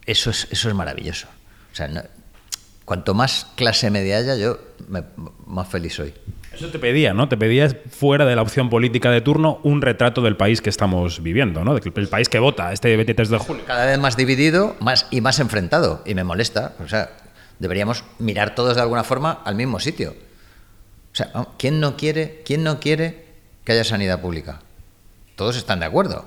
eso 0.05 0.29
es, 0.31 0.47
eso 0.51 0.67
es 0.69 0.75
maravilloso. 0.75 1.27
O 1.71 1.75
sea, 1.75 1.87
no- 1.87 2.03
cuanto 2.85 3.13
más 3.13 3.47
clase 3.55 3.89
media 3.89 4.17
haya, 4.17 4.35
yo 4.35 4.57
me- 4.87 5.03
más 5.45 5.67
feliz 5.67 5.93
soy. 5.95 6.13
Eso 6.53 6.67
te 6.69 6.79
pedía, 6.79 7.13
¿no? 7.13 7.29
Te 7.29 7.37
pedías 7.37 7.75
fuera 7.89 8.25
de 8.25 8.35
la 8.35 8.41
opción 8.41 8.69
política 8.69 9.09
de 9.09 9.21
turno 9.21 9.59
un 9.63 9.81
retrato 9.81 10.21
del 10.21 10.35
país 10.35 10.61
que 10.61 10.69
estamos 10.69 11.23
viviendo, 11.23 11.63
¿no? 11.63 11.75
Del 11.75 12.09
país 12.09 12.27
que 12.27 12.39
vota 12.39 12.73
este 12.73 12.93
23 12.95 13.29
de 13.29 13.37
julio. 13.37 13.63
Cada 13.65 13.85
vez 13.85 13.97
más 13.99 14.17
dividido 14.17 14.75
más 14.81 15.07
y 15.11 15.21
más 15.21 15.39
enfrentado. 15.39 16.01
Y 16.05 16.13
me 16.13 16.25
molesta. 16.25 16.73
O 16.83 16.89
sea, 16.89 17.09
deberíamos 17.59 18.03
mirar 18.19 18.53
todos 18.53 18.75
de 18.75 18.81
alguna 18.81 19.05
forma 19.05 19.41
al 19.45 19.55
mismo 19.55 19.79
sitio. 19.79 20.13
O 21.13 21.15
sea, 21.15 21.31
¿quién 21.57 21.79
no 21.79 21.95
quiere, 21.95 22.41
quién 22.45 22.63
no 22.63 22.79
quiere 22.81 23.25
que 23.63 23.71
haya 23.71 23.85
sanidad 23.85 24.19
pública? 24.19 24.59
Todos 25.37 25.55
están 25.55 25.79
de 25.79 25.85
acuerdo. 25.85 26.25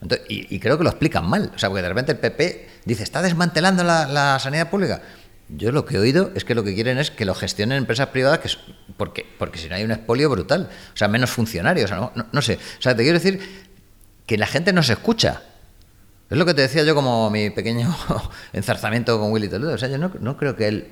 Entonces, 0.00 0.26
y, 0.30 0.54
y 0.54 0.58
creo 0.60 0.78
que 0.78 0.84
lo 0.84 0.90
explican 0.90 1.28
mal. 1.28 1.52
O 1.54 1.58
sea, 1.58 1.68
porque 1.68 1.82
de 1.82 1.88
repente 1.88 2.12
el 2.12 2.18
PP 2.18 2.68
dice, 2.86 3.02
está 3.02 3.20
desmantelando 3.20 3.84
la, 3.84 4.06
la 4.06 4.38
sanidad 4.38 4.70
pública. 4.70 5.02
Yo 5.56 5.72
lo 5.72 5.84
que 5.84 5.96
he 5.96 5.98
oído 5.98 6.30
es 6.34 6.44
que 6.44 6.54
lo 6.54 6.62
que 6.62 6.74
quieren 6.74 6.98
es 6.98 7.10
que 7.10 7.24
lo 7.24 7.34
gestionen 7.34 7.78
empresas 7.78 8.08
privadas, 8.08 8.38
que 8.38 8.48
es- 8.48 8.58
porque, 8.96 9.26
porque 9.38 9.58
si 9.58 9.68
no 9.68 9.74
hay 9.74 9.84
un 9.84 9.90
expolio 9.90 10.28
brutal. 10.30 10.68
O 10.94 10.96
sea, 10.96 11.08
menos 11.08 11.30
funcionarios. 11.30 11.90
No, 11.90 12.12
no- 12.32 12.42
sé. 12.42 12.54
O 12.78 12.82
sea, 12.82 12.94
te 12.94 13.02
quiero 13.02 13.18
decir 13.18 13.40
que 14.26 14.38
la 14.38 14.46
gente 14.46 14.72
no 14.72 14.82
se 14.82 14.92
escucha. 14.92 15.42
Es 16.28 16.38
lo 16.38 16.46
que 16.46 16.54
te 16.54 16.62
decía 16.62 16.84
yo 16.84 16.94
como 16.94 17.28
mi 17.30 17.50
pequeño 17.50 17.94
enzarzamiento 18.52 19.18
con 19.18 19.32
Willy 19.32 19.48
Toledo. 19.48 19.72
O 19.74 19.78
sea, 19.78 19.88
yo 19.88 19.98
no, 19.98 20.12
no 20.20 20.36
creo 20.36 20.54
que 20.54 20.68
él, 20.68 20.88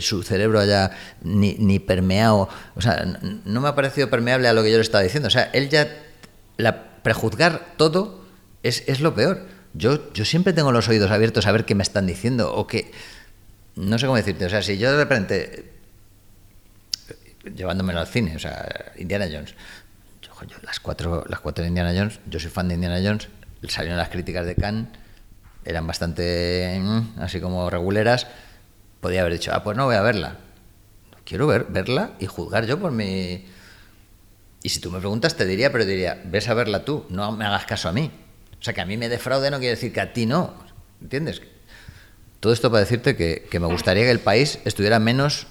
su 0.00 0.22
cerebro 0.22 0.60
haya 0.60 0.90
ni, 1.22 1.54
ni 1.58 1.78
permeado, 1.78 2.48
o 2.76 2.80
sea, 2.80 3.04
no 3.44 3.60
me 3.60 3.68
ha 3.68 3.74
parecido 3.74 4.08
permeable 4.10 4.48
a 4.48 4.52
lo 4.54 4.62
que 4.62 4.70
yo 4.70 4.76
le 4.76 4.82
estaba 4.82 5.02
diciendo. 5.04 5.26
O 5.26 5.30
sea, 5.30 5.44
él 5.52 5.68
ya, 5.68 5.88
la, 6.56 7.02
prejuzgar 7.02 7.74
todo 7.76 8.24
es, 8.62 8.84
es 8.86 9.00
lo 9.00 9.14
peor. 9.14 9.46
Yo, 9.74 10.10
yo 10.14 10.24
siempre 10.24 10.52
tengo 10.54 10.72
los 10.72 10.88
oídos 10.88 11.10
abiertos 11.10 11.46
a 11.46 11.52
ver 11.52 11.64
qué 11.66 11.74
me 11.74 11.82
están 11.82 12.06
diciendo 12.06 12.54
o 12.54 12.66
que... 12.66 12.90
No 13.78 13.96
sé 13.96 14.06
cómo 14.06 14.16
decirte. 14.16 14.44
O 14.44 14.50
sea, 14.50 14.60
si 14.60 14.76
yo 14.76 14.90
de 14.90 14.98
repente 14.98 15.72
llevándomelo 17.54 18.00
al 18.00 18.08
cine, 18.08 18.34
o 18.34 18.38
sea, 18.38 18.92
Indiana 18.96 19.26
Jones. 19.30 19.54
Yo, 20.22 20.56
las 20.62 20.80
cuatro, 20.80 21.24
las 21.28 21.40
cuatro 21.40 21.62
de 21.62 21.68
Indiana 21.68 21.92
Jones, 21.96 22.20
yo 22.26 22.40
soy 22.40 22.50
fan 22.50 22.68
de 22.68 22.74
Indiana 22.74 23.00
Jones, 23.02 23.28
salieron 23.68 23.98
las 23.98 24.08
críticas 24.08 24.46
de 24.46 24.54
Cannes, 24.54 24.88
eran 25.64 25.86
bastante 25.86 26.78
mm, 26.80 27.20
así 27.20 27.40
como 27.40 27.70
reguleras, 27.70 28.26
podía 29.00 29.20
haber 29.20 29.34
dicho, 29.34 29.52
ah, 29.54 29.62
pues 29.62 29.76
no 29.76 29.86
voy 29.86 29.96
a 29.96 30.02
verla. 30.02 30.36
Quiero 31.24 31.46
ver, 31.46 31.66
verla 31.68 32.12
y 32.18 32.26
juzgar 32.26 32.66
yo 32.66 32.78
por 32.78 32.90
mi... 32.90 33.46
Y 34.62 34.68
si 34.70 34.80
tú 34.80 34.90
me 34.90 34.98
preguntas, 34.98 35.36
te 35.36 35.44
diría, 35.44 35.70
pero 35.70 35.84
diría, 35.84 36.20
ves 36.24 36.48
a 36.48 36.54
verla 36.54 36.84
tú, 36.84 37.06
no 37.10 37.30
me 37.32 37.44
hagas 37.44 37.64
caso 37.64 37.88
a 37.88 37.92
mí. 37.92 38.10
O 38.60 38.62
sea, 38.62 38.74
que 38.74 38.80
a 38.80 38.86
mí 38.86 38.96
me 38.96 39.08
defraude 39.08 39.50
no 39.50 39.58
quiere 39.58 39.74
decir 39.74 39.92
que 39.92 40.00
a 40.00 40.12
ti 40.12 40.26
no. 40.26 40.54
¿Entiendes? 41.00 41.42
Todo 42.40 42.52
esto 42.52 42.70
para 42.70 42.80
decirte 42.80 43.16
que, 43.16 43.46
que 43.50 43.60
me 43.60 43.66
gustaría 43.66 44.04
que 44.04 44.10
el 44.10 44.20
país 44.20 44.60
estuviera 44.64 44.98
menos 44.98 45.46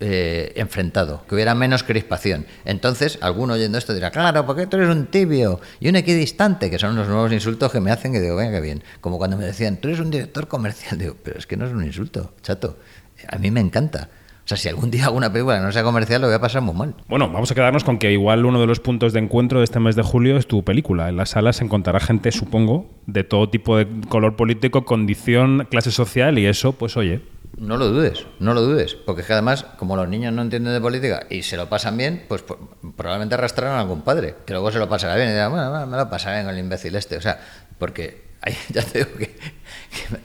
eh, 0.00 0.52
enfrentado, 0.54 1.24
que 1.26 1.34
hubiera 1.34 1.56
menos 1.56 1.82
crispación. 1.82 2.46
Entonces, 2.64 3.18
alguno 3.20 3.54
oyendo 3.54 3.78
esto 3.78 3.94
dirá, 3.94 4.12
claro, 4.12 4.46
porque 4.46 4.68
tú 4.68 4.76
eres 4.76 4.90
un 4.90 5.06
tibio 5.06 5.60
y 5.80 5.88
un 5.88 5.96
equidistante, 5.96 6.70
que 6.70 6.78
son 6.78 6.94
los 6.94 7.08
nuevos 7.08 7.32
insultos 7.32 7.72
que 7.72 7.80
me 7.80 7.90
hacen 7.90 8.12
que 8.12 8.20
digo, 8.20 8.36
venga, 8.36 8.52
qué 8.52 8.60
bien. 8.60 8.84
Como 9.00 9.18
cuando 9.18 9.36
me 9.36 9.44
decían, 9.44 9.78
tú 9.78 9.88
eres 9.88 9.98
un 9.98 10.12
director 10.12 10.46
comercial, 10.46 10.98
digo, 11.00 11.16
pero 11.20 11.40
es 11.40 11.48
que 11.48 11.56
no 11.56 11.66
es 11.66 11.72
un 11.72 11.84
insulto, 11.84 12.32
chato. 12.42 12.78
A 13.26 13.38
mí 13.38 13.50
me 13.50 13.58
encanta. 13.58 14.08
O 14.48 14.50
sea, 14.50 14.56
si 14.56 14.66
algún 14.70 14.90
día 14.90 15.04
hago 15.04 15.16
una 15.18 15.30
película 15.30 15.56
que 15.58 15.62
no 15.62 15.70
sea 15.72 15.82
comercial, 15.82 16.22
lo 16.22 16.26
voy 16.28 16.36
a 16.36 16.40
pasar 16.40 16.62
muy 16.62 16.74
mal. 16.74 16.94
Bueno, 17.06 17.28
vamos 17.30 17.50
a 17.50 17.54
quedarnos 17.54 17.84
con 17.84 17.98
que 17.98 18.10
igual 18.12 18.46
uno 18.46 18.58
de 18.58 18.66
los 18.66 18.80
puntos 18.80 19.12
de 19.12 19.18
encuentro 19.18 19.58
de 19.58 19.64
este 19.64 19.78
mes 19.78 19.94
de 19.94 20.02
julio 20.02 20.38
es 20.38 20.46
tu 20.46 20.64
película. 20.64 21.10
En 21.10 21.18
las 21.18 21.30
salas 21.30 21.56
se 21.56 21.64
encontrará 21.64 22.00
gente, 22.00 22.32
supongo, 22.32 22.86
de 23.04 23.24
todo 23.24 23.50
tipo 23.50 23.76
de 23.76 23.86
color 24.08 24.36
político, 24.36 24.86
condición, 24.86 25.66
clase 25.70 25.90
social 25.90 26.38
y 26.38 26.46
eso, 26.46 26.72
pues 26.72 26.96
oye, 26.96 27.20
No 27.58 27.76
lo 27.76 27.88
dudes, 27.88 28.24
no 28.40 28.54
lo 28.54 28.62
dudes, 28.62 28.94
porque 28.94 29.20
es 29.20 29.26
que 29.26 29.34
además, 29.34 29.66
como 29.78 29.96
los 29.96 30.08
niños 30.08 30.32
no 30.32 30.40
entienden 30.40 30.72
de 30.72 30.80
política 30.80 31.26
y 31.28 31.42
se 31.42 31.58
lo 31.58 31.68
pasan 31.68 31.98
bien, 31.98 32.24
pues 32.26 32.40
po- 32.40 32.56
probablemente 32.96 33.34
arrastrarán 33.34 33.76
a 33.76 33.80
algún 33.80 34.00
padre, 34.00 34.36
que 34.46 34.54
luego 34.54 34.70
se 34.72 34.78
lo 34.78 34.88
pasará 34.88 35.14
bien 35.16 35.28
y 35.28 35.32
dirá, 35.32 35.48
bueno, 35.48 35.68
bueno, 35.70 35.86
me 35.86 35.96
lo 35.98 36.08
pasará 36.08 36.36
bien 36.36 36.46
con 36.46 36.54
el 36.54 36.60
imbécil 36.64 36.94
este. 36.96 37.18
O 37.18 37.20
sea, 37.20 37.38
porque 37.78 38.22
hay- 38.40 38.54
ya 38.70 38.82
te 38.82 39.00
digo 39.04 39.10
que, 39.18 39.26
que, 39.26 40.16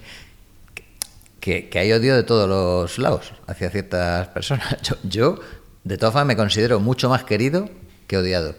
que- 1.70 1.78
hay 1.80 1.92
odio 1.92 2.16
de 2.16 2.24
todos 2.24 2.48
los 2.48 2.98
lados 3.00 3.34
hacia 3.48 3.70
ciertas 3.70 4.30
personas. 4.30 4.78
Yo, 4.84 4.96
yo, 5.04 5.40
de 5.84 5.98
todas 5.98 6.14
formas, 6.14 6.28
me 6.28 6.36
considero 6.38 6.80
mucho 6.80 7.10
más 7.10 7.26
querido 7.26 7.70
que 8.08 8.16
odiado. 8.18 8.52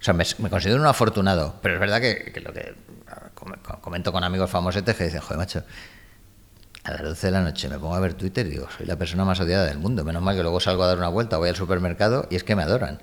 O 0.00 0.02
sea, 0.02 0.12
me, 0.12 0.24
considero 0.50 0.80
un 0.80 0.86
afortunado, 0.86 1.54
pero 1.62 1.74
es 1.74 1.80
verdad 1.80 2.00
que, 2.00 2.32
que 2.32 2.40
lo 2.40 2.52
que 2.52 2.74
com- 3.34 3.52
comento 3.80 4.10
con 4.12 4.24
amigos 4.24 4.50
famosetes 4.50 4.96
que 4.96 5.04
dicen, 5.04 5.20
joder, 5.20 5.38
macho, 5.38 5.62
a 6.82 6.90
las 6.90 7.02
12 7.02 7.26
de 7.28 7.30
la 7.32 7.42
noche 7.42 7.68
me 7.68 7.78
pongo 7.78 7.94
a 7.94 8.00
ver 8.00 8.14
Twitter 8.14 8.46
y 8.46 8.50
digo, 8.50 8.68
soy 8.76 8.86
la 8.86 8.96
persona 8.96 9.24
más 9.24 9.38
odiada 9.40 9.64
del 9.64 9.78
mundo. 9.78 10.04
Menos 10.04 10.22
mal 10.22 10.34
que 10.36 10.42
luego 10.42 10.58
salgo 10.60 10.82
a 10.82 10.88
dar 10.88 10.98
una 10.98 11.08
vuelta, 11.08 11.36
voy 11.38 11.48
al 11.48 11.56
supermercado 11.56 12.26
y 12.30 12.34
es 12.36 12.42
que 12.44 12.56
me 12.56 12.62
adoran. 12.64 13.00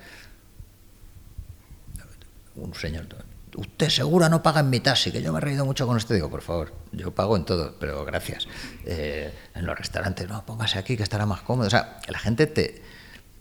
Un 2.55 2.73
señor, 2.75 3.07
usted 3.55 3.89
seguro 3.89 4.29
no 4.29 4.41
paga 4.41 4.61
en 4.61 4.69
mi 4.69 4.79
taxi, 4.79 5.11
que 5.11 5.21
yo 5.21 5.31
me 5.31 5.39
he 5.39 5.41
reído 5.41 5.65
mucho 5.65 5.85
con 5.87 5.95
usted. 5.97 6.15
Digo, 6.15 6.29
por 6.29 6.41
favor, 6.41 6.73
yo 6.91 7.11
pago 7.13 7.35
en 7.35 7.45
todo, 7.45 7.75
pero 7.79 8.03
gracias. 8.05 8.47
Eh, 8.85 9.33
en 9.55 9.65
los 9.65 9.77
restaurantes, 9.77 10.27
no, 10.27 10.45
póngase 10.45 10.79
aquí 10.79 10.97
que 10.97 11.03
estará 11.03 11.25
más 11.25 11.41
cómodo. 11.41 11.67
O 11.67 11.69
sea, 11.69 11.99
la 12.07 12.19
gente 12.19 12.47
te, 12.47 12.81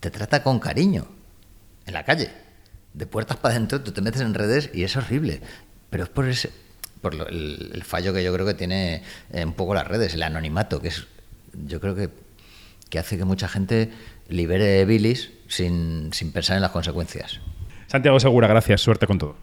te 0.01 0.11
trata 0.11 0.43
con 0.43 0.59
cariño 0.59 1.07
en 1.87 1.95
la 1.95 2.05
calle. 2.05 2.31
De 2.95 3.07
puertas 3.07 3.39
para 3.39 3.55
adentro, 3.55 3.81
tú 3.81 3.93
te 3.93 4.03
metes 4.03 4.21
en 4.21 4.35
redes 4.35 4.71
y 4.75 4.85
es 4.85 4.97
horrible. 4.97 5.41
pero 5.91 6.05
es 6.05 6.11
por 6.11 6.29
ese 6.29 6.51
por 7.01 7.15
el 7.17 7.83
fallo 7.85 8.15
que 8.15 8.23
yo 8.23 8.33
creo 8.33 8.47
que 8.47 8.55
tiene 8.55 9.03
eh, 9.33 9.45
un 9.45 9.55
poco 9.55 9.75
las 9.75 9.87
redes, 9.87 10.15
el 10.15 10.23
anonimato, 10.23 10.81
que 10.81 10.89
es 10.89 11.09
yo 11.67 11.81
creo 11.81 11.95
que, 11.95 12.11
que 12.89 12.99
hace 12.99 13.19
que 13.19 13.25
mucha 13.25 13.49
gente 13.49 13.91
libere 14.29 14.85
bilis 14.85 15.33
sin, 15.49 16.13
sin 16.13 16.33
pensar 16.33 16.57
en 16.57 16.63
las 16.63 16.71
consecuencias. 16.71 17.41
Santiago 17.89 18.19
Segura, 18.21 18.49
gracias. 18.49 18.81
Suerte 18.81 19.07
con 19.07 19.19
todo. 19.19 19.37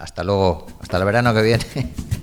Hasta 0.00 0.24
luego, 0.24 0.66
hasta 0.80 0.96
el 0.96 1.04
verano 1.04 1.34
que 1.34 1.42
viene. 1.42 1.64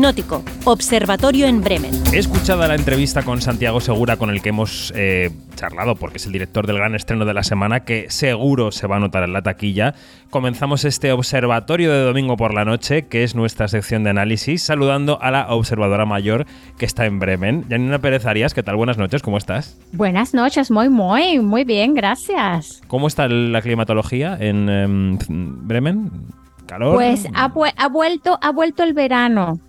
Quinótico, 0.00 0.42
Observatorio 0.66 1.46
en 1.46 1.62
Bremen. 1.62 1.90
He 2.12 2.18
escuchado 2.18 2.68
la 2.68 2.74
entrevista 2.74 3.22
con 3.22 3.40
Santiago 3.40 3.80
Segura 3.80 4.18
con 4.18 4.28
el 4.28 4.42
que 4.42 4.50
hemos 4.50 4.92
eh, 4.94 5.30
charlado, 5.54 5.94
porque 5.96 6.18
es 6.18 6.26
el 6.26 6.32
director 6.32 6.66
del 6.66 6.76
gran 6.76 6.94
estreno 6.94 7.24
de 7.24 7.32
la 7.32 7.42
semana, 7.42 7.80
que 7.80 8.04
seguro 8.10 8.72
se 8.72 8.86
va 8.86 8.96
a 8.96 8.98
notar 8.98 9.22
en 9.24 9.32
la 9.32 9.40
taquilla. 9.40 9.94
Comenzamos 10.28 10.84
este 10.84 11.12
observatorio 11.12 11.90
de 11.90 12.02
domingo 12.02 12.36
por 12.36 12.52
la 12.52 12.66
noche, 12.66 13.06
que 13.06 13.24
es 13.24 13.34
nuestra 13.34 13.68
sección 13.68 14.04
de 14.04 14.10
análisis, 14.10 14.62
saludando 14.62 15.18
a 15.22 15.30
la 15.30 15.46
observadora 15.48 16.04
mayor 16.04 16.44
que 16.76 16.84
está 16.84 17.06
en 17.06 17.18
Bremen. 17.18 17.64
Janina 17.70 17.98
Pérez 17.98 18.26
Arias, 18.26 18.52
¿qué 18.52 18.62
tal? 18.62 18.76
Buenas 18.76 18.98
noches, 18.98 19.22
¿cómo 19.22 19.38
estás? 19.38 19.78
Buenas 19.92 20.34
noches, 20.34 20.70
muy, 20.70 20.90
muy, 20.90 21.38
muy 21.40 21.64
bien, 21.64 21.94
gracias. 21.94 22.82
¿Cómo 22.86 23.06
está 23.06 23.28
la 23.28 23.62
climatología 23.62 24.36
en 24.38 24.68
em, 24.68 25.18
Bremen? 25.66 26.10
¿Calor? 26.66 26.96
Pues 26.96 27.28
ha, 27.32 27.48
vu- 27.48 27.72
ha 27.76 27.88
vuelto, 27.88 28.38
ha 28.42 28.50
vuelto 28.50 28.82
el 28.82 28.92
verano. 28.92 29.60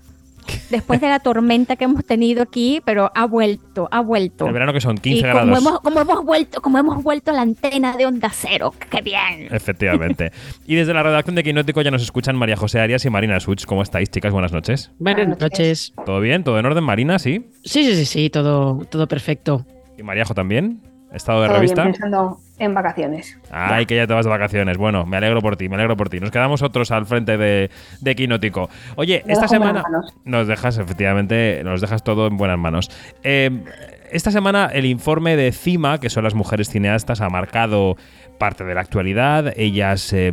Después 0.70 1.02
de 1.02 1.10
la 1.10 1.20
tormenta 1.20 1.76
que 1.76 1.86
hemos 1.86 2.06
tenido 2.06 2.44
aquí, 2.44 2.82
pero 2.86 3.12
ha 3.16 3.26
vuelto, 3.26 3.88
ha 3.92 4.02
vuelto. 4.02 4.46
El 4.48 4.54
verano 4.54 4.74
que 4.74 4.82
son 4.82 4.98
15 4.98 5.20
y 5.20 5.22
como 5.22 5.34
grados. 5.34 5.60
hemos, 5.60 5.80
como 5.82 6.02
hemos 6.02 6.24
vuelto, 6.26 6.62
como 6.62 6.78
hemos 6.78 7.04
vuelto 7.04 7.32
a 7.32 7.34
la 7.34 7.42
antena 7.42 7.96
de 7.98 8.06
onda 8.06 8.30
cero, 8.34 8.74
qué 8.90 9.02
bien. 9.02 9.48
Efectivamente. 9.52 10.32
y 10.68 10.76
desde 10.76 10.94
la 10.94 11.04
redacción 11.04 11.36
de 11.36 11.44
Quinótico 11.44 11.82
ya 11.82 11.92
nos 11.92 12.02
escuchan 12.02 12.36
María 12.36 12.56
José 12.56 12.80
Arias 12.80 13.06
y 13.06 13.10
Marina 13.10 13.40
Such. 13.40 13.66
¿Cómo 13.66 13.82
estáis, 13.82 14.10
chicas? 14.10 14.32
Buenas 14.34 14.52
noches. 14.52 14.92
Buenas 15.00 15.40
noches. 15.40 15.94
¿Todo 16.06 16.20
bien? 16.20 16.44
¿Todo 16.44 16.60
en 16.60 16.66
orden, 16.66 16.84
Marina? 16.84 17.20
¿Sí? 17.20 17.50
Sí, 17.64 17.84
sí, 17.84 17.96
sí, 17.96 18.06
sí, 18.06 18.30
todo, 18.30 18.86
todo 18.90 19.08
perfecto. 19.08 19.66
¿Y 19.98 20.04
Mariajo 20.04 20.34
también? 20.34 20.82
¿Estado 21.12 21.42
de 21.42 21.48
Todo 21.48 21.60
bien, 21.60 21.76
revista? 21.76 21.84
pensando 21.84 22.40
en 22.60 22.74
vacaciones. 22.74 23.38
Ay, 23.52 23.86
que 23.86 23.96
ya 23.96 24.08
te 24.08 24.14
vas 24.14 24.26
de 24.26 24.32
vacaciones. 24.32 24.78
Bueno, 24.78 25.06
me 25.06 25.18
alegro 25.18 25.42
por 25.42 25.58
ti, 25.58 25.70
me 25.70 25.76
alegro 25.76 25.96
por 25.96 26.10
ti. 26.10 26.20
Nos 26.20 26.32
quedamos 26.32 26.62
otros 26.62 26.92
al 26.92 27.06
frente 27.06 27.38
de, 27.38 27.70
de 28.02 28.16
Quinótico. 28.16 28.70
Oye, 28.96 29.24
esta 29.28 29.48
semana 29.48 29.84
nos 30.26 30.48
dejas, 30.48 30.78
efectivamente, 30.78 31.62
nos 31.64 31.82
dejas 31.82 32.04
todo 32.04 32.28
en 32.28 32.38
buenas 32.38 32.58
manos. 32.58 32.90
Eh, 33.24 33.64
esta 34.12 34.32
semana 34.32 34.70
el 34.74 34.86
informe 34.86 35.36
de 35.36 35.52
CIMA, 35.52 36.00
que 36.00 36.10
son 36.10 36.24
las 36.24 36.34
mujeres 36.34 36.70
cineastas, 36.70 37.22
ha 37.22 37.30
marcado 37.30 37.98
parte 38.38 38.64
de 38.64 38.74
la 38.74 38.82
actualidad. 38.82 39.54
Ellas, 39.58 40.14
eh, 40.14 40.32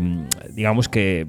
digamos 0.51 0.89
que 0.89 1.27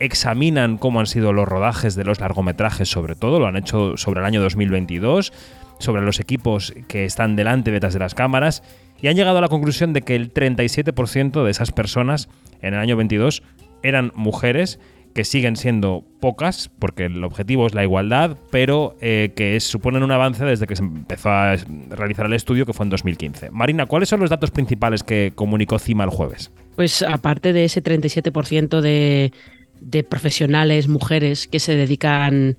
examinan 0.00 0.78
cómo 0.78 1.00
han 1.00 1.06
sido 1.06 1.32
los 1.32 1.46
rodajes 1.46 1.94
de 1.94 2.04
los 2.04 2.18
largometrajes, 2.18 2.90
sobre 2.90 3.14
todo, 3.14 3.38
lo 3.38 3.46
han 3.46 3.56
hecho 3.56 3.96
sobre 3.96 4.20
el 4.20 4.26
año 4.26 4.42
2022, 4.42 5.32
sobre 5.78 6.02
los 6.02 6.18
equipos 6.18 6.74
que 6.88 7.04
están 7.04 7.36
delante 7.36 7.70
detrás 7.70 7.92
de 7.92 8.00
las 8.00 8.14
cámaras, 8.14 8.62
y 9.02 9.08
han 9.08 9.16
llegado 9.16 9.38
a 9.38 9.40
la 9.40 9.48
conclusión 9.48 9.92
de 9.92 10.02
que 10.02 10.14
el 10.14 10.32
37% 10.32 11.44
de 11.44 11.50
esas 11.50 11.72
personas 11.72 12.28
en 12.62 12.74
el 12.74 12.80
año 12.80 12.96
22 12.96 13.42
eran 13.82 14.12
mujeres, 14.14 14.78
que 15.12 15.24
siguen 15.24 15.56
siendo 15.56 16.04
pocas, 16.20 16.70
porque 16.78 17.06
el 17.06 17.22
objetivo 17.24 17.66
es 17.66 17.74
la 17.74 17.82
igualdad, 17.82 18.38
pero 18.50 18.96
eh, 19.00 19.32
que 19.36 19.58
suponen 19.60 20.04
un 20.04 20.12
avance 20.12 20.44
desde 20.44 20.66
que 20.66 20.76
se 20.76 20.84
empezó 20.84 21.30
a 21.30 21.56
realizar 21.90 22.26
el 22.26 22.32
estudio, 22.32 22.64
que 22.64 22.72
fue 22.72 22.86
en 22.86 22.90
2015. 22.90 23.50
Marina, 23.50 23.86
¿cuáles 23.86 24.08
son 24.08 24.20
los 24.20 24.30
datos 24.30 24.52
principales 24.52 25.02
que 25.02 25.32
comunicó 25.34 25.78
CIMA 25.78 26.04
el 26.04 26.10
jueves? 26.10 26.50
Pues 26.76 27.02
aparte 27.02 27.52
de 27.52 27.64
ese 27.64 27.82
37% 27.82 28.80
de, 28.80 29.32
de 29.80 30.04
profesionales, 30.04 30.88
mujeres, 30.88 31.48
que 31.48 31.58
se 31.58 31.74
dedican 31.76 32.56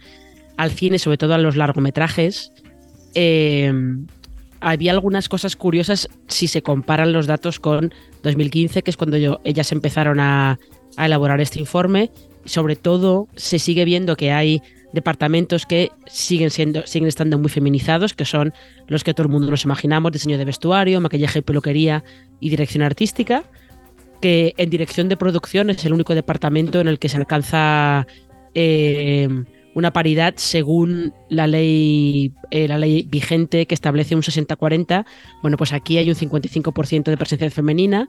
al 0.58 0.72
cine, 0.72 1.00
sobre 1.00 1.18
todo 1.18 1.34
a 1.34 1.40
los 1.40 1.56
largometrajes, 1.56 2.52
eh, 3.16 3.74
había 4.64 4.92
algunas 4.92 5.30
cosas 5.30 5.56
curiosas 5.56 6.08
si 6.28 6.48
se 6.48 6.62
comparan 6.62 7.12
los 7.14 7.28
datos 7.28 7.60
con 7.60 7.94
2015, 8.24 8.82
que 8.82 8.90
es 8.92 8.98
cuando 8.98 9.18
yo- 9.18 9.40
ellas 9.44 9.72
empezaron 9.72 10.20
a, 10.20 10.60
elaborar 10.98 11.42
este 11.42 11.60
informe. 11.60 12.12
Sobre 12.46 12.76
todo, 12.76 13.28
se 13.36 13.58
sigue 13.58 13.84
viendo 13.84 14.16
que 14.16 14.32
hay 14.32 14.62
departamentos 14.94 15.66
que 15.66 15.92
siguen 16.06 16.52
siendo 16.52 16.86
siguen 16.86 17.08
estando 17.08 17.40
muy 17.40 17.50
feminizados, 17.50 18.14
que 18.14 18.26
son 18.26 18.54
los 18.88 19.04
que 19.04 19.16
todo 19.16 19.26
el 19.26 19.32
mundo 19.34 19.50
nos 19.50 19.64
imaginamos, 19.64 20.12
diseño 20.12 20.38
de 20.38 20.46
vestuario, 20.46 21.02
maquillaje 21.02 21.40
y 21.40 21.42
peluquería 21.42 22.04
y 22.40 22.50
dirección 22.52 22.84
artística, 22.84 23.44
que 24.22 24.54
en 24.58 24.70
dirección 24.70 25.10
de 25.10 25.18
producción 25.18 25.72
es 25.72 25.84
el 25.84 25.94
único 25.94 26.14
departamento 26.14 26.80
en 26.80 26.88
el 26.88 27.00
que 27.00 27.10
se 27.10 27.18
alcanza 27.18 28.06
eh, 28.54 29.28
una 29.76 29.92
paridad 29.92 30.34
según 30.38 31.14
la 31.30 31.48
ley, 31.48 32.32
eh, 32.52 32.68
la 32.68 32.78
ley 32.78 33.08
vigente 33.10 33.66
que 33.66 33.74
establece 33.74 34.16
un 34.16 34.22
60-40. 34.22 35.06
Bueno, 35.42 35.58
pues 35.58 35.74
aquí 35.74 35.98
hay 35.98 36.10
un 36.10 36.16
55% 36.16 37.04
de 37.12 37.18
presencia 37.18 37.50
femenina 37.50 38.08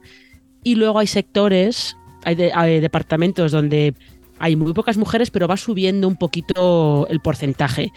y 0.63 0.75
luego 0.75 0.99
hay 0.99 1.07
sectores, 1.07 1.97
hay, 2.23 2.35
de- 2.35 2.51
hay 2.53 2.79
departamentos 2.79 3.51
donde 3.51 3.93
hay 4.39 4.55
muy 4.55 4.73
pocas 4.73 4.97
mujeres, 4.97 5.31
pero 5.31 5.47
va 5.47 5.57
subiendo 5.57 6.07
un 6.07 6.17
poquito 6.17 7.07
el 7.09 7.19
porcentaje. 7.19 7.91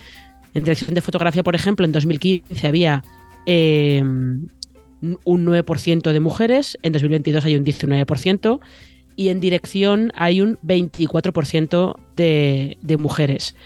En 0.54 0.64
dirección 0.64 0.94
de 0.94 1.00
fotografía, 1.00 1.42
por 1.42 1.54
ejemplo, 1.54 1.84
en 1.84 1.92
2015 1.92 2.66
había 2.66 3.04
eh, 3.46 4.00
un 4.02 5.44
9% 5.46 6.12
de 6.12 6.20
mujeres, 6.20 6.78
en 6.82 6.92
2022 6.92 7.44
hay 7.44 7.56
un 7.56 7.64
19% 7.64 8.60
y 9.18 9.30
en 9.30 9.40
dirección 9.40 10.12
hay 10.14 10.40
un 10.40 10.58
24% 10.60 11.96
de, 12.14 12.78
de 12.80 12.96
mujeres. 12.98 13.56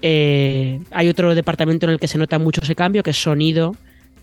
Eh, 0.00 0.80
hay 0.90 1.08
otro 1.10 1.34
departamento 1.34 1.84
en 1.84 1.92
el 1.92 2.00
que 2.00 2.08
se 2.08 2.16
nota 2.16 2.38
mucho 2.38 2.62
ese 2.62 2.74
cambio, 2.74 3.02
que 3.02 3.10
es 3.10 3.22
sonido. 3.22 3.76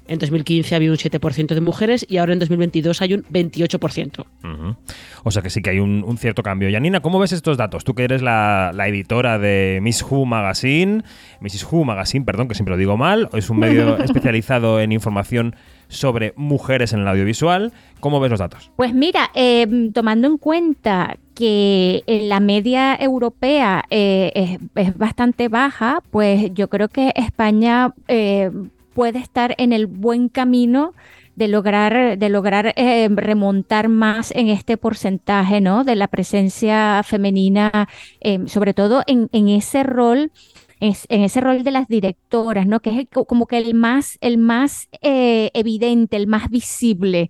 En 0.07 0.17
2015 0.17 0.73
había 0.73 0.89
un 0.89 0.97
7% 0.97 1.53
de 1.53 1.61
mujeres 1.61 2.03
y 2.09 2.17
ahora 2.17 2.33
en 2.33 2.39
2022 2.39 2.99
hay 3.03 3.13
un 3.13 3.23
28%. 3.25 4.25
Ujú. 4.43 4.75
O 5.23 5.29
sea 5.29 5.43
que 5.43 5.51
sí 5.51 5.61
que 5.61 5.69
hay 5.69 5.77
un, 5.77 6.03
un 6.03 6.17
cierto 6.17 6.41
cambio. 6.41 6.67
Yanina, 6.69 6.99
¿cómo 6.99 7.19
ves 7.19 7.31
estos 7.31 7.57
datos? 7.57 7.83
Tú 7.83 7.93
que 7.93 8.03
eres 8.03 8.23
la, 8.23 8.71
la 8.73 8.87
editora 8.87 9.37
de 9.37 9.77
Miss 9.83 10.01
Who 10.01 10.25
Magazine, 10.25 11.03
Mrs. 11.41 11.71
Who 11.71 11.85
Magazine, 11.85 12.25
perdón, 12.25 12.47
que 12.47 12.55
siempre 12.55 12.73
lo 12.73 12.77
digo 12.79 12.97
mal, 12.97 13.29
es 13.33 13.51
un 13.51 13.59
medio 13.59 13.97
especializado 14.03 14.79
en 14.79 14.91
información 14.91 15.55
sobre 15.87 16.33
mujeres 16.35 16.93
en 16.93 17.01
el 17.01 17.07
audiovisual. 17.07 17.71
¿Cómo 17.99 18.19
ves 18.19 18.31
los 18.31 18.39
datos? 18.39 18.71
Pues 18.75 18.93
mira, 18.93 19.31
eh, 19.33 19.89
tomando 19.93 20.27
en 20.27 20.37
cuenta 20.37 21.17
que 21.33 22.03
la 22.07 22.39
media 22.39 22.95
europea 22.95 23.83
eh, 23.89 24.57
es, 24.75 24.97
bastante 24.97 25.49
baja, 25.49 26.01
pues 26.11 26.53
yo 26.53 26.69
creo 26.69 26.87
que 26.87 27.11
España 27.15 27.93
eh, 28.07 28.51
puede 28.93 29.19
estar 29.19 29.53
en 29.57 29.73
el 29.73 29.87
buen 29.87 30.29
camino 30.29 30.93
de 31.35 31.49
lograr, 31.49 32.17
de 32.17 32.29
lograr 32.29 32.73
eh, 32.77 33.07
remontar 33.11 33.89
más 33.89 34.31
en 34.31 34.47
este 34.47 34.77
porcentaje, 34.77 35.59
¿no? 35.59 35.83
De 35.83 35.95
la 35.95 36.07
presencia 36.07 37.03
femenina, 37.03 37.89
eh, 38.21 38.39
sobre 38.47 38.73
todo 38.73 39.03
en 39.05 39.49
ese 39.49 39.83
rol 39.83 40.31
es- 40.79 41.05
en 41.09 41.21
ese 41.23 41.41
rol 41.41 41.63
de 41.63 41.71
las 41.71 41.87
directoras, 41.87 42.67
¿no? 42.67 42.79
Que 42.81 42.89
es 43.01 43.07
como 43.27 43.47
que 43.47 43.57
el 43.57 43.73
más, 43.73 44.17
el 44.21 44.37
más 44.37 44.87
eh, 45.01 45.51
evidente, 45.53 46.17
el 46.17 46.27
más 46.27 46.49
visible. 46.49 47.29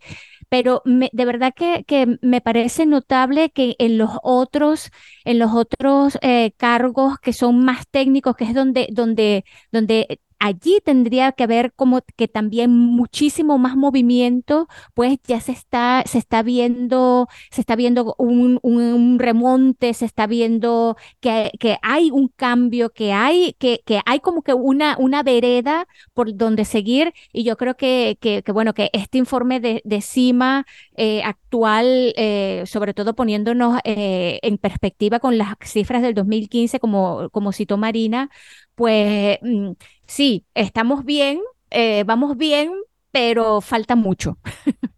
Pero 0.49 0.81
me- 0.85 1.09
de 1.13 1.25
verdad 1.25 1.53
que, 1.55 1.83
que 1.85 2.17
me 2.21 2.41
parece 2.41 2.85
notable 2.85 3.49
que 3.51 3.75
en 3.79 3.97
los 3.97 4.11
otros, 4.23 4.89
en 5.25 5.39
los 5.39 5.51
otros 5.53 6.17
eh, 6.21 6.51
cargos 6.57 7.17
que 7.19 7.33
son 7.33 7.63
más 7.65 7.87
técnicos, 7.89 8.35
que 8.35 8.43
es 8.45 8.53
donde, 8.53 8.87
donde, 8.91 9.43
donde 9.71 10.19
allí 10.39 10.79
tendría 10.83 11.31
que 11.31 11.43
haber 11.43 11.73
como 11.73 12.01
que 12.15 12.27
también 12.27 12.71
muchísimo 12.71 13.57
más 13.57 13.75
movimiento, 13.75 14.67
pues 14.93 15.17
ya 15.27 15.39
se 15.41 15.51
está, 15.51 16.03
se 16.05 16.17
está 16.17 16.43
viendo, 16.43 17.27
se 17.51 17.61
está 17.61 17.75
viendo 17.75 18.15
un, 18.17 18.59
un- 18.61 19.19
remonte, 19.19 19.93
se 19.93 20.05
está 20.05 20.27
viendo 20.27 20.97
que, 21.19 21.51
que 21.59 21.77
hay 21.81 22.11
un 22.11 22.27
cambio, 22.35 22.91
que 22.91 23.13
hay, 23.13 23.53
que, 23.59 23.81
que 23.85 23.99
hay 24.05 24.19
como 24.19 24.41
que 24.43 24.53
una, 24.53 24.97
una 24.99 25.23
vereda 25.23 25.87
por 26.13 26.35
donde 26.35 26.65
seguir. 26.65 27.13
Y 27.31 27.43
yo 27.43 27.57
creo 27.57 27.75
que, 27.77 28.17
que, 28.21 28.43
que, 28.43 28.51
bueno, 28.51 28.73
que 28.73 28.89
este 28.93 29.17
informe 29.17 29.59
de, 29.59 29.81
de 29.85 30.01
CIMA 30.01 30.65
eh, 30.95 31.21
actual, 31.23 32.13
eh, 32.17 32.63
sobre 32.65 32.93
todo 32.93 33.15
poniéndonos 33.15 33.79
eh, 33.83 34.39
en 34.43 34.57
perspectiva 34.57 35.19
con 35.19 35.37
las 35.37 35.55
cifras 35.63 36.01
del 36.01 36.13
2015, 36.13 36.79
como, 36.79 37.29
como 37.31 37.51
citó 37.51 37.77
Marina, 37.77 38.29
pues 38.75 39.37
mm, 39.41 39.71
sí, 40.05 40.45
estamos 40.53 41.05
bien, 41.05 41.39
eh, 41.71 42.03
vamos 42.05 42.37
bien, 42.37 42.71
pero 43.11 43.61
falta 43.61 43.95
mucho. 43.95 44.37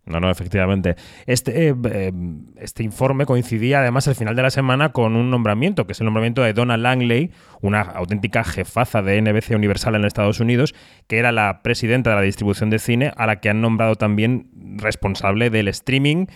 No, 0.08 0.22
no, 0.22 0.32
efectivamente. 0.32 0.96
Este, 1.26 1.68
eh, 1.68 1.76
eh, 1.92 2.14
este 2.56 2.82
informe 2.82 3.26
coincidía 3.26 3.82
además 3.82 4.08
al 4.08 4.16
final 4.16 4.38
de 4.38 4.42
la 4.42 4.50
semana 4.50 4.94
con 4.94 5.18
un 5.18 5.30
nombramiento, 5.30 5.86
que 5.86 5.92
es 5.92 6.00
el 6.00 6.06
nombramiento 6.06 6.42
de 6.42 6.54
Donna 6.54 6.78
Langley, 6.78 7.32
una 7.62 7.82
auténtica 7.82 8.46
jefaza 8.46 9.02
de 9.02 9.22
NBC 9.22 9.54
Universal 9.54 9.96
en 9.96 10.06
Estados 10.06 10.40
Unidos, 10.40 10.74
que 11.08 11.18
era 11.18 11.34
la 11.34 11.62
presidenta 11.62 12.12
de 12.12 12.16
la 12.16 12.22
distribución 12.22 12.70
de 12.70 12.80
cine, 12.80 13.12
a 13.18 13.28
la 13.28 13.42
que 13.42 13.50
han 13.50 13.60
nombrado 13.60 13.96
también 13.96 14.50
responsable 14.78 15.50
del 15.50 15.68
streaming 15.68 16.28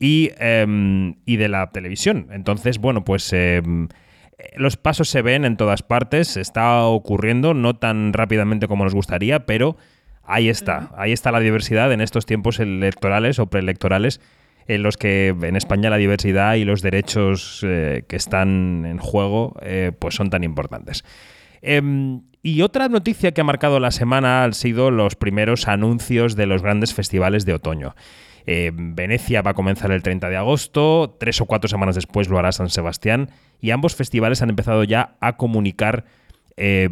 y, 0.00 0.30
em, 0.38 1.14
y 1.24 1.36
de 1.36 1.48
la 1.48 1.70
televisión. 1.70 2.26
Entonces, 2.32 2.78
bueno, 2.78 3.04
pues 3.04 3.32
em, 3.32 3.88
los 4.56 4.76
pasos 4.76 5.08
se 5.08 5.22
ven 5.22 5.44
en 5.44 5.56
todas 5.56 5.82
partes, 5.82 6.36
está 6.36 6.84
ocurriendo, 6.84 7.54
no 7.54 7.74
tan 7.74 8.12
rápidamente 8.12 8.68
como 8.68 8.84
nos 8.84 8.94
gustaría, 8.94 9.46
pero 9.46 9.76
ahí 10.22 10.48
está, 10.48 10.90
ahí 10.96 11.12
está 11.12 11.32
la 11.32 11.40
diversidad 11.40 11.92
en 11.92 12.00
estos 12.00 12.26
tiempos 12.26 12.60
electorales 12.60 13.38
o 13.38 13.46
preelectorales 13.46 14.20
en 14.66 14.82
los 14.82 14.96
que 14.96 15.28
en 15.28 15.56
España 15.56 15.90
la 15.90 15.96
diversidad 15.96 16.54
y 16.54 16.64
los 16.64 16.82
derechos 16.82 17.64
eh, 17.66 18.04
que 18.06 18.16
están 18.16 18.84
en 18.86 18.98
juego 18.98 19.56
eh, 19.62 19.92
pues 19.98 20.14
son 20.14 20.30
tan 20.30 20.44
importantes. 20.44 21.04
Em, 21.62 22.22
y 22.42 22.62
otra 22.62 22.88
noticia 22.88 23.32
que 23.32 23.40
ha 23.40 23.44
marcado 23.44 23.80
la 23.80 23.90
semana 23.90 24.44
han 24.44 24.54
sido 24.54 24.90
los 24.90 25.16
primeros 25.16 25.68
anuncios 25.68 26.36
de 26.36 26.46
los 26.46 26.62
grandes 26.62 26.94
festivales 26.94 27.44
de 27.44 27.54
otoño. 27.54 27.94
Em, 28.46 28.94
Venecia 28.94 29.42
va 29.42 29.52
a 29.52 29.54
comenzar 29.54 29.90
el 29.90 30.02
30 30.02 30.28
de 30.28 30.36
agosto, 30.36 31.16
tres 31.18 31.40
o 31.40 31.46
cuatro 31.46 31.68
semanas 31.68 31.94
después 31.94 32.28
lo 32.28 32.38
hará 32.38 32.52
San 32.52 32.70
Sebastián, 32.70 33.30
y 33.60 33.70
ambos 33.70 33.94
festivales 33.94 34.42
han 34.42 34.50
empezado 34.50 34.84
ya 34.84 35.16
a 35.20 35.36
comunicar 35.36 36.04
eh, 36.56 36.90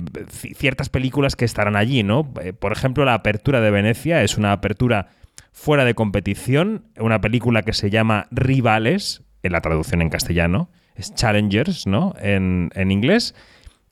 ciertas 0.56 0.88
películas 0.88 1.36
que 1.36 1.44
estarán 1.44 1.76
allí, 1.76 2.02
¿no? 2.02 2.32
por 2.58 2.72
ejemplo, 2.72 3.04
la 3.04 3.14
apertura 3.14 3.60
de 3.60 3.70
Venecia 3.70 4.22
es 4.22 4.38
una 4.38 4.52
apertura 4.52 5.08
fuera 5.52 5.84
de 5.84 5.94
competición, 5.94 6.84
una 6.98 7.20
película 7.20 7.62
que 7.62 7.72
se 7.72 7.90
llama 7.90 8.28
Rivales, 8.30 9.22
en 9.42 9.52
la 9.52 9.60
traducción 9.60 10.02
en 10.02 10.08
castellano, 10.08 10.70
es 10.94 11.14
Challengers, 11.14 11.86
¿no? 11.86 12.14
En, 12.20 12.70
inglés, 12.90 13.34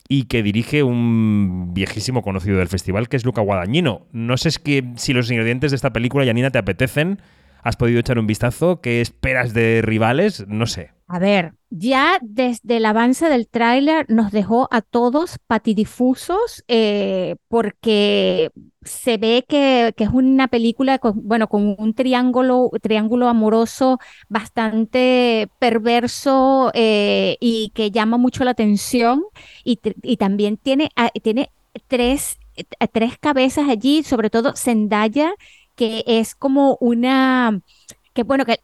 y 0.07 0.23
que 0.23 0.43
dirige 0.43 0.83
un 0.83 1.73
viejísimo 1.73 2.21
conocido 2.21 2.57
del 2.57 2.67
festival, 2.67 3.09
que 3.09 3.17
es 3.17 3.25
Luca 3.25 3.41
Guadagnino. 3.41 4.07
No 4.11 4.37
sé 4.37 4.51
si 4.51 5.13
los 5.13 5.31
ingredientes 5.31 5.71
de 5.71 5.75
esta 5.75 5.91
película, 5.91 6.25
Yanina, 6.25 6.51
te 6.51 6.59
apetecen. 6.59 7.21
¿Has 7.67 7.75
podido 7.75 7.99
echar 7.99 8.17
un 8.17 8.27
vistazo? 8.27 8.79
¿Qué 8.79 9.01
esperas 9.01 9.53
de 9.53 9.81
Rivales? 9.83 10.47
No 10.47 10.67
sé. 10.67 10.91
A 11.05 11.19
ver, 11.19 11.51
ya 11.69 12.17
desde 12.21 12.77
el 12.77 12.85
avance 12.85 13.27
del 13.27 13.49
tráiler 13.49 14.05
nos 14.07 14.31
dejó 14.31 14.69
a 14.71 14.79
todos 14.81 15.37
patidifusos 15.47 16.63
eh, 16.69 17.35
porque 17.49 18.51
se 18.83 19.17
ve 19.17 19.43
que, 19.45 19.93
es 19.97 20.09
una 20.13 20.47
película 20.47 20.97
con, 20.99 21.27
bueno, 21.27 21.49
con 21.49 21.75
un 21.77 21.93
triángulo, 21.93 22.71
triángulo 22.81 23.27
amoroso 23.27 23.99
bastante 24.29 25.49
perverso 25.59 26.71
eh, 26.73 27.35
y 27.41 27.73
que 27.75 27.91
llama 27.91 28.15
mucho 28.15 28.45
la 28.45 28.51
atención 28.51 29.25
y, 29.65 29.75
también 30.15 30.55
tiene, 30.55 30.89
ah, 30.95 31.09
tiene 31.21 31.51
tres, 31.87 32.39
tres 32.93 33.17
cabezas 33.17 33.67
allí, 33.67 34.03
sobre 34.03 34.29
todo 34.29 34.53
Zendaya, 34.55 35.33
que 35.77 36.03
es 36.05 36.35
como 36.35 36.77
una, 36.81 37.61
que 38.13 38.23
bueno, 38.23 38.43
que, 38.45 38.59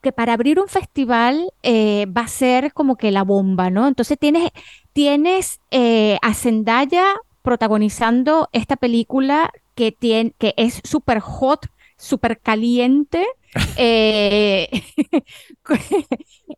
que 0.00 0.12
para 0.12 0.32
abrir 0.32 0.58
un 0.58 0.68
festival 0.68 1.52
eh, 1.62 2.06
va 2.06 2.22
a 2.22 2.28
ser 2.28 2.72
como 2.72 2.96
que 2.96 3.10
la 3.10 3.22
bomba, 3.24 3.70
¿no? 3.70 3.88
Entonces 3.88 4.18
tienes, 4.18 4.50
tienes 4.92 5.60
eh, 5.70 6.18
a 6.22 6.34
Zendaya 6.34 7.04
protagonizando 7.42 8.48
esta 8.52 8.76
película 8.76 9.50
que, 9.74 9.92
tiene, 9.92 10.32
que 10.38 10.54
es 10.56 10.80
súper 10.84 11.20
hot, 11.20 11.66
súper 11.96 12.40
caliente. 12.40 13.26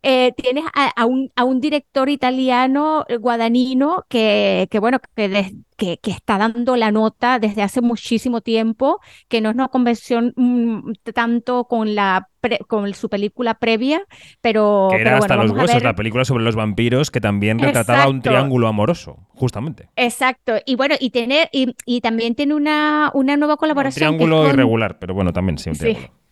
Eh, 0.05 0.33
tienes 0.35 0.65
a, 0.73 1.05
un, 1.05 1.31
a, 1.35 1.45
un, 1.45 1.61
director 1.61 2.09
italiano, 2.09 3.05
guadanino, 3.19 4.03
que, 4.09 4.67
que 4.69 4.79
bueno, 4.79 4.99
que, 5.15 5.47
que, 5.77 6.11
está 6.11 6.37
dando 6.37 6.75
la 6.75 6.91
nota 6.91 7.39
desde 7.39 7.61
hace 7.61 7.79
muchísimo 7.79 8.41
tiempo, 8.41 8.99
que 9.29 9.39
no 9.39 9.49
es 9.49 9.55
una 9.55 9.69
convención 9.69 10.33
mm, 10.35 10.93
tanto 11.13 11.65
con 11.65 11.95
la 11.95 12.27
con 12.67 12.93
su 12.93 13.07
película 13.07 13.53
previa, 13.53 14.03
pero... 14.41 14.89
Que 14.91 14.99
era 14.99 15.17
hasta 15.17 15.37
los 15.37 15.51
huesos, 15.51 15.81
la 15.81 15.95
película 15.95 16.25
sobre 16.25 16.43
los 16.43 16.57
vampiros, 16.57 17.09
que 17.09 17.21
también 17.21 17.57
retrataba 17.57 18.09
un 18.09 18.21
triángulo 18.21 18.67
amoroso, 18.67 19.19
justamente. 19.29 19.87
Exacto, 19.95 20.55
y 20.65 20.75
bueno, 20.75 20.95
y, 20.99 21.11
tener, 21.11 21.49
y, 21.53 22.01
también 22.01 22.35
tiene 22.35 22.53
una, 22.55 23.11
una 23.13 23.37
nueva 23.37 23.55
colaboración. 23.55 24.09
Un 24.09 24.17
triángulo 24.17 24.49
irregular, 24.49 24.99
pero 24.99 25.13
bueno, 25.13 25.31
también 25.31 25.57
sí, 25.57 25.69
un 25.69 25.77
triángulo. 25.77 26.22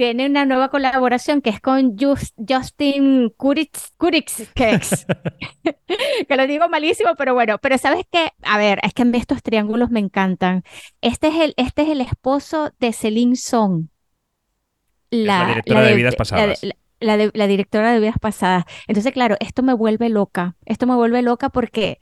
Tiene 0.00 0.24
una 0.24 0.46
nueva 0.46 0.70
colaboración 0.70 1.42
que 1.42 1.50
es 1.50 1.60
con 1.60 1.94
Justin 1.98 3.28
Kurix, 3.36 3.92
que 6.26 6.36
lo 6.36 6.46
digo 6.46 6.70
malísimo, 6.70 7.10
pero 7.18 7.34
bueno, 7.34 7.58
pero 7.58 7.76
sabes 7.76 8.06
que, 8.10 8.30
a 8.42 8.56
ver, 8.56 8.80
es 8.82 8.94
que 8.94 9.02
estos 9.12 9.42
triángulos 9.42 9.90
me 9.90 10.00
encantan. 10.00 10.62
Este 11.02 11.28
es 11.28 11.34
el, 11.34 11.54
este 11.58 11.82
es 11.82 11.90
el 11.90 12.00
esposo 12.00 12.72
de 12.78 12.94
Celine 12.94 13.36
Song 13.36 13.88
la, 15.10 15.48
directora 15.48 15.82
de, 15.82 15.94
vidas 15.94 16.16
pasadas. 16.16 16.60
La, 17.00 17.46
directora 17.46 17.92
de 17.92 18.00
vidas 18.00 18.18
pasadas. 18.18 18.64
Entonces, 18.88 19.12
claro, 19.12 19.36
esto 19.40 19.62
me 19.62 19.74
vuelve 19.74 20.08
loca. 20.08 20.56
Esto 20.64 20.86
me 20.86 20.94
vuelve 20.94 21.20
loca 21.20 21.50
porque 21.50 21.98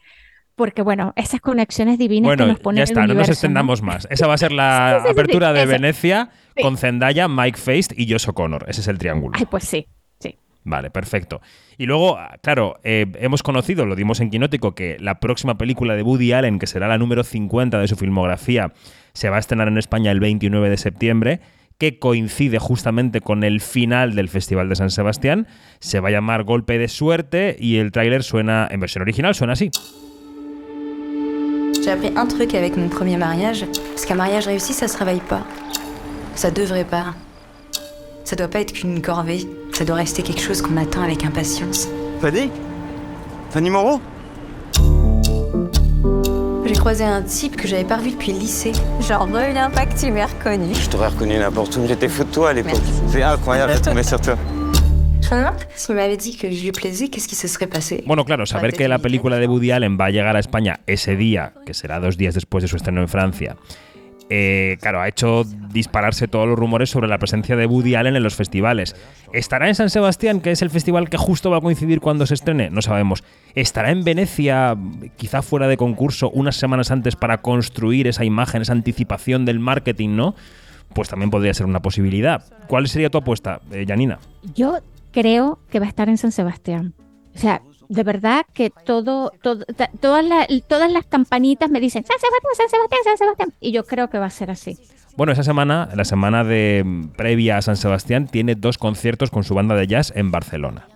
porque 0.58 0.82
bueno, 0.82 1.12
esas 1.14 1.40
conexiones 1.40 1.98
divinas 1.98 2.36
que 2.36 2.44
nos 2.44 2.58
ponen 2.58 2.78
ya 2.78 2.84
está, 2.84 3.06
no 3.06 3.14
nos 3.14 3.28
extendamos 3.28 3.80
más. 3.80 4.08
Esa 4.10 4.26
va 4.26 4.34
a 4.34 4.38
ser 4.38 4.50
la 4.50 4.96
apertura 5.08 5.52
de 5.52 5.64
Venecia 5.66 6.30
con 6.62 6.76
Zendaya, 6.76 7.28
Mike 7.28 7.58
Feist 7.58 7.92
y 7.96 8.10
Josh 8.10 8.28
O'Connor. 8.28 8.64
Ese 8.68 8.80
es 8.80 8.88
el 8.88 8.98
triángulo. 8.98 9.36
Ay, 9.38 9.46
pues 9.46 9.64
sí, 9.64 9.86
sí. 10.18 10.36
Vale, 10.64 10.90
perfecto. 10.90 11.40
Y 11.76 11.86
luego, 11.86 12.18
claro, 12.42 12.78
eh, 12.84 13.06
hemos 13.20 13.42
conocido, 13.42 13.86
lo 13.86 13.96
dimos 13.96 14.20
en 14.20 14.30
Quinótico, 14.30 14.74
que 14.74 14.96
la 14.98 15.20
próxima 15.20 15.56
película 15.56 15.94
de 15.94 16.02
Woody 16.02 16.32
Allen, 16.32 16.58
que 16.58 16.66
será 16.66 16.88
la 16.88 16.98
número 16.98 17.24
50 17.24 17.78
de 17.78 17.88
su 17.88 17.96
filmografía, 17.96 18.72
se 19.12 19.30
va 19.30 19.36
a 19.36 19.40
estrenar 19.40 19.68
en 19.68 19.78
España 19.78 20.10
el 20.10 20.20
29 20.20 20.70
de 20.70 20.76
septiembre 20.76 21.40
que 21.78 22.00
coincide 22.00 22.58
justamente 22.58 23.20
con 23.20 23.44
el 23.44 23.60
final 23.60 24.16
del 24.16 24.28
Festival 24.28 24.68
de 24.68 24.74
San 24.74 24.90
Sebastián. 24.90 25.46
Se 25.78 26.00
va 26.00 26.08
a 26.08 26.10
llamar 26.10 26.42
Golpe 26.42 26.76
de 26.76 26.88
Suerte 26.88 27.56
y 27.58 27.76
el 27.76 27.92
tráiler 27.92 28.24
suena, 28.24 28.66
en 28.68 28.80
versión 28.80 29.02
original, 29.02 29.34
suena 29.34 29.52
así. 29.52 29.70
J'ai 31.80 31.92
appris 31.92 32.12
un 32.16 32.26
truc 32.26 32.54
avec 32.54 32.76
mon 32.76 32.88
premier 32.88 33.16
mariage, 33.16 33.64
parce 33.94 34.04
qu'un 34.04 34.16
mariage 34.16 34.46
réussi, 34.46 34.74
ça 34.74 34.88
se 34.88 34.98
réveille 34.98 35.22
pas. 35.28 35.46
Ça 36.38 36.52
devrait 36.52 36.84
pas. 36.84 37.16
Ça 38.22 38.36
doit 38.36 38.46
pas 38.46 38.60
être 38.60 38.72
qu'une 38.72 39.02
corvée. 39.02 39.40
Ça 39.72 39.84
doit 39.84 39.96
rester 39.96 40.22
quelque 40.22 40.40
chose 40.40 40.62
qu'on 40.62 40.76
attend 40.76 41.02
avec 41.02 41.24
impatience. 41.24 41.88
Fanny? 42.20 42.48
Fanny 43.50 43.70
Moreau? 43.70 44.00
J'ai 46.64 46.74
croisé 46.74 47.02
un 47.02 47.22
type 47.22 47.56
que 47.56 47.66
j'avais 47.66 47.82
pas 47.82 47.96
revu 47.96 48.12
depuis 48.12 48.32
le 48.32 48.38
lycée. 48.38 48.70
Genre, 49.00 49.22
reviens 49.22 49.68
pas 49.68 49.84
que 49.86 49.98
tu 49.98 50.12
m'aies 50.12 50.26
reconnu. 50.26 50.76
Je 50.76 50.88
t'aurais 50.88 51.08
reconnu 51.08 51.36
n'importe 51.38 51.76
où. 51.76 51.88
J'étais 51.88 52.08
fou 52.08 52.22
de 52.22 52.30
toi 52.30 52.50
à 52.50 52.52
l'époque. 52.52 52.82
C'est 53.08 53.24
incroyable 53.24 53.74
de 53.74 53.80
tomber 53.80 54.04
sur 54.04 54.20
toi. 54.20 54.36
Si 55.74 55.92
me 55.92 56.16
dit 56.16 56.36
que 56.36 56.52
je 56.52 56.62
lui 56.62 56.70
plaisais, 56.70 57.08
qu'est-ce 57.08 57.26
qui 57.26 57.34
se 57.34 57.48
serait 57.48 57.66
passé? 57.66 58.04
Bueno, 58.06 58.24
claro, 58.24 58.46
saber 58.46 58.72
que 58.72 58.86
la 58.86 59.00
película 59.00 59.38
de 59.38 59.46
Woody 59.48 59.72
Allen 59.72 59.98
va 59.98 60.04
a 60.04 60.10
llegar 60.10 60.36
a 60.36 60.38
España 60.38 60.78
ese 60.86 61.16
día, 61.16 61.52
que 61.66 61.74
será 61.74 61.98
dos 61.98 62.16
días 62.16 62.34
después 62.34 62.62
de 62.62 62.68
su 62.68 62.76
estreno 62.76 63.00
en 63.02 63.08
Francia, 63.08 63.56
eh, 64.30 64.76
claro, 64.80 65.00
ha 65.00 65.08
hecho 65.08 65.44
dispararse 65.72 66.28
todos 66.28 66.46
los 66.46 66.58
rumores 66.58 66.90
sobre 66.90 67.08
la 67.08 67.18
presencia 67.18 67.56
de 67.56 67.66
Woody 67.66 67.94
Allen 67.94 68.16
en 68.16 68.22
los 68.22 68.34
festivales. 68.34 68.94
¿Estará 69.32 69.68
en 69.68 69.74
San 69.74 69.90
Sebastián, 69.90 70.40
que 70.40 70.50
es 70.50 70.62
el 70.62 70.70
festival 70.70 71.08
que 71.08 71.16
justo 71.16 71.50
va 71.50 71.58
a 71.58 71.60
coincidir 71.60 72.00
cuando 72.00 72.26
se 72.26 72.34
estrene? 72.34 72.70
No 72.70 72.82
sabemos. 72.82 73.24
¿Estará 73.54 73.90
en 73.90 74.04
Venecia, 74.04 74.76
quizá 75.16 75.42
fuera 75.42 75.68
de 75.68 75.76
concurso, 75.76 76.30
unas 76.30 76.56
semanas 76.56 76.90
antes 76.90 77.16
para 77.16 77.38
construir 77.38 78.06
esa 78.06 78.24
imagen, 78.24 78.62
esa 78.62 78.72
anticipación 78.72 79.44
del 79.44 79.60
marketing, 79.60 80.10
no? 80.16 80.34
Pues 80.94 81.08
también 81.08 81.30
podría 81.30 81.54
ser 81.54 81.66
una 81.66 81.80
posibilidad. 81.80 82.44
¿Cuál 82.66 82.88
sería 82.88 83.10
tu 83.10 83.18
apuesta, 83.18 83.60
eh, 83.72 83.84
Janina? 83.86 84.18
Yo 84.54 84.78
creo 85.12 85.58
que 85.70 85.80
va 85.80 85.86
a 85.86 85.88
estar 85.88 86.08
en 86.08 86.18
San 86.18 86.32
Sebastián. 86.32 86.94
O 87.34 87.38
sea, 87.38 87.62
de 87.88 88.02
verdad 88.02 88.44
que 88.52 88.70
todo, 88.70 89.32
todo 89.42 89.64
todas, 90.00 90.24
todas 90.68 90.92
las 90.92 91.06
campanitas 91.06 91.70
me 91.70 91.80
dicen 91.80 92.04
San 92.04 92.18
Sebastián, 92.18 92.52
San 92.56 92.68
Sebastián, 92.68 93.00
San 93.04 93.18
Sebastián. 93.18 93.52
Y 93.60 93.72
yo 93.72 93.84
creo 93.84 94.08
que 94.08 94.18
va 94.18 94.26
a 94.26 94.30
ser 94.30 94.50
así. 94.50 94.78
Bueno, 95.16 95.32
esa 95.32 95.42
semana, 95.42 95.88
la 95.96 96.04
semana 96.04 96.44
de 96.44 96.84
mm, 96.84 97.08
previa 97.16 97.56
a 97.56 97.62
San 97.62 97.76
Sebastián, 97.76 98.28
tiene 98.28 98.54
dos 98.54 98.78
conciertos 98.78 99.30
con 99.30 99.42
su 99.42 99.52
banda 99.52 99.74
de 99.74 99.88
jazz 99.88 100.12
en 100.14 100.30
Barcelona. 100.30 100.86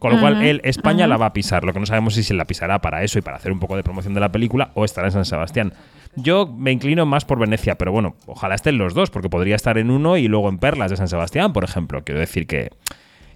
con 0.00 0.12
lo 0.12 0.20
cual, 0.20 0.42
él, 0.42 0.60
España 0.64 1.06
la 1.06 1.16
va 1.16 1.26
a 1.26 1.32
pisar. 1.32 1.62
Lo 1.62 1.72
que 1.72 1.78
no 1.78 1.86
sabemos 1.86 2.14
es 2.14 2.24
si 2.24 2.28
se 2.28 2.34
la 2.34 2.44
pisará 2.44 2.80
para 2.80 3.04
eso 3.04 3.20
y 3.20 3.22
para 3.22 3.36
hacer 3.36 3.52
un 3.52 3.60
poco 3.60 3.76
de 3.76 3.84
promoción 3.84 4.14
de 4.14 4.20
la 4.20 4.32
película 4.32 4.72
o 4.74 4.84
estará 4.84 5.06
en 5.06 5.12
San 5.12 5.24
Sebastián. 5.24 5.74
Yo 6.16 6.46
me 6.46 6.72
inclino 6.72 7.06
más 7.06 7.24
por 7.24 7.38
Venecia, 7.38 7.76
pero 7.76 7.92
bueno, 7.92 8.16
ojalá 8.26 8.56
estén 8.56 8.78
los 8.78 8.94
dos, 8.94 9.10
porque 9.10 9.30
podría 9.30 9.54
estar 9.54 9.78
en 9.78 9.90
uno 9.90 10.16
y 10.16 10.26
luego 10.26 10.48
en 10.48 10.58
Perlas 10.58 10.90
de 10.90 10.96
San 10.96 11.06
Sebastián, 11.06 11.52
por 11.52 11.62
ejemplo. 11.62 12.02
Quiero 12.02 12.18
decir 12.18 12.48
que 12.48 12.70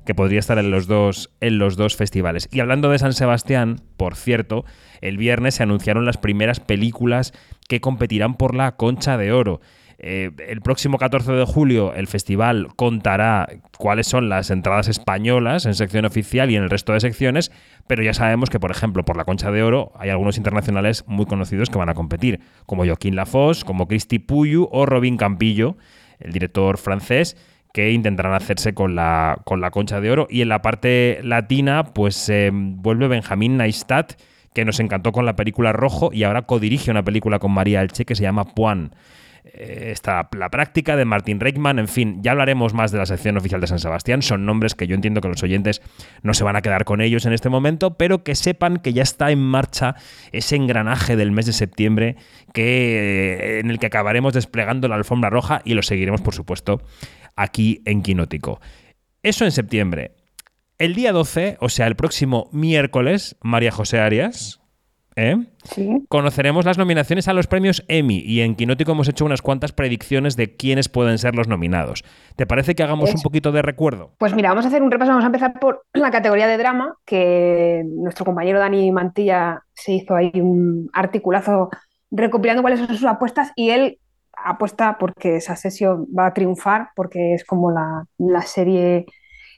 que 0.07 0.15
podría 0.15 0.39
estar 0.39 0.59
en 0.59 0.71
los 0.71 0.87
dos, 0.87 1.31
en 1.41 1.59
los 1.59 1.77
dos 1.77 1.97
festivales. 1.97 2.49
Y 2.51 2.61
hablando 2.61 2.91
de 2.91 2.99
San 2.99 3.13
Sebastián, 3.13 3.83
por 3.97 4.15
cierto, 4.17 4.65
el 5.03 5.19
viernes 5.19 5.57
se 5.57 5.65
anunciaron 5.65 6.07
las 6.07 6.17
primeras 6.17 6.61
películas 6.61 7.35
que 7.69 7.81
competirán 7.81 8.35
por 8.35 8.55
la 8.55 8.77
Concha 8.77 9.19
de 9.19 9.33
Oro. 9.33 9.61
Eh, 9.99 10.31
el 10.49 10.61
próximo 10.61 10.99
14 10.99 11.33
de 11.33 11.45
julio 11.47 11.95
el 11.95 12.07
festival 12.07 12.69
contará 12.77 13.49
cuáles 13.79 14.07
son 14.07 14.29
las 14.29 14.51
entradas 14.51 14.89
españolas 14.89 15.65
en 15.65 15.75
sección 15.75 16.05
oficial 16.05 16.51
y 16.51 16.57
en 16.57 16.65
el 16.65 16.71
resto 16.71 16.93
de 16.93 17.01
secciones, 17.01 17.51
pero 17.87 18.03
ya 18.03 18.13
sabemos 18.13 18.51
que, 18.51 18.61
por 18.61 18.71
ejemplo, 18.71 19.05
por 19.05 19.17
la 19.17 19.25
Concha 19.25 19.51
de 19.51 19.63
Oro 19.63 19.93
hay 19.99 20.11
algunos 20.11 20.37
internacionales 20.37 21.05
muy 21.07 21.25
conocidos 21.25 21.71
que 21.71 21.79
van 21.79 21.89
a 21.89 21.95
competir, 21.95 22.41
como 22.67 22.85
Joaquín 22.85 23.17
Lafosse, 23.17 23.65
como 23.65 23.89
Cristi 23.89 24.19
Puyu 24.19 24.69
o 24.71 24.85
Robin 24.85 25.17
Campillo, 25.17 25.77
el 26.21 26.33
director 26.33 26.77
francés, 26.77 27.37
que 27.77 27.93
intentarán 27.93 28.33
hacerse 28.33 28.73
con 28.73 28.95
la, 28.95 29.39
con 29.45 29.61
la 29.61 29.71
concha 29.71 30.01
de 30.01 30.11
oro. 30.11 30.27
Y 30.31 30.41
en 30.41 30.49
la 30.49 30.63
parte 30.63 31.21
latina, 31.23 31.85
pues 31.85 32.27
eh, 32.31 32.51
vuelve 32.51 33.07
Benjamín 33.07 33.59
Neistat, 33.59 34.15
que 34.55 34.65
nos 34.65 34.81
encantó 34.81 35.13
con 35.13 35.27
la 35.27 35.37
película 35.37 35.75
Rojo 35.75 36.09
y 36.11 36.23
ahora 36.23 36.47
codirige 36.47 36.91
una 36.91 37.03
película 37.03 37.39
con 37.39 37.53
María 37.53 37.83
Elche 37.83 38.07
que 38.07 38.15
se 38.15 38.23
llama 38.23 38.47
Puan. 38.47 38.93
Eh, 39.45 39.91
está 39.93 40.27
la 40.37 40.49
práctica 40.49 40.97
de 40.97 41.05
Martin 41.05 41.39
Reichman, 41.39 41.79
en 41.79 41.87
fin, 41.87 42.23
ya 42.23 42.33
hablaremos 42.33 42.75
más 42.75 42.93
de 42.93 42.99
la 42.99 43.07
sección 43.07 43.37
oficial 43.37 43.61
de 43.61 43.69
San 43.69 43.79
Sebastián, 43.79 44.23
son 44.23 44.45
nombres 44.45 44.75
que 44.75 44.87
yo 44.87 44.95
entiendo 44.95 45.21
que 45.21 45.29
los 45.29 45.43
oyentes 45.43 45.83
no 46.23 46.35
se 46.35 46.43
van 46.43 46.57
a 46.57 46.63
quedar 46.63 46.85
con 46.85 47.01
ellos 47.01 47.27
en 47.27 47.33
este 47.33 47.49
momento, 47.49 47.97
pero 47.97 48.25
que 48.25 48.35
sepan 48.35 48.79
que 48.79 48.93
ya 48.93 49.03
está 49.03 49.31
en 49.31 49.39
marcha 49.39 49.95
ese 50.33 50.57
engranaje 50.57 51.15
del 51.15 51.31
mes 51.31 51.47
de 51.47 51.53
septiembre 51.53 52.17
que, 52.53 53.61
en 53.61 53.71
el 53.71 53.79
que 53.79 53.87
acabaremos 53.87 54.33
desplegando 54.33 54.89
la 54.89 54.97
alfombra 54.97 55.31
roja 55.31 55.61
y 55.65 55.75
lo 55.75 55.83
seguiremos, 55.83 56.23
por 56.23 56.35
supuesto, 56.35 56.81
aquí 57.37 57.83
en 57.85 58.03
Quinótico. 58.03 58.61
Eso 59.23 59.45
en 59.45 59.53
septiembre. 59.53 60.17
El 60.79 60.95
día 60.95 61.13
12, 61.13 61.59
o 61.61 61.69
sea, 61.69 61.87
el 61.87 61.97
próximo 61.97 62.49
miércoles, 62.53 63.37
María 63.41 63.71
José 63.71 63.99
Arias, 63.99 64.61
¿eh? 65.17 65.37
conoceremos 66.09 66.65
las 66.65 66.79
nominaciones 66.79 67.27
a 67.29 67.33
los 67.33 67.47
premios 67.47 67.85
Emmy 67.89 68.19
y 68.19 68.43
en 68.43 68.55
Quinótico 68.55 68.93
hemos 68.93 69.09
hecho 69.09 69.25
unas 69.25 69.43
cuantas 69.43 69.73
predicciones 69.73 70.37
de 70.37 70.55
quiénes 70.55 70.89
pueden 70.89 71.19
ser 71.19 71.35
los 71.35 71.49
nominados. 71.49 72.05
¿Te 72.37 72.47
parece 72.47 72.75
que 72.75 72.83
hagamos 72.83 73.15
un 73.15 73.23
poquito 73.23 73.53
de 73.53 73.63
recuerdo? 73.63 74.13
Pues 74.19 74.35
mira, 74.35 74.51
vamos 74.51 74.67
a 74.67 74.69
hacer 74.69 74.83
un 74.83 74.91
repaso, 74.91 75.11
vamos 75.11 75.25
a 75.25 75.29
empezar 75.29 75.59
por 75.59 75.85
la 75.95 76.11
categoría 76.11 76.47
de 76.47 76.59
drama, 76.59 76.95
que 77.07 77.83
nuestro 77.87 78.27
compañero 78.27 78.59
Dani 78.59 78.93
Mantilla 78.93 79.63
se 79.73 79.93
hizo 79.93 80.15
ahí 80.15 80.31
un 80.35 80.91
articulazo 80.93 81.71
recopilando 82.11 82.63
cuáles 82.63 82.81
son 82.81 82.89
sus 82.89 83.05
apuestas 83.05 83.53
y 83.57 83.71
él 83.71 83.99
apuesta 84.37 84.97
porque 84.99 85.37
esa 85.37 85.57
sesión 85.57 86.07
va 86.17 86.27
a 86.27 86.35
triunfar, 86.35 86.91
porque 86.95 87.35
es 87.35 87.45
como 87.45 87.71
la, 87.71 88.43
serie 88.43 89.07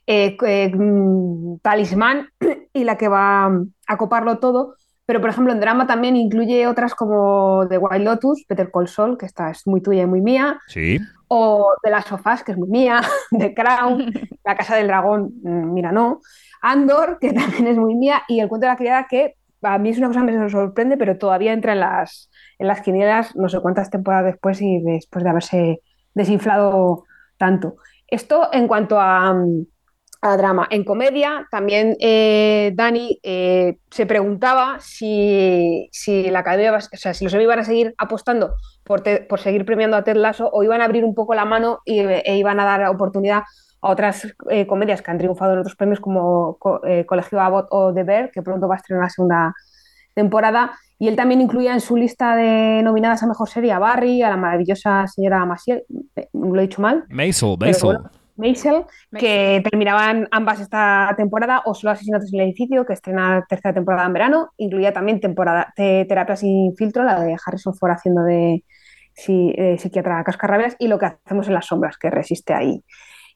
eh, 0.07 0.37
eh, 0.47 0.73
mm, 0.75 1.59
talismán 1.63 2.29
y 2.73 2.85
la 2.85 2.97
que 2.97 3.09
va 3.09 3.51
a 3.87 3.97
coparlo 3.97 4.39
todo. 4.39 4.75
Pero, 5.09 5.23
por 5.23 5.31
ejemplo, 5.31 5.55
en 5.55 5.61
drama 5.61 5.87
también 5.87 6.17
incluye 6.17 6.67
otras 6.67 6.95
como 6.95 7.67
The 7.67 7.79
Wild 7.79 8.05
Lotus, 8.05 8.45
Peter 8.47 8.71
Call 8.71 8.89
Saul, 8.89 9.17
que 9.17 9.25
esta 9.25 9.51
es 9.51 9.67
muy 9.67 9.81
tuya 9.81 10.03
y 10.03 10.07
muy 10.07 10.21
mía. 10.21 10.61
Sí. 10.67 10.99
O 11.29 11.73
The 11.83 11.89
Last 11.89 12.13
of 12.13 12.27
Us, 12.27 12.45
que 12.45 12.53
es 12.53 12.59
muy 12.59 12.69
mía. 12.69 13.01
The 13.31 13.55
Crown, 13.55 14.13
La 14.45 14.55
Casa 14.55 14.77
del 14.77 14.87
Dragón, 14.87 15.33
mm, 15.43 15.73
mira, 15.73 15.93
no. 15.93 16.21
Andor, 16.61 17.19
que 17.19 17.33
también 17.33 17.69
es 17.69 17.79
muy 17.79 17.95
mía. 17.95 18.23
Y 18.29 18.41
El 18.41 18.49
Cuento 18.49 18.67
de 18.67 18.73
la 18.73 18.77
Criada, 18.77 19.07
que 19.09 19.37
a 19.63 19.79
mí 19.79 19.89
es 19.89 19.97
una 19.97 20.09
cosa 20.09 20.27
que 20.27 20.33
me 20.33 20.51
sorprende, 20.51 20.99
pero 20.99 21.17
todavía 21.17 21.55
entra 21.55 21.73
en 21.73 21.81
las, 21.81 22.31
en 22.59 22.67
las 22.67 22.81
quinielas 22.81 23.37
no 23.37 23.49
sé 23.49 23.61
cuántas 23.61 23.91
temporadas 23.91 24.27
después 24.27 24.61
y 24.61 24.81
después 24.81 25.25
de 25.25 25.31
haberse 25.31 25.83
desinflado 26.15 27.05
tanto. 27.37 27.77
Esto 28.07 28.49
en 28.53 28.69
cuanto 28.69 28.99
a, 29.01 29.35
drama. 30.21 30.67
En 30.71 30.83
comedia, 30.83 31.47
también 31.49 31.97
eh, 32.01 32.73
Dani 32.75 33.21
eh, 33.23 33.79
se 33.89 34.05
preguntaba 34.05 34.79
si, 34.81 35.89
la 36.07 36.41
academia, 36.41 36.77
o 36.77 36.81
sea, 36.81 37.15
si 37.15 37.25
los 37.25 37.35
iban 37.35 37.61
a 37.61 37.65
seguir 37.65 37.95
apostando 37.99 38.57
por, 38.83 39.05
por, 39.29 39.39
seguir 39.39 39.65
premiando 39.65 39.97
a 39.97 40.03
Ted 40.03 40.17
Lasso 40.17 40.51
o 40.53 40.65
iban 40.65 40.81
a 40.81 40.87
abrir 40.87 41.05
un 41.05 41.15
poco 41.15 41.37
la 41.37 41.45
mano 41.45 41.79
y, 41.85 42.01
e 42.01 42.37
iban 42.37 42.59
a 42.59 42.65
dar 42.65 42.89
oportunidad 42.89 43.45
a 43.81 43.91
otras 43.91 44.27
eh, 44.51 44.67
comedias 44.67 45.03
que 45.03 45.11
han 45.13 45.19
triunfado 45.19 45.53
en 45.53 45.61
otros 45.61 45.77
premios 45.77 46.01
como 46.01 46.59
Colegio 46.59 47.41
Abbott 47.41 47.69
o 47.71 47.95
The 47.95 48.03
Bear, 48.03 48.31
que 48.33 48.43
pronto 48.43 48.67
va 48.67 48.75
a 48.75 48.79
estrenar 48.79 49.05
la 49.05 49.11
segunda 49.11 49.55
temporada. 50.15 50.73
Y 50.99 51.07
él 51.09 51.17
también 51.17 51.41
incluía 51.41 51.73
en 51.73 51.81
su 51.81 51.97
lista 51.97 52.35
de 52.35 52.83
nominadas 52.83 53.23
a 53.23 53.27
mejor 53.27 53.49
serie 53.49 53.73
a 53.73 53.79
Barry, 53.79 54.23
a 54.23 54.31
la 54.31 54.37
maravillosa 54.37 55.07
señora 55.07 55.45
Maciel, 55.45 55.85
eh, 56.17 56.29
lo 56.33 56.59
he 56.59 56.63
dicho 56.63 56.83
mal. 56.83 57.05
Maisel, 57.09 57.57
Maisel. 57.59 57.99
Maisel, 58.37 58.85
que 59.17 59.63
terminaban 59.69 60.29
ambas 60.31 60.61
esta 60.61 61.13
temporada, 61.17 61.63
o 61.67 61.75
solo 61.75 61.93
Asesinatos 61.93 62.33
en 62.33 62.41
el 62.41 62.47
Edificio, 62.47 62.87
que 62.87 62.93
estrena 62.93 63.45
tercera 63.49 63.75
temporada 63.75 64.07
en 64.07 64.13
verano. 64.13 64.51
Incluía 64.57 64.93
también 64.93 65.21
temporada 65.21 65.73
de 65.77 66.05
Terapia 66.09 66.37
sin 66.37 66.75
filtro, 66.77 67.03
la 67.05 67.21
de 67.21 67.37
Harrison 67.45 67.75
Ford 67.75 67.93
haciendo 67.93 68.23
de, 68.23 68.65
de 69.27 69.77
psiquiatra 69.79 70.23
cascarrabias, 70.23 70.77
y 70.79 70.87
lo 70.87 70.99
que 70.99 71.07
hacemos 71.07 71.49
en 71.49 71.55
las 71.55 71.67
sombras, 71.67 71.97
que 71.97 72.11
resiste 72.11 72.55
ahí. 72.55 72.85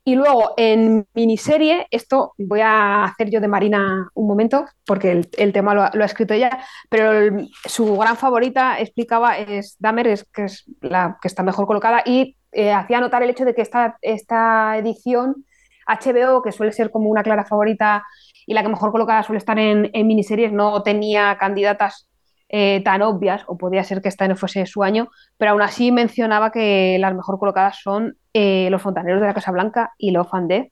Y 0.04 0.16
luego 0.16 0.54
en 0.56 1.06
miniserie, 1.14 1.86
esto 1.92 2.34
voy 2.36 2.60
a 2.60 3.04
hacer 3.04 3.30
yo 3.30 3.40
de 3.40 3.46
Marina 3.46 4.08
un 4.14 4.26
momento, 4.26 4.64
porque 4.84 5.12
el, 5.12 5.52
tema 5.52 5.74
lo 5.74 5.82
ha, 5.82 6.04
escrito 6.04 6.34
ella, 6.34 6.58
pero 6.88 7.44
su 7.66 7.96
gran 7.96 8.16
favorita, 8.16 8.80
explicaba, 8.80 9.38
es 9.38 9.76
Dahmer, 9.78 10.08
es, 10.08 10.24
que 10.24 10.44
es 10.44 10.64
la 10.80 11.18
que 11.22 11.28
está 11.28 11.44
mejor 11.44 11.66
colocada, 11.66 12.02
y 12.04 12.36
eh, 12.50 12.72
hacía 12.72 13.00
notar 13.00 13.22
el 13.22 13.30
hecho 13.30 13.44
de 13.44 13.54
que 13.54 13.62
esta, 13.62 13.96
esta 14.02 14.76
edición 14.76 15.44
HBO, 15.86 16.42
que 16.42 16.50
suele 16.50 16.72
ser 16.72 16.90
como 16.90 17.08
una 17.08 17.22
clara 17.22 17.44
favorita 17.44 18.04
y 18.44 18.54
la 18.54 18.62
que 18.62 18.68
mejor 18.68 18.90
colocada 18.90 19.22
suele 19.22 19.38
estar 19.38 19.58
en, 19.58 19.88
en 19.92 20.06
miniseries, 20.08 20.52
no 20.52 20.82
tenía 20.82 21.36
candidatas 21.38 22.08
eh, 22.54 22.82
tan 22.84 23.00
obvias, 23.00 23.44
o 23.46 23.56
podía 23.56 23.82
ser 23.82 24.02
que 24.02 24.10
esta 24.10 24.28
no 24.28 24.36
fuese 24.36 24.66
su 24.66 24.82
año, 24.82 25.08
pero 25.38 25.52
aún 25.52 25.62
así 25.62 25.90
mencionaba 25.90 26.52
que 26.52 26.98
las 27.00 27.14
mejor 27.14 27.38
colocadas 27.38 27.78
son 27.82 28.18
eh, 28.34 28.68
Los 28.70 28.82
Fontaneros 28.82 29.22
de 29.22 29.26
la 29.26 29.34
Casa 29.34 29.50
Blanca 29.52 29.92
y 29.96 30.10
Love 30.10 30.34
and. 30.34 30.68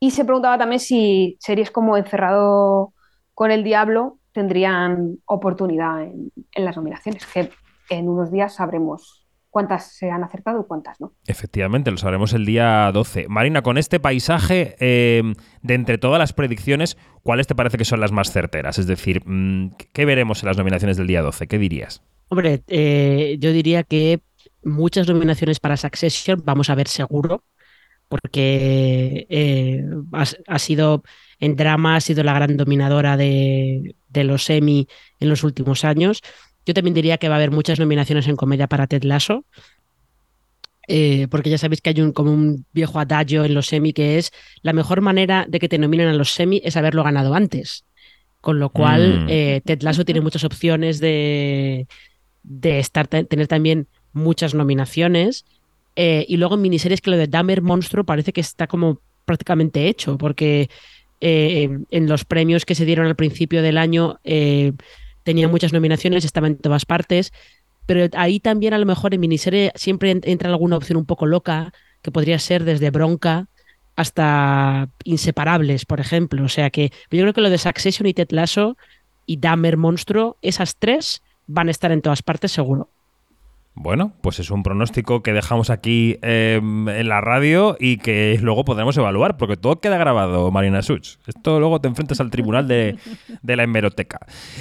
Y 0.00 0.12
se 0.12 0.24
preguntaba 0.24 0.56
también 0.56 0.80
si 0.80 1.36
series 1.38 1.70
como 1.70 1.98
Encerrado 1.98 2.94
con 3.34 3.50
el 3.50 3.62
Diablo 3.62 4.18
tendrían 4.32 5.18
oportunidad 5.26 6.02
en, 6.02 6.32
en 6.52 6.64
las 6.64 6.76
nominaciones, 6.76 7.26
que 7.26 7.50
en 7.90 8.08
unos 8.08 8.32
días 8.32 8.54
sabremos 8.54 9.17
cuántas 9.50 9.92
se 9.92 10.10
han 10.10 10.22
acertado 10.24 10.60
y 10.60 10.64
cuántas 10.66 11.00
no. 11.00 11.12
Efectivamente, 11.26 11.90
lo 11.90 11.96
sabremos 11.96 12.32
el 12.32 12.44
día 12.44 12.90
12. 12.92 13.28
Marina, 13.28 13.62
con 13.62 13.78
este 13.78 14.00
paisaje, 14.00 14.76
eh, 14.80 15.22
de 15.62 15.74
entre 15.74 15.98
todas 15.98 16.18
las 16.18 16.32
predicciones, 16.32 16.96
¿cuáles 17.22 17.46
te 17.46 17.54
parece 17.54 17.78
que 17.78 17.84
son 17.84 18.00
las 18.00 18.12
más 18.12 18.32
certeras? 18.32 18.78
Es 18.78 18.86
decir, 18.86 19.22
mm, 19.24 19.72
¿qué 19.92 20.04
veremos 20.04 20.42
en 20.42 20.48
las 20.48 20.56
nominaciones 20.56 20.96
del 20.96 21.06
día 21.06 21.22
12? 21.22 21.46
¿Qué 21.46 21.58
dirías? 21.58 22.02
Hombre, 22.28 22.62
eh, 22.68 23.36
yo 23.40 23.52
diría 23.52 23.82
que 23.84 24.20
muchas 24.62 25.08
nominaciones 25.08 25.60
para 25.60 25.76
Succession 25.76 26.42
vamos 26.44 26.68
a 26.70 26.74
ver 26.74 26.88
seguro, 26.88 27.44
porque 28.08 29.26
eh, 29.28 29.84
ha, 30.12 30.58
sido 30.58 31.02
en 31.40 31.56
drama, 31.56 31.96
ha 31.96 32.00
sido 32.00 32.22
la 32.24 32.32
gran 32.32 32.56
dominadora 32.56 33.16
de, 33.16 33.96
de 34.08 34.24
los 34.24 34.48
Emmy 34.48 34.88
en 35.20 35.28
los 35.28 35.44
últimos 35.44 35.84
años. 35.84 36.22
Yo 36.68 36.74
también 36.74 36.92
diría 36.92 37.16
que 37.16 37.30
va 37.30 37.36
a 37.36 37.38
haber 37.38 37.50
muchas 37.50 37.80
nominaciones 37.80 38.28
en 38.28 38.36
comedia 38.36 38.66
para 38.66 38.86
Ted 38.86 39.02
Lasso. 39.04 39.46
Eh, 40.86 41.26
porque 41.30 41.48
ya 41.48 41.56
sabéis 41.56 41.80
que 41.80 41.88
hay 41.88 42.00
un, 42.02 42.12
como 42.12 42.30
un 42.30 42.66
viejo 42.74 43.00
adagio 43.00 43.46
en 43.46 43.54
los 43.54 43.68
semi 43.68 43.94
que 43.94 44.18
es 44.18 44.32
la 44.60 44.74
mejor 44.74 45.00
manera 45.00 45.46
de 45.48 45.60
que 45.60 45.68
te 45.70 45.78
nominen 45.78 46.08
a 46.08 46.12
los 46.12 46.32
semi 46.32 46.60
es 46.62 46.76
haberlo 46.76 47.04
ganado 47.04 47.32
antes. 47.32 47.86
Con 48.42 48.58
lo 48.58 48.68
cual, 48.68 49.24
mm. 49.24 49.26
eh, 49.30 49.62
Ted 49.64 49.80
Lasso 49.80 50.04
tiene 50.04 50.20
muchas 50.20 50.44
opciones 50.44 51.00
de, 51.00 51.86
de 52.42 52.80
estar, 52.80 53.08
tener 53.08 53.46
también 53.46 53.86
muchas 54.12 54.54
nominaciones. 54.54 55.46
Eh, 55.96 56.26
y 56.28 56.36
luego 56.36 56.56
en 56.56 56.60
miniseries 56.60 57.00
que 57.00 57.10
lo 57.10 57.16
de 57.16 57.28
Dahmer 57.28 57.62
Monstruo 57.62 58.04
parece 58.04 58.34
que 58.34 58.42
está 58.42 58.66
como 58.66 59.00
prácticamente 59.24 59.88
hecho, 59.88 60.18
porque 60.18 60.68
en 61.20 62.08
los 62.08 62.26
premios 62.26 62.66
que 62.66 62.74
se 62.74 62.84
dieron 62.84 63.06
al 63.06 63.16
principio 63.16 63.62
del 63.62 63.78
año 63.78 64.20
tenía 65.28 65.46
muchas 65.46 65.74
nominaciones, 65.74 66.24
estaba 66.24 66.46
en 66.46 66.56
todas 66.56 66.86
partes, 66.86 67.34
pero 67.84 68.08
ahí 68.16 68.40
también 68.40 68.72
a 68.72 68.78
lo 68.78 68.86
mejor 68.86 69.12
en 69.12 69.20
miniserie 69.20 69.72
siempre 69.74 70.18
entra 70.22 70.48
alguna 70.48 70.78
opción 70.78 70.96
un 70.96 71.04
poco 71.04 71.26
loca, 71.26 71.74
que 72.00 72.10
podría 72.10 72.38
ser 72.38 72.64
desde 72.64 72.88
Bronca 72.88 73.46
hasta 73.94 74.88
Inseparables, 75.04 75.84
por 75.84 76.00
ejemplo. 76.00 76.42
O 76.42 76.48
sea 76.48 76.70
que 76.70 76.92
yo 77.10 77.20
creo 77.20 77.34
que 77.34 77.42
lo 77.42 77.50
de 77.50 77.58
Succession 77.58 78.06
y 78.06 78.14
Ted 78.14 78.28
Lasso 78.30 78.78
y 79.26 79.36
Dahmer 79.36 79.76
Monstruo, 79.76 80.38
esas 80.40 80.76
tres 80.76 81.22
van 81.46 81.68
a 81.68 81.72
estar 81.72 81.92
en 81.92 82.00
todas 82.00 82.22
partes 82.22 82.50
seguro. 82.50 82.88
Bueno, 83.74 84.12
pues 84.22 84.40
es 84.40 84.50
un 84.50 84.64
pronóstico 84.64 85.22
que 85.22 85.32
dejamos 85.32 85.70
aquí 85.70 86.18
em, 86.22 86.88
en 86.88 87.08
la 87.08 87.20
radio 87.20 87.76
y 87.78 87.98
que 87.98 88.36
luego 88.42 88.64
podremos 88.64 88.96
evaluar, 88.96 89.36
porque 89.36 89.56
todo 89.56 89.80
queda 89.80 89.96
grabado, 89.96 90.50
Marina 90.50 90.82
Such. 90.82 91.18
Esto 91.28 91.60
luego 91.60 91.80
te 91.80 91.86
enfrentas 91.86 92.20
al 92.20 92.30
tribunal 92.30 92.66
de, 92.66 92.98
la 93.44 93.62
hemeroteca. 93.62 94.18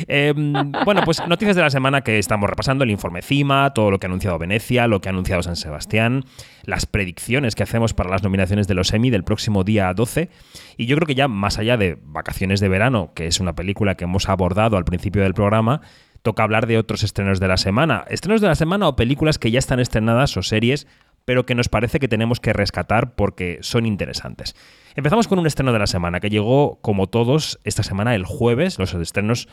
Em, 0.07 0.53
bueno, 0.85 1.01
pues 1.03 1.27
noticias 1.27 1.55
de 1.55 1.63
la 1.63 1.71
semana 1.71 2.01
que 2.01 2.19
estamos 2.19 2.47
repasando, 2.47 2.83
el 2.83 2.91
informe 2.91 3.23
CIMA, 3.23 3.73
todo 3.73 3.89
lo 3.89 3.97
que 3.97 4.05
ha 4.05 4.09
anunciado 4.09 4.37
Venecia, 4.37 4.85
lo 4.85 5.01
que 5.01 5.09
ha 5.09 5.11
anunciado 5.13 5.41
San 5.41 5.55
Sebastián, 5.55 6.23
las 6.63 6.85
predicciones 6.85 7.55
que 7.55 7.63
hacemos 7.63 7.95
para 7.95 8.11
las 8.11 8.21
nominaciones 8.21 8.67
de 8.67 8.75
los 8.75 8.93
Emmy 8.93 9.09
del 9.09 9.23
próximo 9.23 9.63
día 9.63 9.91
12. 9.95 10.29
Y 10.77 10.85
yo 10.85 10.95
creo 10.95 11.07
que 11.07 11.15
ya 11.15 11.27
más 11.27 11.57
allá 11.57 11.75
de 11.75 11.97
Vacaciones 12.03 12.59
de 12.59 12.69
Verano, 12.69 13.13
que 13.15 13.25
es 13.25 13.39
una 13.39 13.55
película 13.55 13.95
que 13.95 14.03
hemos 14.03 14.29
abordado 14.29 14.77
al 14.77 14.85
principio 14.85 15.23
del 15.23 15.33
programa, 15.33 15.81
toca 16.27 16.43
hablar 16.43 16.67
de 16.67 16.77
otros 16.77 17.03
estrenos 17.03 17.39
de 17.39 17.47
la 17.47 17.55
semana. 17.55 18.03
Estrenos 18.09 18.41
de 18.41 18.47
la 18.47 18.55
semana 18.55 18.89
o 18.89 18.97
películas 18.97 19.39
que 19.39 19.49
ya 19.49 19.59
están 19.59 19.79
estrenadas 19.79 20.35
o 20.35 20.43
series 20.43 20.85
pero 21.27 21.45
que 21.45 21.55
nos 21.55 21.67
parece 21.67 21.99
que 21.99 22.07
tenemos 22.07 22.39
que 22.39 22.53
rescatar 22.53 23.13
porque 23.15 23.59
son 23.59 23.85
interesantes. 23.85 24.55
Empezamos 24.95 25.27
con 25.27 25.39
un 25.39 25.45
estreno 25.45 25.73
de 25.73 25.79
la 25.79 25.85
semana 25.85 26.21
que 26.21 26.29
llegó, 26.29 26.79
como 26.81 27.07
todos, 27.07 27.59
esta 27.65 27.83
semana 27.83 28.15
el 28.15 28.23
jueves. 28.23 28.79
Los 28.79 28.93
estrenos 28.93 29.49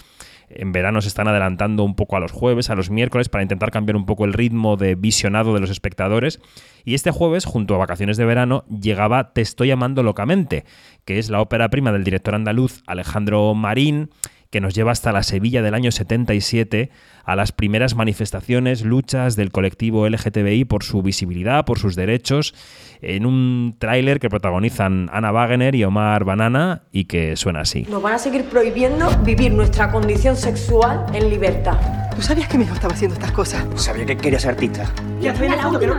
en 0.48 0.70
verano 0.70 1.02
se 1.02 1.08
están 1.08 1.26
adelantando 1.26 1.82
un 1.82 1.96
poco 1.96 2.16
a 2.16 2.20
los 2.20 2.30
jueves, 2.30 2.70
a 2.70 2.76
los 2.76 2.90
miércoles, 2.90 3.28
para 3.28 3.42
intentar 3.42 3.72
cambiar 3.72 3.96
un 3.96 4.06
poco 4.06 4.24
el 4.24 4.34
ritmo 4.34 4.76
de 4.76 4.94
visionado 4.94 5.52
de 5.52 5.58
los 5.58 5.70
espectadores. 5.70 6.40
Y 6.84 6.94
este 6.94 7.10
jueves, 7.10 7.44
junto 7.44 7.74
a 7.74 7.78
vacaciones 7.78 8.18
de 8.18 8.24
verano, 8.24 8.64
llegaba 8.68 9.32
Te 9.32 9.40
estoy 9.40 9.66
llamando 9.66 10.04
locamente, 10.04 10.64
que 11.04 11.18
es 11.18 11.28
la 11.28 11.40
ópera 11.40 11.70
prima 11.70 11.90
del 11.90 12.04
director 12.04 12.36
andaluz 12.36 12.84
Alejandro 12.86 13.52
Marín 13.54 14.10
que 14.54 14.60
nos 14.60 14.72
lleva 14.72 14.92
hasta 14.92 15.10
la 15.10 15.24
Sevilla 15.24 15.62
del 15.62 15.74
año 15.74 15.90
77, 15.90 16.88
a 17.24 17.34
las 17.34 17.50
primeras 17.50 17.96
manifestaciones, 17.96 18.84
luchas 18.84 19.34
del 19.34 19.50
colectivo 19.50 20.08
LGTBI 20.08 20.64
por 20.64 20.84
su 20.84 21.02
visibilidad, 21.02 21.64
por 21.64 21.80
sus 21.80 21.96
derechos, 21.96 22.54
en 23.02 23.26
un 23.26 23.74
tráiler 23.80 24.20
que 24.20 24.28
protagonizan 24.28 25.10
Ana 25.12 25.32
Wagener 25.32 25.74
y 25.74 25.82
Omar 25.82 26.22
Banana 26.22 26.82
y 26.92 27.06
que 27.06 27.34
suena 27.34 27.62
así. 27.62 27.84
Nos 27.90 28.00
van 28.00 28.14
a 28.14 28.18
seguir 28.20 28.44
prohibiendo 28.44 29.10
vivir 29.24 29.52
nuestra 29.52 29.90
condición 29.90 30.36
sexual 30.36 31.04
en 31.12 31.30
libertad. 31.30 31.76
¿Tú 32.14 32.22
sabías 32.22 32.46
que 32.46 32.56
mi 32.56 32.62
hijo 32.62 32.74
estaba 32.74 32.94
haciendo 32.94 33.14
estas 33.14 33.32
cosas? 33.32 33.66
Sabía 33.74 34.06
que 34.06 34.16
quería 34.16 34.38
ser 34.38 34.50
artista. 34.50 34.88
¿Y 35.20 35.24
la 35.24 35.68
última, 35.68 35.98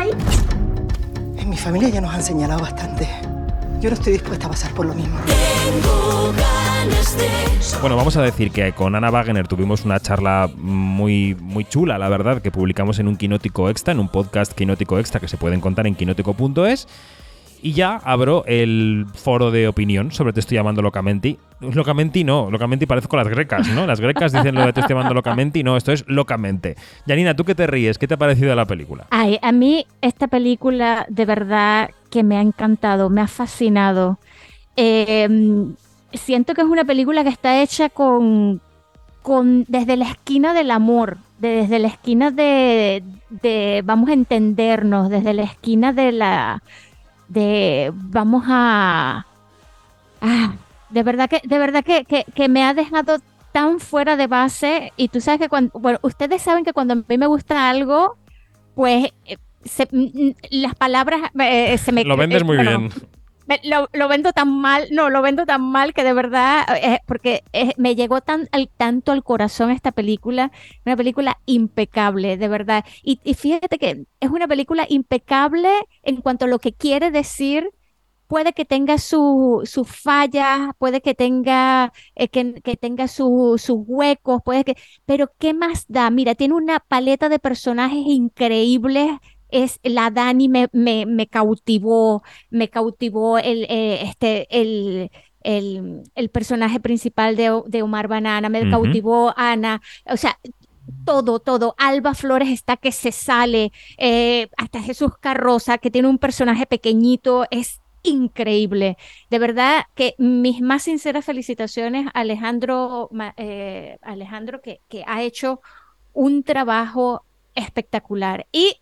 ahí? 0.00 0.10
En 1.36 1.50
mi 1.50 1.56
familia 1.58 1.90
ya 1.90 2.00
nos 2.00 2.14
han 2.14 2.22
señalado 2.22 2.62
bastante. 2.62 3.06
Yo 3.78 3.90
no 3.90 3.94
estoy 3.94 4.14
dispuesta 4.14 4.46
a 4.46 4.48
pasar 4.48 4.72
por 4.72 4.86
lo 4.86 4.94
mismo. 4.94 5.18
Bueno, 7.80 7.96
vamos 7.96 8.16
a 8.18 8.22
decir 8.22 8.50
que 8.50 8.72
con 8.72 8.94
Ana 8.94 9.10
Wagner 9.10 9.48
tuvimos 9.48 9.86
una 9.86 10.00
charla 10.00 10.50
muy, 10.54 11.34
muy 11.40 11.64
chula, 11.64 11.96
la 11.96 12.10
verdad, 12.10 12.42
que 12.42 12.50
publicamos 12.50 12.98
en 12.98 13.08
un 13.08 13.16
Quinótico 13.16 13.70
Extra, 13.70 13.92
en 13.92 14.00
un 14.00 14.08
podcast 14.08 14.52
Quinótico 14.52 14.98
Extra 14.98 15.18
que 15.18 15.28
se 15.28 15.38
puede 15.38 15.56
encontrar 15.56 15.86
en 15.86 15.94
quinótico.es. 15.94 16.86
Y 17.62 17.72
ya 17.72 17.96
abro 18.04 18.44
el 18.46 19.06
foro 19.14 19.50
de 19.50 19.68
opinión 19.68 20.12
sobre 20.12 20.32
Te 20.32 20.40
estoy 20.40 20.56
llamando 20.56 20.82
locamente. 20.82 21.38
Locamente 21.60 22.22
no, 22.24 22.50
locamente 22.50 22.86
parezco 22.86 23.16
las 23.16 23.28
grecas, 23.28 23.68
¿no? 23.68 23.86
Las 23.86 24.00
grecas 24.00 24.32
dicen 24.32 24.54
lo 24.54 24.64
de 24.64 24.72
Te 24.72 24.80
estoy 24.80 24.94
llamando 24.94 25.14
locamente 25.14 25.58
y 25.58 25.62
no, 25.62 25.76
esto 25.76 25.92
es 25.92 26.04
locamente. 26.06 26.76
Yanina, 27.06 27.34
¿tú 27.34 27.44
qué 27.44 27.54
te 27.54 27.66
ríes? 27.66 27.98
¿Qué 27.98 28.06
te 28.06 28.14
ha 28.14 28.18
parecido 28.18 28.54
la 28.54 28.66
película? 28.66 29.06
Ay, 29.10 29.38
a 29.42 29.52
mí 29.52 29.86
esta 30.00 30.28
película 30.28 31.06
de 31.08 31.24
verdad 31.24 31.90
que 32.10 32.22
me 32.22 32.36
ha 32.36 32.40
encantado, 32.40 33.10
me 33.10 33.20
ha 33.20 33.28
fascinado. 33.28 34.18
Em, 34.76 35.74
siento 36.12 36.54
que 36.54 36.62
es 36.62 36.66
una 36.66 36.84
película 36.84 37.22
que 37.22 37.30
está 37.30 37.62
hecha 37.62 37.88
con, 37.88 38.60
con 39.22 39.64
desde 39.68 39.96
la 39.96 40.06
esquina 40.06 40.54
del 40.54 40.70
amor, 40.70 41.18
desde 41.38 41.78
la 41.78 41.88
esquina 41.88 42.30
de, 42.30 43.02
vamos 43.84 44.10
a 44.10 44.12
entendernos, 44.12 45.08
desde 45.08 45.34
la 45.34 45.42
esquina 45.42 45.92
de 45.92 46.12
la 46.12 46.62
de 47.28 47.92
vamos 47.94 48.44
a 48.48 49.24
ah, 50.20 50.54
de 50.88 51.02
verdad 51.04 51.30
que 51.30 51.40
de 51.44 51.58
verdad 51.58 51.84
que, 51.84 52.04
que, 52.04 52.48
me 52.48 52.64
ha 52.64 52.74
dejado 52.74 53.18
tan 53.52 53.78
fuera 53.78 54.16
de 54.16 54.26
base 54.26 54.92
y 54.96 55.08
tú 55.08 55.20
sabes 55.20 55.40
que 55.40 55.48
cuando 55.48 55.70
bueno 55.78 56.00
ustedes 56.02 56.42
saben 56.42 56.64
que 56.64 56.72
cuando 56.72 56.94
a 56.94 56.96
mí 56.96 57.18
me 57.18 57.28
gusta 57.28 57.70
algo 57.70 58.16
pues 58.74 59.12
eh, 59.26 59.36
las 60.50 60.74
palabras 60.74 61.30
eh, 61.38 61.76
se 61.78 61.92
me... 61.92 62.04
Lo 62.04 62.16
vendes 62.16 62.44
muy 62.44 62.56
bien. 62.56 62.90
Lo, 63.64 64.08
vendo 64.08 64.32
tan 64.32 64.60
mal, 64.60 64.86
no, 64.92 65.10
lo 65.10 65.22
vendo 65.22 65.44
tan 65.44 65.62
mal 65.62 65.92
que 65.92 66.04
de 66.04 66.12
verdad, 66.12 66.64
eh, 66.80 67.00
porque 67.06 67.42
me 67.76 67.96
llegó 67.96 68.20
tan, 68.20 68.48
al, 68.52 68.68
tanto 68.68 69.10
al 69.10 69.24
corazón 69.24 69.70
esta 69.70 69.90
película, 69.90 70.52
una 70.86 70.96
película 70.96 71.40
impecable, 71.46 72.36
de 72.36 72.48
verdad. 72.48 72.84
Y, 73.02 73.18
fíjate 73.34 73.78
que 73.78 74.04
es 74.20 74.30
una 74.30 74.46
película 74.46 74.86
impecable 74.88 75.68
en 76.02 76.20
cuanto 76.20 76.44
a 76.44 76.48
lo 76.48 76.60
que 76.60 76.72
quiere 76.72 77.10
decir 77.10 77.70
puede 78.28 78.52
que 78.52 78.64
tenga 78.64 78.98
sus 78.98 79.68
su 79.68 79.84
fallas, 79.84 80.70
puede 80.78 81.00
que 81.00 81.16
tenga, 81.16 81.92
que, 82.30 82.54
que, 82.62 82.76
tenga 82.76 83.08
sus 83.08 83.68
huecos, 83.68 84.40
puede 84.44 84.62
que, 84.62 84.76
pero 85.04 85.32
¿qué 85.38 85.52
más 85.52 85.86
da? 85.88 86.08
Mira, 86.10 86.36
tiene 86.36 86.54
una 86.54 86.78
paleta 86.78 87.28
de 87.28 87.40
personajes 87.40 87.98
increíbles 88.06 89.10
es 89.52 89.80
la 89.82 90.10
Dani 90.10 90.48
me, 90.48 90.68
me, 90.72 91.26
cautivó, 91.28 92.22
me 92.50 92.68
cautivó 92.68 93.38
el, 93.38 93.64
eh, 93.68 94.02
este, 94.02 94.46
el, 94.50 95.10
el, 95.42 96.28
personaje 96.30 96.80
principal 96.80 97.36
de, 97.36 97.62
de 97.66 97.82
Omar 97.82 98.08
Banana, 98.08 98.48
me 98.48 98.68
cautivó 98.70 99.32
Ana, 99.36 99.80
o 100.06 100.16
sea, 100.16 100.38
todo, 101.04 101.40
todo. 101.40 101.74
Alba 101.78 102.14
Flores 102.14 102.48
está 102.48 102.76
que 102.76 102.92
se 102.92 103.12
sale, 103.12 103.72
eh, 103.98 104.48
hasta 104.56 104.82
Jesús 104.82 105.12
Carroza, 105.20 105.78
que 105.78 105.90
tiene 105.90 106.08
un 106.08 106.18
personaje 106.18 106.66
pequeñito, 106.66 107.46
es 107.50 107.80
increíble. 108.02 108.96
De 109.30 109.38
verdad 109.38 109.84
que 109.94 110.14
mis 110.18 110.60
más 110.60 110.84
sinceras 110.84 111.24
felicitaciones 111.24 112.06
a 112.08 112.20
Alejandro, 112.20 113.10
eh, 113.36 113.98
Alejandro 114.02 114.60
que, 114.60 114.80
que 114.88 115.04
ha 115.06 115.22
hecho 115.22 115.60
un 116.12 116.42
trabajo 116.42 117.24
espectacular. 117.54 118.46
Y 118.52 118.76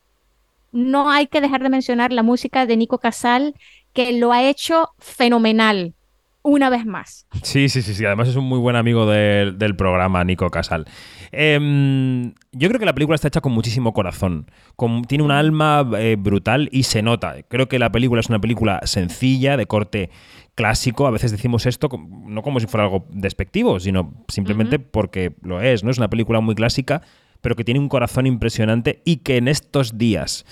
no 0.73 1.11
hay 1.11 1.27
que 1.27 1.41
dejar 1.41 1.63
de 1.63 1.69
mencionar 1.69 2.13
la 2.13 2.23
música 2.23 2.67
de 2.67 2.77
Nico 2.77 2.99
Casal, 2.99 3.55
que 3.93 4.13
lo 4.13 4.33
ha 4.33 4.43
hecho 4.45 4.91
fenomenal. 4.99 5.95
Una 6.43 6.71
vez 6.71 6.87
más. 6.87 7.27
Sí, 7.43 7.69
sí, 7.69 7.83
sí, 7.83 7.95
sí. 7.95 8.05
Además 8.07 8.29
es 8.29 8.37
un 8.37 8.45
muy 8.45 8.59
buen 8.59 8.77
amigo 8.77 9.07
del, 9.07 9.77
programa, 9.77 10.23
Nico 10.25 10.49
Casal. 10.51 10.87
Em, 11.33 12.33
yo 12.53 12.69
creo 12.69 12.79
que 12.79 12.87
la 12.87 12.95
película 12.95 13.17
está 13.17 13.29
hecha 13.29 13.41
con 13.41 13.53
muchísimo 13.53 13.93
corazón. 13.93 14.47
tiene 15.09 15.25
un 15.25 15.31
alma 15.31 15.87
eh, 15.99 16.17
brutal 16.19 16.69
y 16.73 16.85
se 16.85 17.03
nota. 17.03 17.43
Creo 17.49 17.69
que 17.69 17.79
la 17.79 17.91
película 17.91 18.21
es 18.21 18.29
una 18.29 18.39
película 18.39 18.81
sencilla, 18.85 19.57
de 19.57 19.67
corte 19.67 20.11
clásico. 20.55 21.07
A 21.07 21.11
veces 21.11 21.33
decimos 21.33 21.67
esto 21.67 21.89
no 22.27 22.43
como 22.43 22.61
si 22.61 22.67
fuera 22.67 22.85
algo 22.85 23.05
despectivo, 23.11 23.79
sino 23.81 24.15
simplemente 24.29 24.79
porque 24.79 25.35
lo 25.43 25.61
es. 25.61 25.85
¿no? 25.85 25.91
Es 25.91 25.99
una 25.99 26.09
película 26.09 26.41
muy 26.41 26.55
clásica 26.55 27.03
pero 27.41 27.57
que 27.57 27.65
tiene 27.65 27.81
un 27.81 27.89
corazón 27.89 28.27
impresionante 28.27 29.03
y 29.05 29.19
que 29.19 29.37
en 29.37 29.49
estos 29.49 29.99
días 29.99 30.45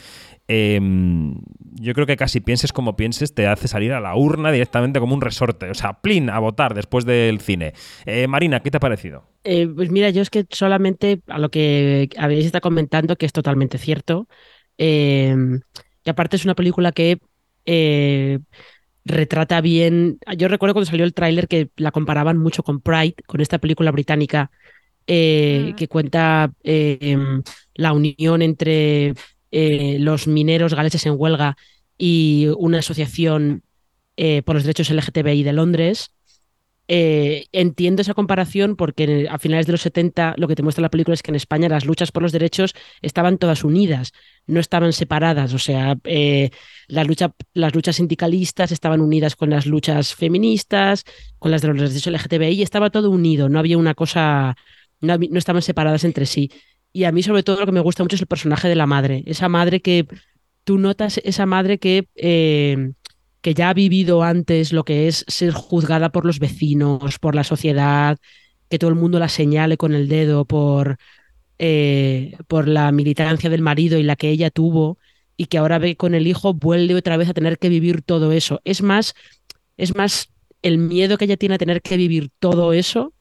em, 0.48 1.34
yo 1.80 1.92
creo 1.92 2.06
que 2.06 2.16
casi 2.16 2.40
pienses 2.40 2.72
como 2.72 2.96
pienses, 2.96 3.34
te 3.34 3.46
hace 3.46 3.68
salir 3.68 3.92
a 3.92 4.00
la 4.00 4.14
urna 4.16 4.52
directamente 4.52 5.00
como 5.00 5.14
un 5.14 5.20
resorte. 5.20 5.70
O 5.70 5.74
sea, 5.74 5.94
plin, 5.94 6.30
a 6.30 6.38
votar 6.38 6.74
después 6.74 7.04
del 7.04 7.40
cine. 7.40 7.74
Eh, 8.04 8.26
Marina, 8.28 8.60
¿qué 8.60 8.70
te 8.70 8.76
ha 8.76 8.80
parecido? 8.80 9.24
Eh, 9.44 9.66
pues 9.66 9.90
mira, 9.90 10.10
yo 10.10 10.22
es 10.22 10.30
que 10.30 10.46
solamente 10.50 11.20
a 11.26 11.38
lo 11.38 11.50
que 11.50 12.08
habéis 12.16 12.46
estado 12.46 12.62
comentando, 12.62 13.16
que 13.16 13.26
es 13.26 13.32
totalmente 13.32 13.78
cierto. 13.78 14.28
Em, 14.78 15.60
y 16.04 16.10
aparte 16.10 16.36
es 16.36 16.44
una 16.44 16.54
película 16.54 16.92
que 16.92 17.18
eh, 17.66 18.38
retrata 19.04 19.60
bien. 19.60 20.18
Yo 20.36 20.48
recuerdo 20.48 20.74
cuando 20.74 20.90
salió 20.90 21.04
el 21.04 21.14
tráiler 21.14 21.48
que 21.48 21.70
la 21.76 21.92
comparaban 21.92 22.38
mucho 22.38 22.62
con 22.62 22.80
Pride, 22.80 23.16
con 23.26 23.40
esta 23.40 23.58
película 23.58 23.90
británica 23.90 24.50
eh, 25.08 25.74
que 25.76 25.86
cuenta 25.86 26.52
eh, 26.64 26.98
em, 27.00 27.42
la 27.74 27.92
unión 27.92 28.42
entre 28.42 29.14
eh, 29.52 29.98
los 30.00 30.26
mineros 30.26 30.74
galeses 30.74 31.06
en 31.06 31.14
huelga 31.16 31.56
y 31.96 32.48
una 32.58 32.78
asociación 32.78 33.62
por 34.44 34.54
los 34.54 34.64
derechos 34.64 34.90
LGTBI 34.90 35.42
de 35.42 35.52
Londres. 35.52 36.10
entiendo 36.88 38.00
esa 38.00 38.14
comparación 38.14 38.76
porque 38.76 39.28
a 39.30 39.38
finales 39.38 39.66
de 39.66 39.72
los 39.72 39.82
70 39.82 40.34
lo 40.38 40.48
que 40.48 40.54
te 40.56 40.62
muestra 40.62 40.82
la 40.82 40.90
película 40.90 41.14
es 41.14 41.22
que 41.22 41.30
en 41.30 41.36
España 41.36 41.68
las 41.68 41.84
luchas 41.84 42.12
por 42.12 42.22
los 42.22 42.32
derechos 42.32 42.74
estaban 43.02 43.36
todas 43.36 43.62
unidas, 43.62 44.12
no 44.46 44.58
estaban 44.58 44.92
separadas. 44.94 45.52
O 45.52 45.58
sea, 45.58 45.98
las 46.88 47.06
luchas 47.74 47.96
sindicalistas 47.96 48.72
estaban 48.72 49.02
unidas 49.02 49.36
con 49.36 49.50
las 49.50 49.66
luchas 49.66 50.14
feministas, 50.14 51.04
con 51.38 51.50
las 51.50 51.60
de 51.60 51.68
los 51.68 51.90
derechos 51.90 52.06
LGTBI, 52.06 52.62
estaba 52.62 52.90
todo 52.90 53.10
unido, 53.10 53.48
no 53.50 53.58
había 53.58 53.76
una 53.76 53.94
cosa 53.94 54.56
no, 55.00 55.18
estaban 55.38 55.62
separadas 55.62 56.04
entre 56.04 56.26
sí. 56.26 56.50
Y 56.92 57.04
a 57.04 57.12
mí 57.12 57.22
sobre 57.22 57.42
todo 57.42 57.60
lo 57.60 57.66
que 57.66 57.72
me 57.72 57.80
gusta 57.80 58.02
mucho 58.02 58.16
es 58.16 58.22
el 58.22 58.26
personaje 58.26 58.68
de 58.68 58.74
la 58.76 58.86
madre, 58.86 59.22
esa 59.26 59.48
madre 59.48 59.80
que 59.80 60.06
tú 60.64 60.78
notas, 60.78 61.20
esa 61.24 61.46
madre 61.46 61.78
que, 61.78 62.08
eh, 62.16 62.92
que 63.40 63.54
ya 63.54 63.70
ha 63.70 63.74
vivido 63.74 64.22
antes 64.22 64.72
lo 64.72 64.84
que 64.84 65.08
es 65.08 65.24
ser 65.28 65.52
juzgada 65.52 66.10
por 66.10 66.24
los 66.24 66.38
vecinos, 66.38 67.18
por 67.18 67.34
la 67.34 67.44
sociedad, 67.44 68.18
que 68.68 68.78
todo 68.78 68.90
el 68.90 68.96
mundo 68.96 69.18
la 69.18 69.28
señale 69.28 69.76
con 69.76 69.94
el 69.94 70.08
dedo 70.08 70.44
por, 70.44 70.96
eh, 71.58 72.36
por 72.48 72.68
la 72.68 72.90
militancia 72.92 73.50
del 73.50 73.62
marido 73.62 73.98
y 73.98 74.02
la 74.02 74.16
que 74.16 74.30
ella 74.30 74.50
tuvo 74.50 74.98
y 75.36 75.46
que 75.46 75.58
ahora 75.58 75.78
ve 75.78 75.96
con 75.96 76.14
el 76.14 76.26
hijo 76.26 76.54
vuelve 76.54 76.94
otra 76.94 77.16
vez 77.16 77.28
a 77.28 77.34
tener 77.34 77.58
que 77.58 77.68
vivir 77.68 78.02
todo 78.02 78.32
eso. 78.32 78.60
Es 78.64 78.82
más, 78.82 79.14
es 79.76 79.94
más 79.94 80.30
el 80.62 80.78
miedo 80.78 81.18
que 81.18 81.26
ella 81.26 81.36
tiene 81.36 81.56
a 81.56 81.58
tener 81.58 81.82
que 81.82 81.96
vivir 81.96 82.30
todo 82.40 82.72
eso 82.72 83.12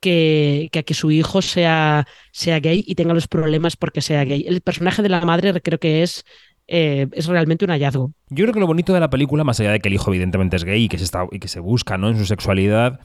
que, 0.00 0.68
que, 0.72 0.84
que 0.84 0.94
su 0.94 1.10
hijo 1.10 1.42
sea, 1.42 2.06
sea 2.32 2.60
gay 2.60 2.84
y 2.86 2.94
tenga 2.94 3.14
los 3.14 3.28
problemas 3.28 3.76
porque 3.76 4.00
sea 4.00 4.24
gay. 4.24 4.44
El 4.46 4.60
personaje 4.60 5.02
de 5.02 5.08
la 5.08 5.20
madre 5.22 5.60
creo 5.60 5.78
que 5.78 6.02
es 6.02 6.24
eh, 6.68 7.08
es 7.12 7.26
realmente 7.26 7.64
un 7.64 7.70
hallazgo. 7.70 8.12
Yo 8.28 8.44
creo 8.44 8.52
que 8.52 8.60
lo 8.60 8.66
bonito 8.66 8.92
de 8.92 9.00
la 9.00 9.08
película, 9.08 9.42
más 9.42 9.58
allá 9.58 9.72
de 9.72 9.80
que 9.80 9.88
el 9.88 9.94
hijo 9.94 10.10
evidentemente 10.10 10.56
es 10.56 10.64
gay 10.64 10.84
y 10.84 10.88
que 10.88 10.98
se, 10.98 11.04
está, 11.04 11.26
y 11.32 11.38
que 11.38 11.48
se 11.48 11.60
busca 11.60 11.96
¿no? 11.96 12.10
en 12.10 12.18
su 12.18 12.26
sexualidad, 12.26 13.00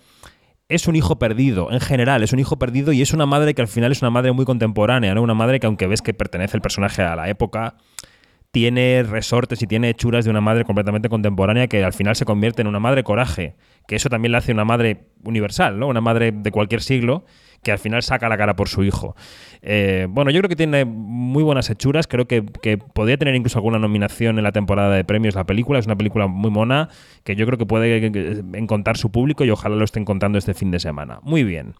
es 0.67 0.87
un 0.87 0.97
hijo 0.97 1.17
perdido, 1.17 1.71
en 1.71 1.79
general, 1.79 2.23
es 2.23 2.33
un 2.33 2.39
hijo 2.39 2.57
perdido 2.59 2.91
y 2.91 3.01
es 3.01 3.13
una 3.13 3.25
madre 3.25 3.53
que 3.53 3.61
al 3.61 3.67
final 3.69 3.91
es 3.91 4.01
una 4.01 4.11
madre 4.11 4.33
muy 4.33 4.43
contemporánea, 4.43 5.13
¿no? 5.13 5.21
Una 5.21 5.33
madre 5.33 5.59
que 5.59 5.67
aunque 5.67 5.87
ves 5.87 6.01
que 6.01 6.13
pertenece 6.13 6.57
el 6.57 6.61
personaje 6.61 7.03
a 7.03 7.15
la 7.15 7.29
época, 7.29 7.75
tiene 8.53 9.01
resortes 9.01 9.63
y 9.63 9.67
tiene 9.67 9.89
hechuras 9.89 10.25
de 10.25 10.29
una 10.29 10.39
madre 10.39 10.63
completamente 10.63 11.09
contemporánea 11.09 11.67
que 11.67 11.83
al 11.83 11.91
final 11.91 12.15
se 12.15 12.23
convierte 12.23 12.61
en 12.61 12.67
una 12.67 12.79
madre 12.79 13.03
coraje, 13.03 13.55
que 13.87 13.95
eso 13.95 14.09
también 14.09 14.31
le 14.31 14.37
hace 14.37 14.51
una 14.51 14.63
madre 14.63 15.05
universal, 15.23 15.79
¿no? 15.79 15.87
Una 15.87 16.01
madre 16.01 16.31
de 16.31 16.51
cualquier 16.51 16.83
siglo 16.83 17.25
que 17.63 17.71
al 17.71 17.79
final 17.79 18.03
saca 18.03 18.29
la 18.29 18.37
cara 18.37 18.55
por 18.55 18.69
su 18.69 18.83
hijo. 18.83 19.15
Eh, 19.63 20.05
bueno, 20.07 20.29
yo 20.29 20.39
creo 20.41 20.49
que 20.49 20.55
tiene 20.55 20.85
muy 20.85 21.41
buenas 21.41 21.67
hechuras, 21.71 22.05
creo 22.05 22.27
que, 22.27 22.45
que, 22.61 22.77
podría 22.77 23.17
tener 23.17 23.33
incluso 23.33 23.57
alguna 23.57 23.79
nominación 23.79 24.37
en 24.37 24.43
la 24.43 24.51
temporada 24.51 24.93
de 24.93 25.03
premios 25.03 25.33
la 25.33 25.45
película, 25.45 25.79
es 25.79 25.87
una 25.87 25.95
película 25.95 26.27
muy 26.27 26.51
mona 26.51 26.89
que 27.23 27.35
yo 27.35 27.47
creo 27.47 27.57
que 27.57 27.65
puede 27.65 28.05
encontrar 28.53 28.97
su 28.97 29.11
público 29.11 29.45
y 29.45 29.49
ojalá 29.49 29.77
lo 29.77 29.83
esté 29.83 29.99
encontrando 29.99 30.37
este 30.37 30.53
fin 30.53 30.69
de 30.69 30.79
semana. 30.79 31.17
Muy 31.23 31.43
bien. 31.43 31.73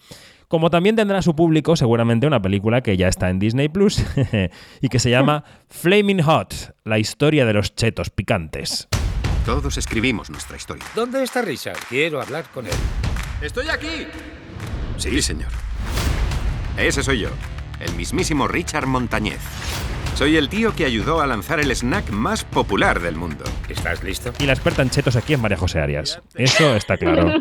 Como 0.53 0.69
también 0.69 0.95
tendrá 0.95 1.23
su 1.23 1.35
público 1.35 1.75
seguramente 1.75 2.27
una 2.27 2.39
película 2.39 2.83
que 2.83 2.95
ya 2.95 3.07
está 3.07 3.31
en 3.31 3.39
Disney 3.39 3.69
Plus 3.69 4.03
y 4.81 4.87
que 4.87 4.99
se 4.99 5.09
llama 5.09 5.43
Flaming 5.67 6.21
Hot, 6.21 6.75
la 6.83 6.99
historia 6.99 7.47
de 7.47 7.53
los 7.53 7.73
chetos 7.73 8.11
picantes. 8.11 8.87
Todos 9.47 9.79
escribimos 9.79 10.29
nuestra 10.29 10.55
historia. 10.55 10.85
¿Dónde 10.93 11.23
está 11.23 11.41
Richard? 11.41 11.79
Quiero 11.89 12.21
hablar 12.21 12.45
con 12.53 12.67
él. 12.67 12.73
¡Estoy 13.41 13.67
aquí! 13.69 14.05
Sí, 14.97 15.23
señor. 15.23 15.49
Ese 16.77 17.01
soy 17.01 17.21
yo, 17.21 17.29
el 17.79 17.91
mismísimo 17.95 18.47
Richard 18.47 18.85
Montañez. 18.85 19.41
Soy 20.15 20.37
el 20.37 20.47
tío 20.47 20.75
que 20.75 20.85
ayudó 20.85 21.21
a 21.21 21.25
lanzar 21.25 21.59
el 21.59 21.71
snack 21.71 22.11
más 22.11 22.43
popular 22.43 22.99
del 22.99 23.15
mundo. 23.15 23.43
¿Estás 23.67 24.03
listo? 24.03 24.31
Y 24.39 24.45
la 24.45 24.53
experta 24.53 24.83
en 24.83 24.91
chetos 24.91 25.15
aquí 25.15 25.33
es 25.33 25.39
María 25.39 25.57
José 25.57 25.79
Arias. 25.79 26.21
Eso 26.35 26.75
está 26.75 26.97
claro. 26.97 27.33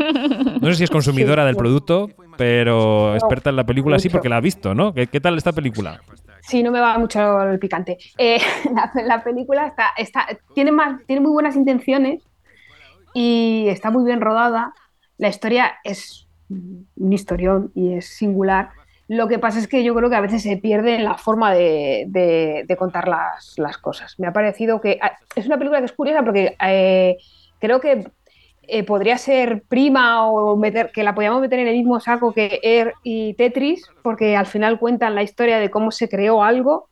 No 0.59 0.71
sé 0.71 0.77
si 0.77 0.85
es 0.85 0.91
consumidora 0.91 1.45
del 1.45 1.55
producto, 1.55 2.09
pero 2.37 3.15
experta 3.15 3.51
en 3.51 3.57
la 3.57 3.65
película 3.65 3.99
sí 3.99 4.09
porque 4.09 4.29
la 4.29 4.37
ha 4.37 4.41
visto, 4.41 4.75
¿no? 4.75 4.93
¿Qué, 4.93 5.07
tal 5.21 5.37
esta 5.37 5.53
película? 5.53 6.01
Sí, 6.41 6.63
no 6.63 6.71
me 6.71 6.81
va 6.81 6.99
mucho 6.99 7.43
el 7.43 7.59
picante. 7.59 7.99
Eh, 8.19 8.39
la, 9.05 9.23
película 9.23 9.67
está, 9.67 9.91
está, 9.97 10.27
tiene, 10.55 10.73
más, 10.73 11.01
tiene 11.07 11.21
muy 11.21 11.33
buenas 11.33 11.57
intenciones 11.57 12.23
y 13.15 13.67
está 13.69 13.91
muy 13.91 14.05
bien 14.05 14.21
rodada. 14.21 14.73
La 15.19 15.29
historia 15.29 15.75
es 15.85 16.27
un 16.49 17.13
historión 17.13 17.71
y 17.75 17.95
es 17.95 18.07
singular 18.09 18.71
lo 19.13 19.29
que 19.29 19.39
pasa 19.39 19.59
es 19.59 19.69
que 19.69 19.85
yo 19.85 19.95
creo 19.95 20.09
que 20.09 20.17
a 20.17 20.23
veces 20.23 20.43
se 20.43 20.57
pierde 20.57 20.95
en 20.95 21.05
la 21.05 21.19
forma 21.19 21.53
de, 21.53 22.65
contar 22.79 23.09
las, 23.09 23.79
cosas. 23.79 24.19
Me 24.19 24.27
ha 24.27 24.33
parecido 24.33 24.81
que 24.81 24.99
ah, 25.03 25.19
es 25.37 25.45
una 25.45 25.59
película 25.59 25.81
que 25.81 25.85
es 25.85 25.93
curiosa 25.93 26.23
porque 26.23 26.57
eh, 26.65 27.19
creo 27.59 27.79
que 27.79 28.11
eh, 28.69 28.85
podría 28.85 29.19
ser 29.19 29.63
prima 29.69 30.27
o 30.31 30.57
meter, 30.57 30.91
que 30.93 31.03
la 31.05 31.15
podíamos 31.15 31.41
meter 31.41 31.59
en 31.59 31.69
el 31.69 31.77
mismo 31.77 32.01
saco 32.01 32.33
que 32.33 32.61
Air 32.63 32.95
y 33.03 33.35
Tetris, 33.35 33.87
porque 34.03 34.37
al 34.37 34.47
final 34.47 34.79
cuentan 34.79 35.15
la 35.15 35.23
historia 35.23 35.59
de 35.59 35.71
cómo 35.71 35.91
se 35.91 36.09
creó 36.09 36.43
algo 36.43 36.89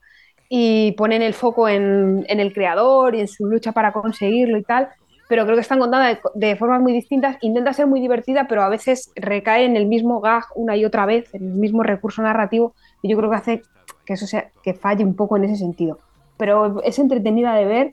y 0.48 0.92
ponen 0.92 1.22
el 1.22 1.34
foco 1.34 1.68
en, 1.68 2.24
en 2.28 2.40
el 2.40 2.52
creador 2.52 3.14
y 3.14 3.20
en 3.20 3.28
su 3.28 3.46
lucha 3.46 3.72
para 3.72 3.92
conseguirlo 3.92 4.58
y 4.58 4.62
tal 4.62 4.88
pero 5.30 5.44
creo 5.44 5.54
que 5.54 5.62
están 5.62 5.78
contadas 5.78 6.18
de, 6.34 6.56
formas 6.56 6.82
muy 6.82 6.92
distintas. 6.92 7.36
Intenta 7.40 7.72
ser 7.72 7.86
muy 7.86 8.00
divertida, 8.00 8.48
pero 8.48 8.64
a 8.64 8.68
veces 8.68 9.12
recae 9.14 9.64
en 9.64 9.76
el 9.76 9.86
mismo 9.86 10.20
gag 10.20 10.42
una 10.56 10.76
y 10.76 10.84
otra 10.84 11.06
vez, 11.06 11.32
en 11.32 11.44
el 11.44 11.54
mismo 11.54 11.84
recurso 11.84 12.20
narrativo, 12.20 12.74
y 13.00 13.08
yo 13.08 13.16
creo 13.16 13.30
que 13.30 13.36
hace 13.36 13.62
que 14.04 14.14
eso 14.14 14.26
sea 14.26 14.50
que 14.64 14.74
falle 14.74 15.04
un 15.04 15.14
poco 15.14 15.36
en 15.36 15.44
ese 15.44 15.54
sentido. 15.54 16.00
Pero 16.36 16.82
es 16.82 16.98
entretenida 16.98 17.54
de 17.54 17.64
ver 17.64 17.92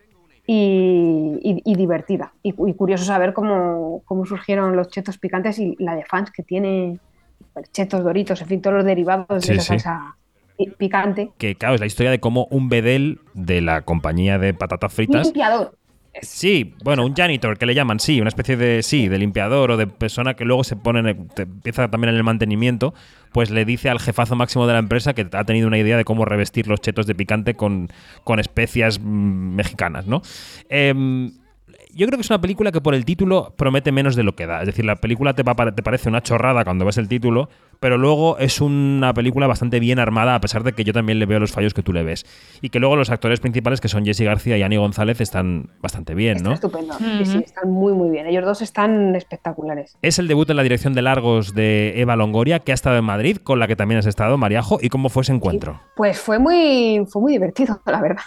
y, 0.49 1.75
divertida. 1.75 2.33
Y, 2.41 2.53
curioso 2.53 3.03
saber 3.03 3.33
cómo, 3.33 4.01
cómo, 4.05 4.25
surgieron 4.25 4.75
los 4.75 4.89
chetos 4.89 5.17
picantes 5.17 5.59
y 5.59 5.75
la 5.77 5.95
de 5.95 6.05
fans 6.05 6.31
que 6.31 6.41
tiene 6.41 6.99
chetos, 7.73 8.03
doritos, 8.03 8.41
en 8.41 8.47
fin, 8.47 8.61
todos 8.61 8.77
los 8.77 8.85
derivados 8.85 9.45
de 9.45 9.53
esa 9.53 9.61
salsa 9.61 10.17
picante. 10.77 11.31
Que 11.37 11.55
claro, 11.55 11.75
es 11.75 11.81
la 11.81 11.87
historia 11.87 12.11
de 12.11 12.19
cómo 12.19 12.47
un 12.49 12.69
bedel 12.69 13.19
de 13.33 13.61
la 13.61 13.81
compañía 13.81 14.39
de 14.39 14.53
patatas 14.53 14.93
fritas. 14.93 15.31
Sí, 16.21 16.73
bueno, 16.83 17.05
un 17.05 17.13
janitor 17.13 17.57
que 17.57 17.65
le 17.65 17.75
llaman, 17.75 17.99
sí, 17.99 18.19
una 18.21 18.29
especie 18.29 18.57
de, 18.57 18.83
sí, 18.83 19.07
de 19.07 19.17
limpiador 19.17 19.71
o 19.71 19.77
de 19.77 19.87
persona 19.87 20.35
que 20.35 20.45
luego 20.45 20.63
se 20.63 20.75
pone, 20.75 21.15
empieza 21.37 21.89
también 21.89 22.09
en 22.09 22.17
el 22.17 22.23
mantenimiento, 22.23 22.93
pues 23.31 23.49
le 23.49 23.65
dice 23.65 23.89
al 23.89 23.99
jefazo 23.99 24.35
máximo 24.35 24.67
de 24.67 24.73
la 24.73 24.79
empresa 24.79 25.13
que 25.13 25.27
ha 25.31 25.43
tenido 25.43 25.67
una 25.67 25.77
idea 25.77 25.97
de 25.97 26.05
cómo 26.05 26.25
revestir 26.25 26.67
los 26.67 26.81
chetos 26.81 27.07
de 27.07 27.15
picante 27.15 27.55
con, 27.55 27.89
con 28.23 28.39
especias 28.39 28.99
mm, 28.99 29.55
mexicanas, 29.55 30.07
¿no? 30.07 30.21
Eh, 30.69 31.31
yo 31.97 32.05
creo 32.05 32.17
que 32.17 32.21
es 32.21 32.29
una 32.29 32.39
película 32.39 32.71
que 32.71 32.79
por 32.79 32.93
el 32.93 33.05
título 33.05 33.53
promete 33.57 33.91
menos 33.91 34.15
de 34.15 34.21
lo 34.21 34.35
que 34.35 34.45
da. 34.45 34.61
Es 34.61 34.67
decir, 34.67 34.85
la 34.85 34.97
película 34.97 35.33
te, 35.33 35.43
te 35.43 35.83
parece 35.83 36.09
una 36.09 36.21
chorrada 36.21 36.63
cuando 36.63 36.85
ves 36.85 36.97
el 36.97 37.07
título, 37.07 37.49
pero 37.79 37.97
luego 37.97 38.37
es 38.37 38.61
una 38.61 39.15
película 39.15 39.47
bastante 39.47 39.79
bien 39.79 39.97
armada, 39.97 40.35
a 40.35 40.39
pesar 40.39 40.63
de 40.63 40.73
que 40.73 40.83
yo 40.83 40.93
también 40.93 41.17
le 41.17 41.25
veo 41.25 41.39
los 41.39 41.51
fallos 41.51 41.73
que 41.73 41.81
tú 41.81 41.93
le 41.93 42.03
ves. 42.03 42.25
Y 42.61 42.69
que 42.69 42.79
luego 42.79 42.95
los 42.95 43.09
actores 43.09 43.39
principales, 43.39 43.81
que 43.81 43.87
son 43.87 44.05
Jesse 44.05 44.21
García 44.21 44.57
y 44.57 44.61
Ani 44.61 44.77
González, 44.77 45.21
están 45.21 45.71
bastante 45.81 46.13
bien, 46.13 46.43
¿no? 46.43 46.53
Estupendo. 46.53 46.93
Sí, 46.99 47.25
sí, 47.25 47.37
están 47.43 47.71
muy, 47.71 47.93
muy 47.93 48.11
bien. 48.11 48.27
Ellos 48.27 48.45
dos 48.45 48.61
están 48.61 49.15
espectaculares. 49.15 49.97
Es 50.03 50.19
el 50.19 50.27
debut 50.27 50.47
en 50.51 50.57
la 50.57 50.63
dirección 50.63 50.93
de 50.93 51.01
largos 51.01 51.55
de 51.55 51.99
Eva 51.99 52.15
Longoria, 52.15 52.59
que 52.59 52.73
ha 52.73 52.75
estado 52.75 52.97
en 52.97 53.05
Madrid, 53.05 53.37
con 53.37 53.57
la 53.57 53.67
que 53.67 53.75
también 53.75 53.97
has 53.97 54.05
estado, 54.05 54.37
Mariajo. 54.37 54.77
¿Y 54.79 54.89
cómo 54.89 55.09
fue 55.09 55.23
ese 55.23 55.33
encuentro? 55.33 55.81
Pues 55.95 56.19
fue 56.19 56.37
muy, 56.37 57.05
fue 57.09 57.23
muy 57.23 57.33
divertido, 57.33 57.81
la 57.87 58.01
verdad. 58.01 58.21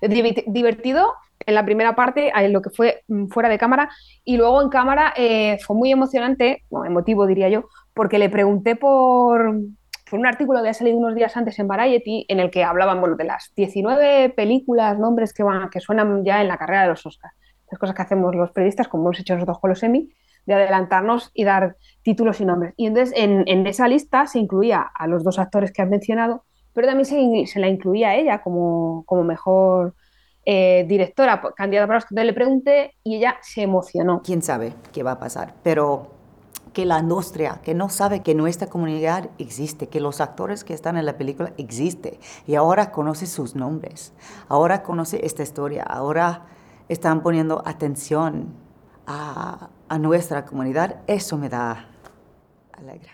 Divertido 0.00 1.14
en 1.46 1.54
la 1.54 1.64
primera 1.64 1.94
parte, 1.94 2.32
en 2.34 2.52
lo 2.52 2.62
que 2.62 2.70
fue 2.70 3.02
mm, 3.08 3.26
fuera 3.26 3.48
de 3.48 3.58
cámara, 3.58 3.90
y 4.24 4.36
luego 4.36 4.62
en 4.62 4.68
cámara 4.68 5.12
eh, 5.16 5.58
fue 5.64 5.76
muy 5.76 5.90
emocionante, 5.90 6.64
emotivo 6.70 7.26
diría 7.26 7.48
yo, 7.48 7.64
porque 7.94 8.18
le 8.18 8.28
pregunté 8.28 8.76
por, 8.76 9.54
un 10.12 10.26
artículo 10.26 10.58
que 10.58 10.60
había 10.60 10.74
salido 10.74 10.98
unos 10.98 11.14
días 11.14 11.34
antes 11.38 11.58
en 11.58 11.66
Variety, 11.66 12.26
en 12.28 12.38
el 12.38 12.50
que 12.50 12.64
hablaban 12.64 13.00
bueno, 13.00 13.16
de 13.16 13.24
las 13.24 13.50
19 13.56 14.28
películas, 14.30 14.98
nombres 14.98 15.32
que, 15.32 15.42
van, 15.42 15.70
que 15.70 15.80
suenan 15.80 16.22
ya 16.22 16.42
en 16.42 16.48
la 16.48 16.58
carrera 16.58 16.82
de 16.82 16.88
los 16.88 17.06
Oscars. 17.06 17.34
Las 17.70 17.78
cosas 17.78 17.96
que 17.96 18.02
hacemos 18.02 18.34
los 18.34 18.50
periodistas, 18.50 18.88
como 18.88 19.04
hemos 19.04 19.20
hecho 19.20 19.34
nosotros 19.34 19.58
con 19.58 19.70
los 19.70 19.82
Emmy, 19.82 20.10
de 20.44 20.52
adelantarnos 20.52 21.30
y 21.32 21.44
dar 21.44 21.76
títulos 22.02 22.42
y 22.42 22.44
nombres. 22.44 22.74
Y 22.76 22.88
entonces 22.88 23.14
en, 23.16 23.44
en 23.46 23.66
esa 23.66 23.88
lista 23.88 24.26
se 24.26 24.38
incluía 24.38 24.82
a 24.94 25.06
los 25.06 25.24
dos 25.24 25.38
actores 25.38 25.72
que 25.72 25.80
has 25.80 25.88
mencionado, 25.88 26.44
pero 26.74 26.86
también 26.86 27.06
se, 27.06 27.46
se 27.52 27.60
la 27.60 27.68
incluía 27.68 28.10
a 28.10 28.16
ella 28.16 28.42
como, 28.42 29.04
como 29.06 29.24
mejor 29.24 29.94
eh, 30.44 30.84
directora, 30.88 31.40
candidata 31.56 31.86
para 31.86 31.98
los 31.98 32.06
que 32.06 32.14
le 32.14 32.32
pregunté 32.32 32.96
y 33.04 33.16
ella 33.16 33.36
se 33.42 33.62
emocionó. 33.62 34.22
¿Quién 34.24 34.42
sabe 34.42 34.74
qué 34.92 35.02
va 35.02 35.12
a 35.12 35.18
pasar? 35.18 35.54
Pero 35.62 36.10
que 36.72 36.84
la 36.84 36.98
industria, 36.98 37.60
que 37.62 37.74
no 37.74 37.88
sabe 37.90 38.22
que 38.22 38.34
nuestra 38.34 38.66
comunidad 38.66 39.30
existe, 39.38 39.88
que 39.88 40.00
los 40.00 40.20
actores 40.20 40.64
que 40.64 40.74
están 40.74 40.96
en 40.96 41.06
la 41.06 41.16
película 41.16 41.52
existen 41.58 42.18
y 42.46 42.54
ahora 42.54 42.90
conoce 42.90 43.26
sus 43.26 43.54
nombres, 43.54 44.12
ahora 44.48 44.82
conoce 44.82 45.24
esta 45.24 45.42
historia, 45.42 45.84
ahora 45.84 46.46
están 46.88 47.22
poniendo 47.22 47.62
atención 47.66 48.54
a, 49.06 49.68
a 49.88 49.98
nuestra 49.98 50.44
comunidad, 50.44 51.02
eso 51.06 51.36
me 51.36 51.48
da 51.48 51.88
alegre, 52.72 53.10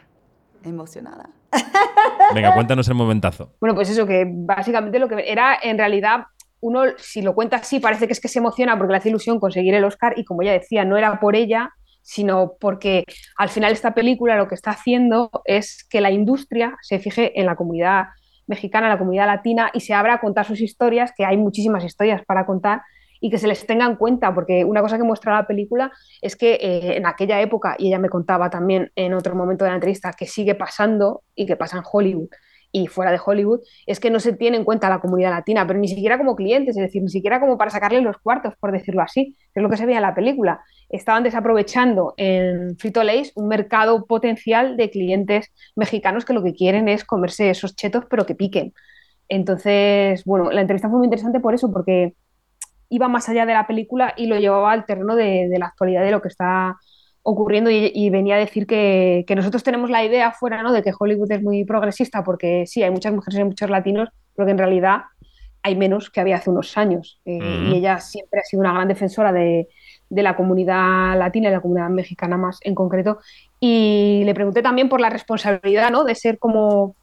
emocionada. 0.63 1.31
Venga, 2.35 2.55
cuéntanos 2.55 2.89
el 2.89 2.95
momentazo. 2.95 3.55
Bueno, 3.61 3.75
pues 3.75 3.91
eso, 3.91 4.07
que 4.07 4.27
básicamente 4.29 4.99
lo 4.99 5.09
que 5.09 5.31
era 5.31 5.59
en 5.63 5.79
realidad 5.79 6.27
uno, 6.61 6.83
si 6.99 7.23
lo 7.23 7.35
cuenta 7.35 7.57
así, 7.57 7.81
parece 7.81 8.07
que 8.07 8.13
es 8.13 8.21
que 8.21 8.29
se 8.29 8.41
emociona 8.41 8.77
porque 8.77 8.93
le 8.93 8.99
hace 8.99 9.09
ilusión 9.11 9.39
conseguir 9.39 9.75
el 9.75 9.85
Oscar 9.85 10.15
y 10.17 10.25
como 10.25 10.43
ella 10.43 10.53
decía, 10.53 10.85
no 10.85 10.97
era 10.97 11.21
por 11.21 11.37
ella, 11.37 11.71
sino 12.03 12.55
porque 12.59 13.05
al 13.37 13.49
final 13.49 13.73
esta 13.73 13.95
película 13.95 14.37
lo 14.37 14.49
que 14.49 14.55
está 14.55 14.71
haciendo 14.71 15.31
es 15.45 15.87
que 15.89 16.01
la 16.01 16.11
industria 16.11 16.77
se 16.83 16.99
fije 16.99 17.39
en 17.39 17.47
la 17.47 17.55
comunidad 17.55 18.07
mexicana, 18.47 18.89
la 18.89 18.99
comunidad 18.99 19.27
latina 19.27 19.71
y 19.75 19.81
se 19.81 19.95
abra 19.95 20.15
a 20.15 20.21
contar 20.21 20.47
sus 20.47 20.61
historias, 20.61 21.13
que 21.17 21.25
hay 21.25 21.37
muchísimas 21.37 21.85
historias 21.85 22.23
para 22.27 22.47
contar 22.47 22.83
y 23.21 23.31
que 23.31 23.39
se 23.39 23.49
les 23.49 23.67
tenga 23.67 23.87
en 23.87 23.97
cuenta, 23.97 24.35
porque 24.35 24.65
una 24.65 24.81
cosa 24.81 24.97
que 24.97 25.05
muestra 25.05 25.35
la 25.35 25.47
película 25.47 25.93
es 26.21 26.37
que 26.37 26.55
eh, 26.55 26.97
en 26.97 27.07
aquella 27.07 27.41
época, 27.41 27.77
y 27.79 27.89
ella 27.89 27.99
me 27.99 28.09
contaba 28.09 28.51
también 28.51 28.91
en 28.97 29.15
otro 29.15 29.35
momento 29.35 29.65
de 29.65 29.71
la 29.71 29.77
entrevista, 29.77 30.13
que 30.13 30.27
sigue 30.27 30.55
pasando 30.55 31.23
y 31.35 31.47
que 31.47 31.57
pasa 31.57 31.79
en 31.79 31.85
Hollywood, 31.91 32.29
y 32.73 32.87
fuera 32.87 33.11
de 33.11 33.21
Hollywood, 33.25 33.61
es 33.87 34.01
que 34.01 34.11
no 34.11 34.21
se 34.21 34.33
tiene 34.35 34.57
en 34.57 34.65
cuenta 34.65 34.89
la 34.89 35.01
comunidad 35.01 35.31
latina, 35.31 35.67
pero 35.67 35.79
ni 35.79 35.89
siquiera 35.89 36.19
como 36.19 36.37
clientes, 36.37 36.77
es 36.77 36.83
decir, 36.83 37.03
ni 37.03 37.09
siquiera 37.09 37.41
como 37.41 37.57
para 37.57 37.71
sacarle 37.71 38.01
los 38.01 38.19
cuartos, 38.19 38.55
por 38.61 38.73
decirlo 38.73 39.03
así, 39.03 39.37
que 39.55 39.61
es 39.61 39.63
lo 39.63 39.71
que 39.71 39.77
se 39.77 39.87
veía 39.87 39.99
en 39.99 40.03
la 40.03 40.15
película. 40.15 40.61
Estaban 40.89 41.23
desaprovechando 41.23 42.15
en 42.17 42.77
Frito 42.77 43.03
Lays 43.03 43.33
un 43.37 43.49
mercado 43.49 44.07
potencial 44.07 44.77
de 44.77 44.91
clientes 44.91 45.53
mexicanos 45.77 46.25
que 46.25 46.35
lo 46.35 46.43
que 46.43 46.55
quieren 46.55 46.89
es 46.89 47.05
comerse 47.05 47.51
esos 47.51 47.75
chetos, 47.75 48.05
pero 48.09 48.27
que 48.27 48.35
piquen. 48.35 48.75
Entonces, 49.29 50.25
bueno, 50.25 50.51
la 50.51 50.63
entrevista 50.63 50.89
fue 50.89 50.99
muy 50.99 51.07
interesante 51.07 51.41
por 51.41 51.55
eso, 51.55 51.71
porque 51.73 52.15
iba 52.91 53.09
más 53.09 53.29
allá 53.29 53.47
de 53.47 53.55
la 53.55 53.67
película 53.67 54.15
y 54.17 54.27
lo 54.27 54.39
llevaba 54.39 54.73
al 54.73 54.87
terreno 54.87 55.15
de, 55.15 55.49
de 55.49 55.59
la 55.59 55.67
actualidad 55.67 56.03
de 56.03 56.11
lo 56.11 56.23
que 56.23 56.29
está 56.29 56.79
ocurriendo 57.31 57.71
y, 57.71 58.09
venía 58.09 58.37
a 58.37 58.39
decir 58.39 58.67
que, 58.67 59.25
nosotros 59.37 59.63
tenemos 59.63 59.91
la 59.91 60.03
idea 60.03 60.33
fuera 60.33 60.63
¿no? 60.63 60.73
de 60.73 60.83
que 60.83 60.93
Hollywood 60.99 61.31
es 61.31 61.43
muy 61.43 61.63
progresista 61.65 62.25
porque 62.25 62.65
sí, 62.67 62.83
hay 62.83 62.91
muchas 62.91 63.13
mujeres 63.13 63.39
y 63.39 63.45
muchos 63.45 63.69
latinos, 63.69 64.09
pero 64.35 64.47
que 64.47 64.53
en 64.53 64.59
realidad 64.59 65.03
hay 65.63 65.77
menos 65.77 66.09
que 66.09 66.21
había 66.21 66.37
hace 66.37 66.49
unos 66.49 66.79
años. 66.79 67.21
Eh, 67.27 67.67
y 67.71 67.75
ella 67.77 68.01
siempre 68.01 68.41
ha 68.41 68.45
sido 68.45 68.61
una 68.61 68.73
gran 68.73 68.89
defensora 68.89 69.31
de, 69.33 69.69
la 70.09 70.37
comunidad 70.37 71.19
latina 71.19 71.51
y 71.51 71.53
la 71.53 71.61
comunidad 71.61 71.91
mexicana 71.91 72.39
más 72.39 72.61
en 72.63 72.75
concreto. 72.75 73.19
Y 73.61 74.23
le 74.25 74.33
pregunté 74.33 74.63
también 74.63 74.89
por 74.89 75.03
la 75.03 75.11
responsabilidad 75.11 75.91
¿no? 75.91 76.05
de 76.05 76.15
ser 76.15 76.39
como 76.39 76.97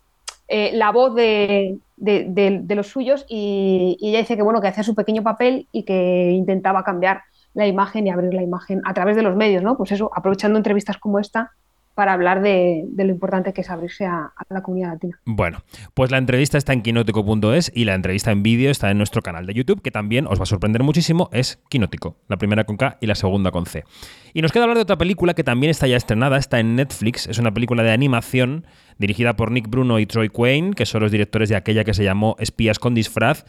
eh, 0.47 0.71
la 0.73 0.91
voz 0.91 1.15
de, 1.15 1.79
de, 1.97 2.75
los 2.75 2.87
suyos 2.87 3.25
y, 3.27 3.97
ella 4.01 4.19
dice 4.19 4.35
que 4.35 4.43
bueno, 4.43 4.61
que 4.61 4.67
hacía 4.67 4.83
su 4.83 4.95
pequeño 4.95 5.23
papel 5.23 5.67
y 5.71 5.83
que 5.83 6.31
intentaba 6.31 6.83
cambiar 6.83 7.21
la 7.53 7.67
imagen 7.67 8.05
y 8.05 8.09
abrir 8.09 8.33
la 8.33 8.43
imagen 8.43 8.81
a 8.85 8.93
través 8.93 9.15
de 9.15 9.23
los 9.23 9.35
medios, 9.35 9.63
¿no? 9.63 9.77
Pues 9.77 9.91
eso, 9.91 10.11
aprovechando 10.13 10.57
entrevistas 10.57 10.97
como 10.97 11.19
esta 11.19 11.51
para 11.95 12.11
hablar 12.11 12.41
de, 12.41 12.83
de 12.87 13.05
lo 13.05 13.11
importante 13.11 13.53
que 13.53 13.61
es 13.61 13.69
abrirse 13.69 14.05
a, 14.05 14.33
a 14.35 14.53
la 14.53 14.61
comunidad 14.61 14.93
latina. 14.93 15.17
Bueno, 15.25 15.59
pues 15.93 16.11
la 16.11 16.17
entrevista 16.17 16.57
está 16.57 16.73
en 16.73 16.81
quinótico.es 16.81 17.71
y 17.73 17.85
la 17.85 17.95
entrevista 17.95 18.31
en 18.31 18.43
vídeo 18.43 18.69
está 18.69 18.91
en 18.91 18.97
nuestro 18.97 19.21
canal 19.21 19.45
de 19.45 19.53
YouTube, 19.53 19.81
que 19.81 19.91
también 19.91 20.27
os 20.27 20.37
va 20.37 20.43
a 20.43 20.45
sorprender 20.45 20.83
muchísimo, 20.83 21.29
es 21.31 21.57
Quinótico, 21.69 22.17
la 22.27 22.35
primera 22.35 22.65
con 22.65 22.75
K 22.75 22.97
y 22.99 23.07
la 23.07 23.15
segunda 23.15 23.51
con 23.51 23.65
C. 23.65 23.85
Y 24.33 24.41
nos 24.41 24.51
queda 24.51 24.63
hablar 24.63 24.75
de 24.75 24.83
otra 24.83 24.97
película 24.97 25.33
que 25.33 25.45
también 25.45 25.71
está 25.71 25.87
ya 25.87 25.95
estrenada, 25.95 26.37
está 26.37 26.59
en 26.59 26.75
Netflix, 26.75 27.27
es 27.27 27.39
una 27.39 27.53
película 27.53 27.81
de 27.81 27.91
animación 27.91 28.65
dirigida 28.97 29.35
por 29.35 29.51
Nick 29.51 29.69
Bruno 29.69 29.99
y 29.99 30.05
Troy 30.05 30.29
Quane, 30.29 30.73
que 30.73 30.85
son 30.85 31.01
los 31.01 31.11
directores 31.11 31.49
de 31.49 31.55
aquella 31.55 31.83
que 31.83 31.93
se 31.93 32.03
llamó 32.03 32.35
Espías 32.39 32.79
con 32.79 32.93
disfraz, 32.93 33.45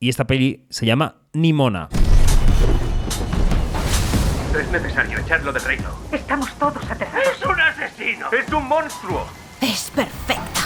y 0.00 0.08
esta 0.08 0.26
peli 0.26 0.66
se 0.70 0.86
llama 0.86 1.16
Nimona. 1.32 1.88
Es 4.58 4.70
necesario 4.70 5.18
echarlo 5.18 5.52
del 5.52 5.62
reino. 5.62 5.90
Estamos 6.12 6.52
todos 6.58 6.90
aterrados. 6.90 7.26
¡Es 7.26 7.44
un 7.44 7.60
asesino! 7.60 8.26
¡Es 8.30 8.52
un 8.52 8.68
monstruo! 8.68 9.26
Es 9.60 9.90
perfecta. 9.94 10.63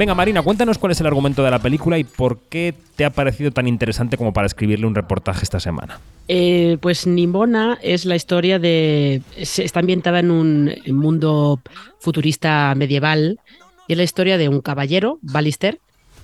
Venga, 0.00 0.14
Marina, 0.14 0.40
cuéntanos 0.40 0.78
cuál 0.78 0.92
es 0.92 1.00
el 1.02 1.06
argumento 1.08 1.44
de 1.44 1.50
la 1.50 1.58
película 1.58 1.98
y 1.98 2.04
por 2.04 2.38
qué 2.48 2.74
te 2.96 3.04
ha 3.04 3.10
parecido 3.10 3.50
tan 3.50 3.68
interesante 3.68 4.16
como 4.16 4.32
para 4.32 4.46
escribirle 4.46 4.86
un 4.86 4.94
reportaje 4.94 5.42
esta 5.42 5.60
semana. 5.60 6.00
Eh, 6.26 6.78
pues 6.80 7.06
Nimona 7.06 7.78
es 7.82 8.06
la 8.06 8.16
historia 8.16 8.58
de. 8.58 9.20
Está 9.36 9.80
ambientada 9.80 10.20
en 10.20 10.30
un 10.30 10.74
mundo 10.86 11.60
futurista 11.98 12.74
medieval 12.74 13.40
y 13.88 13.92
es 13.92 13.98
la 13.98 14.04
historia 14.04 14.38
de 14.38 14.48
un 14.48 14.62
caballero, 14.62 15.18
Ballister, 15.20 15.80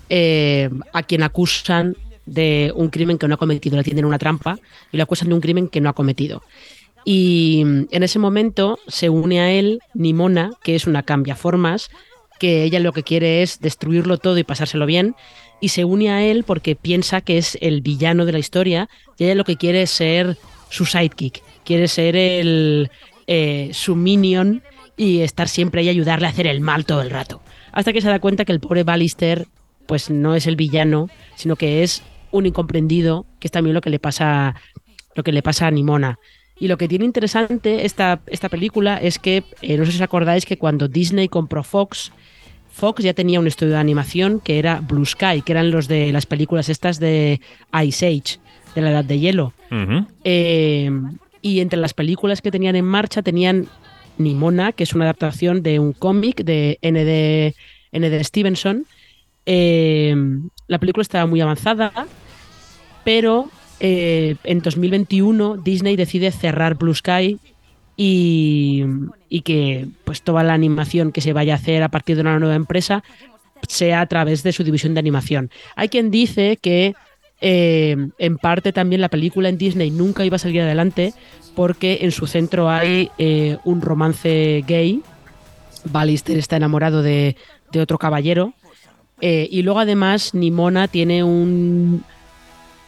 eh, 0.09 0.71
a 0.95 1.03
quien 1.03 1.23
acusan 1.23 1.99
de 2.25 2.73
un 2.75 2.89
crimen 2.89 3.19
que 3.19 3.29
no 3.29 3.35
ha 3.35 3.39
cometido. 3.39 3.77
Le 3.77 3.85
tienden 3.85 4.07
una 4.07 4.19
trampa 4.19 4.59
y 4.91 4.97
le 4.97 5.03
acusan 5.03 5.29
de 5.29 5.35
un 5.35 5.43
crimen 5.43 5.69
que 5.69 5.83
no 5.83 5.91
ha 5.91 5.93
cometido. 5.93 6.43
Y 7.05 7.61
en 7.91 8.03
ese 8.03 8.19
momento 8.19 8.79
se 8.89 9.11
une 9.11 9.41
a 9.41 9.53
él 9.53 9.81
Nimona, 9.93 10.53
que 10.63 10.77
es 10.77 10.87
una 10.87 11.03
cambiaformas, 11.03 11.91
que 12.39 12.65
ella 12.65 12.81
lo 12.81 12.93
que 12.93 13.03
quiere 13.03 13.43
es 13.43 13.61
destruirlo 13.61 14.19
todo 14.19 14.39
y 14.39 14.45
pasárselo 14.45 14.87
bien, 14.87 15.15
y 15.61 15.71
se 15.71 15.85
une 15.85 16.11
a 16.11 16.23
él 16.23 16.45
porque 16.45 16.77
piensa 16.77 17.21
que 17.21 17.39
es 17.39 17.57
el 17.61 17.81
villano 17.81 18.27
de 18.27 18.33
la 18.33 18.39
historia, 18.39 18.89
y 19.19 19.25
ella 19.25 19.35
lo 19.35 19.45
que 19.45 19.57
quiere 19.57 19.83
es 19.83 19.91
ser 19.91 20.37
su 20.69 20.85
sidekick, 20.85 21.43
quiere 21.65 21.89
ser 21.89 22.17
el 22.17 22.91
eh, 23.27 23.71
su 23.73 23.97
minion 23.97 24.63
y 24.97 25.21
estar 25.21 25.49
siempre 25.49 25.81
ahí 25.81 25.89
ayudarle 25.89 26.27
a 26.27 26.31
hacer 26.31 26.47
el 26.47 26.61
mal 26.61 26.85
todo 26.85 27.03
el 27.03 27.11
rato. 27.11 27.41
Hasta 27.73 27.93
que 27.93 28.01
se 28.01 28.09
da 28.09 28.21
cuenta 28.21 28.45
que 28.45 28.53
el 28.53 28.61
pobre 28.61 28.85
Ballister 28.85 29.47
pues 29.87 30.11
no 30.11 30.35
es 30.35 30.47
el 30.47 30.57
villano, 30.57 31.09
sino 31.37 31.57
que 31.57 31.83
es 31.83 32.03
un 32.31 32.47
incomprendido, 32.47 33.27
que 33.41 33.49
es 33.49 33.53
también 33.53 33.75
lo 33.75 33.81
que 33.81 33.91
le 33.91 33.99
pasa 33.99 34.55
lo 35.15 35.23
que 35.23 35.33
le 35.33 35.43
pasa 35.43 35.67
a 35.67 35.71
Nimona. 35.71 36.19
Y 36.59 36.69
lo 36.69 36.79
que 36.79 36.89
tiene 36.89 37.05
interesante 37.05 37.85
esta, 37.85 38.21
esta 38.27 38.49
película 38.49 38.97
es 38.97 39.19
que, 39.19 39.45
eh, 39.61 39.77
no 39.77 39.85
sé 39.85 39.93
si 39.93 39.99
os 39.99 40.03
acordáis 40.03 40.47
que 40.47 40.57
cuando 40.57 40.89
Disney 40.89 41.29
compró 41.29 41.63
Fox, 41.63 42.13
Fox 42.71 43.03
ya 43.03 43.15
tenía 43.15 43.41
un 43.41 43.47
estudio 43.47 43.73
de 43.73 43.79
animación 43.79 44.41
que 44.41 44.59
era 44.59 44.81
Blue 44.81 45.07
Sky, 45.07 45.43
que 45.43 45.53
eran 45.53 45.71
los 45.71 45.89
de 45.89 46.13
las 46.13 46.27
películas 46.27 46.69
estas 46.69 46.99
de 46.99 47.41
Ice 47.85 48.07
Age, 48.07 48.39
de 48.75 48.81
la 48.83 48.91
Edad 48.91 49.05
de 49.05 49.19
Hielo. 49.19 49.53
Eh, 50.25 50.91
y 51.43 51.61
entre 51.61 51.79
las 51.79 51.95
películas 51.95 52.43
que 52.43 52.51
tenían 52.51 52.77
en 52.77 52.85
marcha 52.85 53.23
tenían 53.23 53.69
Nimona, 54.19 54.73
que 54.73 54.85
es 54.85 54.95
una 54.95 55.05
adaptación 55.05 55.63
de 55.63 55.79
un 55.79 55.93
cómic 55.93 56.43
de 56.43 56.79
N.D. 56.83 57.55
N.D. 57.93 58.25
Stevenson. 58.25 58.85
Eh, 59.47 60.15
la 60.67 60.79
película 60.79 61.03
estaba 61.03 61.27
muy 61.27 61.41
avanzada, 61.41 61.93
pero 63.05 63.49
eh, 63.81 64.37
en 64.45 64.61
2021 64.61 65.59
Disney 65.59 65.97
decide 65.97 66.31
cerrar 66.31 66.77
Blue 66.77 66.95
Sky 66.95 67.39
y, 67.97 68.85
y 69.29 69.41
que 69.43 69.87
pues 70.05 70.23
toda 70.23 70.43
la 70.43 70.55
animación 70.55 71.13
que 71.13 71.21
se 71.21 71.33
vaya 71.33 71.55
a 71.55 71.57
hacer 71.57 71.83
a 71.83 71.89
partir 71.89 72.17
de 72.17 72.23
una 72.23 72.39
nueva 72.39 72.55
empresa 72.55 73.05
sea 73.69 74.01
a 74.01 74.07
través 74.07 74.43
de 74.43 74.53
su 74.53 74.65
división 74.65 74.95
de 74.95 75.01
animación. 75.01 75.51
Hay 75.77 75.89
quien 75.89 76.11
dice 76.11 76.59
que 76.61 76.95
eh, 77.41 77.97
en 78.19 78.39
parte 78.39 78.73
también 78.73 79.01
la 79.01 79.09
película 79.09 79.49
en 79.49 79.59
Disney 79.59 79.91
nunca 79.91 80.25
iba 80.25 80.37
a 80.37 80.39
salir 80.39 80.63
adelante 80.63 81.13
porque 81.55 81.99
en 82.03 82.13
su 82.13 82.27
centro 82.27 82.71
hay 82.71 83.11
eh, 83.19 83.59
un 83.65 83.81
romance 83.81 84.63
gay. 84.67 85.03
Ballister 85.85 86.39
está 86.39 86.57
enamorado 86.57 87.03
de, 87.03 87.37
otro 87.79 87.99
caballero. 87.99 88.55
Y 89.21 89.63
luego 89.63 89.81
además 89.81 90.33
Nimona 90.35 90.89
tiene 90.89 91.23
un... 91.25 92.05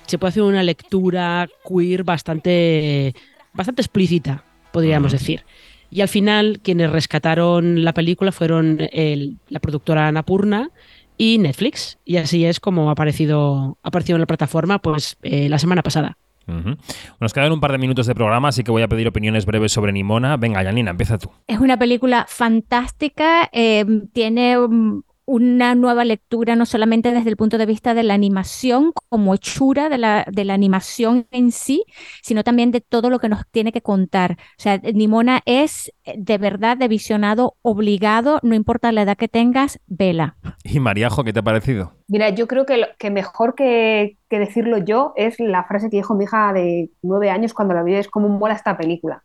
Se 0.08 0.18
puede 0.18 0.30
hacer 0.30 0.42
una 0.42 0.62
lectura 0.64 1.48
queer 1.68 2.02
bastante, 2.02 3.14
bastante 3.52 3.82
explícita, 3.82 4.42
podríamos 4.72 5.12
decir. 5.12 5.44
Y 5.90 6.00
al 6.00 6.08
final 6.08 6.60
quienes 6.62 6.90
rescataron 6.90 7.84
la 7.84 7.92
película 7.94 8.32
fueron 8.32 8.78
el- 8.92 9.36
la 9.48 9.60
productora 9.60 10.08
Anapurna 10.08 10.70
y 11.16 11.38
Netflix. 11.38 11.98
Y 12.04 12.16
así 12.16 12.44
es 12.44 12.58
como 12.58 12.88
ha 12.88 12.92
aparecido, 12.92 13.78
ha 13.82 13.88
aparecido 13.88 14.16
en 14.16 14.20
la 14.22 14.26
plataforma 14.26 14.78
pues 14.80 15.16
eh, 15.22 15.48
la 15.48 15.58
semana 15.58 15.82
pasada. 15.82 16.16
Nos 17.20 17.34
quedan 17.34 17.52
un 17.52 17.60
par 17.60 17.72
de 17.72 17.78
minutos 17.78 18.06
de 18.06 18.14
programa, 18.14 18.48
así 18.48 18.62
que 18.64 18.70
voy 18.70 18.80
a 18.80 18.88
pedir 18.88 19.06
opiniones 19.06 19.44
breves 19.44 19.70
sobre 19.70 19.92
Nimona. 19.92 20.38
Venga, 20.38 20.64
Janina, 20.64 20.90
empieza 20.92 21.18
tú. 21.18 21.30
Es 21.46 21.58
una 21.58 21.76
película 21.78 22.24
fantástica, 22.26 23.50
eh, 23.52 23.84
tiene 24.14 24.56
mm, 24.58 25.02
una 25.28 25.74
nueva 25.74 26.04
lectura 26.04 26.56
no 26.56 26.64
solamente 26.64 27.12
desde 27.12 27.28
el 27.28 27.36
punto 27.36 27.58
de 27.58 27.66
vista 27.66 27.92
de 27.92 28.02
la 28.02 28.14
animación 28.14 28.92
como 29.10 29.34
hechura 29.34 29.90
de 29.90 29.98
la, 29.98 30.24
de 30.30 30.44
la 30.46 30.54
animación 30.54 31.26
en 31.30 31.52
sí, 31.52 31.84
sino 32.22 32.42
también 32.44 32.70
de 32.70 32.80
todo 32.80 33.10
lo 33.10 33.18
que 33.18 33.28
nos 33.28 33.46
tiene 33.50 33.70
que 33.70 33.82
contar. 33.82 34.32
O 34.32 34.62
sea, 34.62 34.78
Nimona 34.78 35.42
es 35.44 35.92
eh, 36.04 36.14
de 36.16 36.38
verdad 36.38 36.78
de 36.78 36.88
visionado 36.88 37.56
obligado, 37.62 38.40
no 38.42 38.54
importa 38.54 38.90
la 38.90 39.02
edad 39.02 39.18
que 39.18 39.28
tengas, 39.28 39.78
vela. 39.86 40.36
Y 40.64 40.80
Mariajo, 40.80 41.24
¿qué 41.24 41.32
te 41.34 41.40
ha 41.40 41.42
parecido? 41.42 41.92
Mira, 42.08 42.30
yo 42.30 42.48
creo 42.48 42.64
que, 42.64 42.78
lo- 42.78 42.86
que 42.98 43.10
mejor 43.10 43.54
que, 43.54 44.16
que 44.30 44.38
decirlo 44.38 44.78
yo 44.78 45.12
es 45.16 45.38
la 45.40 45.64
frase 45.64 45.90
que 45.90 45.98
dijo 45.98 46.14
mi 46.14 46.24
hija 46.24 46.52
de 46.54 46.90
nueve 47.02 47.30
años 47.30 47.52
cuando 47.52 47.74
la 47.74 47.82
vi, 47.82 47.94
es 47.94 48.08
como 48.08 48.28
mola 48.30 48.54
esta 48.54 48.78
película. 48.78 49.22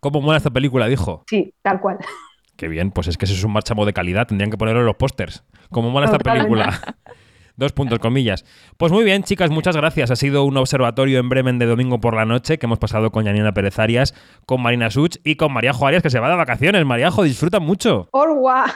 ¿Cómo 0.00 0.20
mola 0.20 0.38
esta 0.38 0.50
película? 0.50 0.86
Dijo. 0.88 1.24
Sí, 1.28 1.54
tal 1.62 1.80
cual. 1.80 1.98
Qué 2.56 2.68
bien, 2.68 2.90
pues 2.90 3.08
es 3.08 3.18
que 3.18 3.26
eso 3.26 3.34
es 3.34 3.44
un 3.44 3.52
marchamo 3.52 3.84
de 3.84 3.92
calidad, 3.92 4.26
tendrían 4.26 4.50
que 4.50 4.56
ponerlo 4.56 4.80
en 4.80 4.86
los 4.86 4.96
pósters. 4.96 5.44
¿Cómo 5.70 5.90
mola 5.90 6.06
esta 6.06 6.18
película? 6.18 6.80
Dos 7.56 7.72
puntos, 7.72 7.98
comillas. 7.98 8.44
Pues 8.76 8.92
muy 8.92 9.02
bien, 9.02 9.22
chicas, 9.22 9.50
muchas 9.50 9.74
gracias. 9.76 10.10
Ha 10.10 10.16
sido 10.16 10.44
un 10.44 10.58
observatorio 10.58 11.18
en 11.18 11.30
Bremen 11.30 11.58
de 11.58 11.64
domingo 11.64 12.00
por 12.00 12.14
la 12.14 12.26
noche 12.26 12.58
que 12.58 12.66
hemos 12.66 12.78
pasado 12.78 13.10
con 13.10 13.24
Janina 13.24 13.52
Pérez 13.52 13.78
Arias, 13.78 14.14
con 14.44 14.60
Marina 14.60 14.90
Such 14.90 15.16
y 15.24 15.36
con 15.36 15.52
Mariajo 15.52 15.86
Arias, 15.86 16.02
que 16.02 16.10
se 16.10 16.20
va 16.20 16.28
de 16.28 16.36
vacaciones. 16.36 16.84
Mariajo, 16.84 17.22
disfruta 17.22 17.58
mucho. 17.58 18.08
Orwa. 18.12 18.66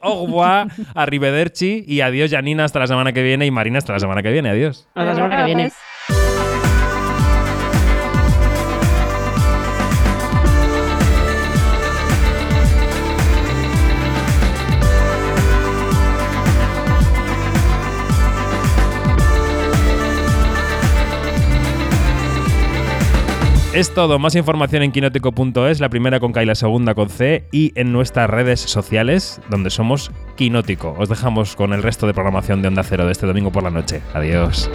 Au 0.00 0.26
revoir, 0.26 0.68
arrivederci 0.94 1.84
y 1.86 2.00
adiós, 2.00 2.30
Janina, 2.30 2.64
hasta 2.64 2.78
la 2.78 2.86
semana 2.86 3.12
que 3.12 3.22
viene 3.22 3.46
y 3.46 3.50
Marina 3.50 3.78
hasta 3.78 3.92
la 3.92 4.00
semana 4.00 4.22
que 4.22 4.32
viene. 4.32 4.48
Adiós. 4.48 4.88
Hasta 4.94 5.04
la 5.04 5.14
semana 5.14 5.36
que 5.38 5.44
viene. 5.44 5.72
Es 23.76 23.92
todo, 23.92 24.18
más 24.18 24.34
información 24.34 24.82
en 24.84 24.90
quinótico.es, 24.90 25.80
la 25.80 25.90
primera 25.90 26.18
con 26.18 26.32
K 26.32 26.42
y 26.42 26.46
la 26.46 26.54
segunda 26.54 26.94
con 26.94 27.10
C, 27.10 27.44
y 27.52 27.72
en 27.74 27.92
nuestras 27.92 28.30
redes 28.30 28.58
sociales, 28.58 29.38
donde 29.50 29.68
somos 29.68 30.10
Quinótico. 30.34 30.94
Os 30.98 31.10
dejamos 31.10 31.54
con 31.56 31.74
el 31.74 31.82
resto 31.82 32.06
de 32.06 32.14
programación 32.14 32.62
de 32.62 32.68
Onda 32.68 32.82
Cero 32.82 33.04
de 33.04 33.12
este 33.12 33.26
domingo 33.26 33.52
por 33.52 33.62
la 33.62 33.70
noche. 33.70 34.00
Adiós. 34.14 34.70